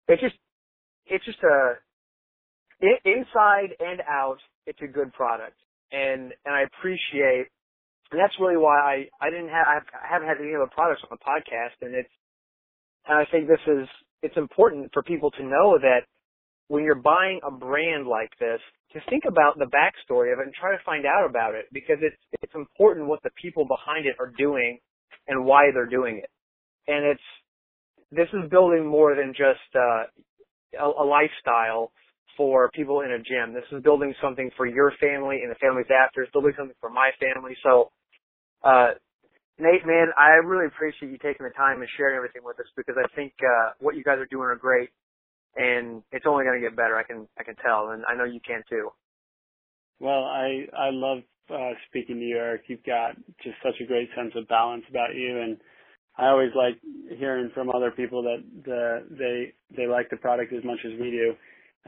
it's 0.07 0.21
just, 0.21 0.35
it's 1.07 1.25
just 1.25 1.39
a 1.41 1.79
inside 3.03 3.75
and 3.79 4.01
out, 4.07 4.37
it's 4.67 4.79
a 4.81 4.87
good 4.87 5.11
product, 5.13 5.57
and 5.91 6.31
and 6.45 6.53
I 6.53 6.63
appreciate. 6.63 7.47
And 8.11 8.19
that's 8.19 8.33
really 8.39 8.57
why 8.57 8.77
I 8.77 9.25
I 9.25 9.29
didn't 9.29 9.49
have 9.49 9.65
I 9.67 10.07
haven't 10.07 10.27
had 10.27 10.37
any 10.37 10.55
other 10.55 10.69
products 10.69 11.01
on 11.03 11.17
the 11.17 11.23
podcast, 11.25 11.81
and 11.81 11.95
it's 11.95 12.13
and 13.07 13.17
I 13.17 13.25
think 13.31 13.47
this 13.47 13.63
is 13.67 13.87
it's 14.21 14.37
important 14.37 14.91
for 14.93 15.03
people 15.03 15.31
to 15.31 15.43
know 15.43 15.79
that 15.81 16.05
when 16.69 16.83
you're 16.85 16.95
buying 16.95 17.41
a 17.45 17.51
brand 17.51 18.07
like 18.07 18.31
this, 18.39 18.61
to 18.93 18.99
think 19.09 19.25
about 19.27 19.59
the 19.59 19.65
backstory 19.65 20.33
of 20.33 20.39
it 20.39 20.45
and 20.45 20.53
try 20.53 20.71
to 20.71 20.83
find 20.85 21.05
out 21.05 21.29
about 21.29 21.55
it 21.55 21.65
because 21.73 21.97
it's 22.01 22.17
it's 22.41 22.55
important 22.55 23.07
what 23.07 23.21
the 23.23 23.29
people 23.41 23.65
behind 23.65 24.05
it 24.07 24.15
are 24.19 24.33
doing 24.37 24.79
and 25.27 25.45
why 25.45 25.69
they're 25.73 25.89
doing 25.89 26.17
it. 26.23 26.29
And 26.87 27.05
it's 27.05 27.27
this 28.11 28.27
is 28.33 28.49
building 28.49 28.85
more 28.87 29.15
than 29.15 29.33
just 29.33 29.69
uh, 29.75 30.05
a, 30.79 31.03
a 31.03 31.05
lifestyle 31.05 31.91
for 32.37 32.69
people 32.73 33.01
in 33.01 33.11
a 33.11 33.19
gym. 33.19 33.53
This 33.53 33.65
is 33.71 33.83
building 33.83 34.13
something 34.21 34.49
for 34.57 34.65
your 34.65 34.93
family 35.01 35.41
and 35.43 35.51
the 35.51 35.59
families 35.61 35.87
after. 35.91 36.23
It's 36.23 36.31
building 36.31 36.53
something 36.57 36.75
for 36.79 36.89
my 36.89 37.11
family. 37.19 37.55
So, 37.63 37.91
uh, 38.63 38.95
Nate, 39.59 39.85
man, 39.85 40.07
I 40.17 40.39
really 40.45 40.67
appreciate 40.67 41.11
you 41.11 41.17
taking 41.19 41.45
the 41.45 41.53
time 41.53 41.81
and 41.81 41.89
sharing 41.97 42.15
everything 42.15 42.43
with 42.45 42.59
us 42.59 42.67
because 42.77 42.95
I 42.97 43.07
think 43.15 43.33
uh, 43.43 43.73
what 43.79 43.95
you 43.95 44.03
guys 44.03 44.17
are 44.19 44.29
doing 44.31 44.47
are 44.47 44.55
great, 44.55 44.89
and 45.55 46.03
it's 46.11 46.25
only 46.27 46.45
going 46.45 46.61
to 46.61 46.67
get 46.67 46.75
better. 46.75 46.97
I 46.97 47.03
can 47.03 47.27
I 47.39 47.43
can 47.43 47.55
tell, 47.55 47.89
and 47.89 48.03
I 48.07 48.15
know 48.15 48.25
you 48.25 48.39
can 48.45 48.63
too. 48.69 48.89
Well, 49.99 50.23
I 50.23 50.65
I 50.77 50.89
love 50.91 51.19
uh, 51.49 51.71
speaking 51.89 52.17
to 52.17 52.21
you, 52.21 52.37
Eric. 52.37 52.63
You've 52.67 52.83
got 52.83 53.15
just 53.43 53.57
such 53.63 53.75
a 53.81 53.85
great 53.85 54.09
sense 54.15 54.33
of 54.35 54.47
balance 54.47 54.83
about 54.89 55.15
you, 55.15 55.39
and 55.41 55.57
I 56.17 56.27
always 56.27 56.51
like 56.55 56.79
hearing 57.17 57.49
from 57.53 57.69
other 57.69 57.91
people 57.91 58.23
that 58.23 58.43
the 58.65 59.05
they 59.09 59.53
they 59.75 59.87
like 59.87 60.09
the 60.09 60.17
product 60.17 60.53
as 60.53 60.63
much 60.63 60.79
as 60.85 60.99
we 60.99 61.11
do. 61.11 61.33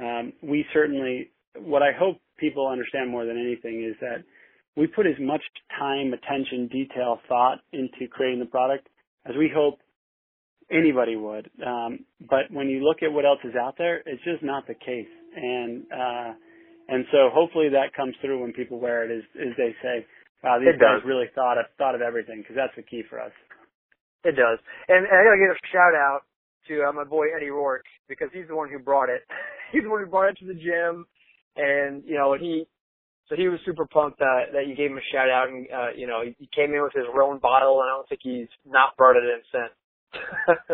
Um, 0.03 0.33
we 0.41 0.65
certainly, 0.73 1.31
what 1.57 1.83
I 1.83 1.91
hope 1.97 2.17
people 2.37 2.67
understand 2.67 3.09
more 3.09 3.25
than 3.25 3.37
anything 3.37 3.83
is 3.83 3.95
that 4.01 4.23
we 4.75 4.87
put 4.87 5.05
as 5.05 5.19
much 5.19 5.41
time, 5.77 6.13
attention, 6.13 6.67
detail, 6.67 7.19
thought 7.27 7.59
into 7.73 8.07
creating 8.09 8.39
the 8.39 8.45
product 8.45 8.87
as 9.25 9.35
we 9.37 9.51
hope 9.53 9.79
anybody 10.71 11.15
would. 11.15 11.49
Um, 11.65 12.05
but 12.21 12.49
when 12.49 12.67
you 12.67 12.83
look 12.83 13.03
at 13.03 13.11
what 13.11 13.25
else 13.25 13.39
is 13.43 13.55
out 13.55 13.75
there, 13.77 13.97
it's 14.05 14.23
just 14.23 14.43
not 14.43 14.67
the 14.67 14.73
case. 14.73 15.11
And 15.35 15.83
uh, 15.91 16.33
and 16.89 17.05
so 17.11 17.29
hopefully 17.31 17.69
that 17.69 17.93
comes 17.95 18.15
through 18.21 18.41
when 18.41 18.53
people 18.53 18.79
wear 18.79 19.03
it, 19.03 19.11
is, 19.11 19.23
is 19.35 19.53
they 19.57 19.75
say, 19.81 20.05
"Wow, 20.43 20.59
these 20.59 20.79
guys 20.79 21.05
really 21.05 21.27
thought 21.35 21.57
of 21.57 21.65
thought 21.77 21.95
of 21.95 22.01
everything," 22.01 22.39
because 22.39 22.55
that's 22.55 22.75
the 22.75 22.83
key 22.83 23.03
for 23.09 23.19
us. 23.21 23.31
It 24.23 24.35
does. 24.35 24.59
And, 24.87 25.05
and 25.05 25.15
I 25.15 25.23
gotta 25.23 25.39
give 25.39 25.55
a 25.55 25.67
shout 25.71 25.95
out 25.95 26.21
to 26.67 26.83
uh, 26.83 26.91
my 26.91 27.03
boy 27.03 27.27
Eddie 27.35 27.49
Rourke 27.49 27.85
because 28.07 28.29
he's 28.33 28.47
the 28.47 28.55
one 28.55 28.69
who 28.69 28.79
brought 28.79 29.09
it. 29.09 29.23
he's 29.71 29.83
the 29.83 29.89
one 29.89 30.03
who 30.03 30.09
brought 30.09 30.29
it 30.29 30.37
to 30.39 30.45
the 30.45 30.53
gym, 30.53 31.05
and 31.55 32.03
you 32.05 32.15
know 32.15 32.35
he. 32.37 32.67
So 33.29 33.37
he 33.37 33.47
was 33.47 33.59
super 33.63 33.85
pumped 33.85 34.19
that 34.19 34.51
that 34.51 34.67
you 34.67 34.75
gave 34.75 34.91
him 34.91 34.99
a 34.99 35.07
shout 35.15 35.29
out, 35.29 35.47
and 35.47 35.65
uh, 35.71 35.95
you 35.95 36.07
know 36.07 36.21
he, 36.21 36.49
came 36.53 36.73
in 36.73 36.83
with 36.83 36.93
his 36.93 37.07
Rhone 37.15 37.39
bottle, 37.39 37.79
and 37.79 37.87
I 37.87 37.95
don't 37.95 38.09
think 38.09 38.21
he's 38.21 38.51
not 38.67 38.97
brought 38.97 39.15
it 39.15 39.23
in 39.23 39.39
since. 39.51 39.71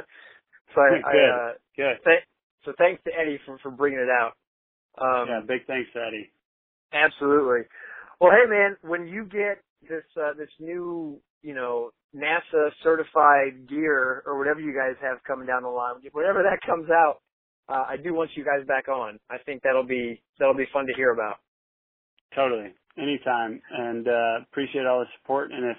so 0.74 0.82
I, 0.82 0.90
Good. 0.90 1.06
I 1.06 1.50
uh, 1.50 1.52
Good. 1.76 1.98
th- 2.06 2.24
so 2.66 2.74
thanks 2.78 3.02
to 3.04 3.12
Eddie 3.14 3.40
for 3.46 3.58
for 3.60 3.72
bringing 3.72 4.00
it 4.00 4.10
out. 4.10 4.34
Um, 5.00 5.28
yeah, 5.30 5.40
big 5.48 5.66
thanks 5.68 5.90
to 5.94 6.00
Eddie. 6.00 6.32
Absolutely. 6.94 7.68
Well, 8.20 8.32
hey 8.32 8.50
man, 8.50 8.78
when 8.82 9.08
you 9.08 9.26
get 9.26 9.62
this 9.88 10.04
uh, 10.20 10.34
this 10.38 10.50
new 10.60 11.20
you 11.44 11.54
know 11.54 11.92
NASA 12.16 12.70
certified 12.84 13.68
gear 13.70 14.24
or 14.26 14.38
whatever 14.38 14.60
you 14.60 14.74
guys 14.74 14.96
have 15.02 15.24
coming 15.24 15.46
down 15.48 15.64
the 15.64 15.70
line, 15.70 15.96
whenever 16.12 16.42
that 16.44 16.60
comes 16.66 16.90
out, 16.90 17.18
uh, 17.70 17.86
I 17.88 17.98
do 17.98 18.14
want 18.14 18.32
you 18.36 18.44
guys 18.44 18.66
back 18.68 18.88
on. 18.88 19.20
I 19.30 19.38
think 19.46 19.62
that'll 19.64 19.86
be 19.86 20.22
that'll 20.40 20.56
be 20.56 20.68
fun 20.74 20.88
to 20.88 20.94
hear 20.96 21.12
about. 21.12 21.38
Totally. 22.36 22.74
Anytime. 22.98 23.62
And 23.72 24.08
uh 24.08 24.42
appreciate 24.50 24.86
all 24.86 25.00
the 25.00 25.06
support 25.22 25.52
and 25.52 25.66
if 25.66 25.78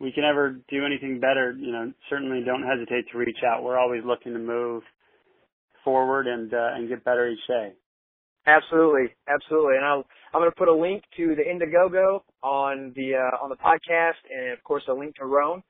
we 0.00 0.12
can 0.12 0.24
ever 0.24 0.60
do 0.70 0.84
anything 0.86 1.20
better, 1.20 1.56
you 1.58 1.72
know, 1.72 1.92
certainly 2.08 2.42
don't 2.44 2.62
hesitate 2.62 3.10
to 3.12 3.18
reach 3.18 3.38
out. 3.46 3.62
We're 3.62 3.78
always 3.78 4.02
looking 4.04 4.32
to 4.32 4.38
move 4.38 4.82
forward 5.84 6.26
and 6.26 6.52
uh, 6.52 6.74
and 6.74 6.88
get 6.88 7.04
better 7.04 7.28
each 7.28 7.46
day. 7.48 7.72
Absolutely, 8.46 9.14
absolutely. 9.28 9.76
And 9.76 9.84
I'll 9.84 10.04
I'm 10.32 10.40
going 10.40 10.50
to 10.50 10.56
put 10.56 10.68
a 10.68 10.74
link 10.74 11.02
to 11.16 11.34
the 11.34 11.42
Indiegogo 11.42 12.20
on 12.42 12.92
the 12.94 13.14
uh, 13.16 13.44
on 13.44 13.50
the 13.50 13.56
podcast, 13.56 14.20
and 14.30 14.52
of 14.52 14.62
course 14.62 14.84
a 14.88 14.92
link 14.92 15.16
to 15.16 15.26
Rhone. 15.26 15.62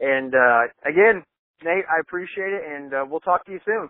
And 0.00 0.34
uh, 0.34 0.62
again, 0.88 1.22
Nate, 1.62 1.84
I 1.88 2.00
appreciate 2.00 2.52
it, 2.52 2.62
and 2.66 2.94
uh, 2.94 3.04
we'll 3.08 3.20
talk 3.20 3.44
to 3.46 3.52
you 3.52 3.60
soon. 3.64 3.88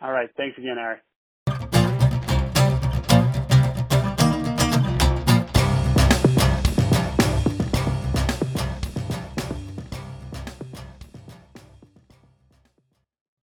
All 0.00 0.12
right. 0.12 0.28
Thanks 0.36 0.56
again, 0.58 0.76
Eric. 0.78 1.00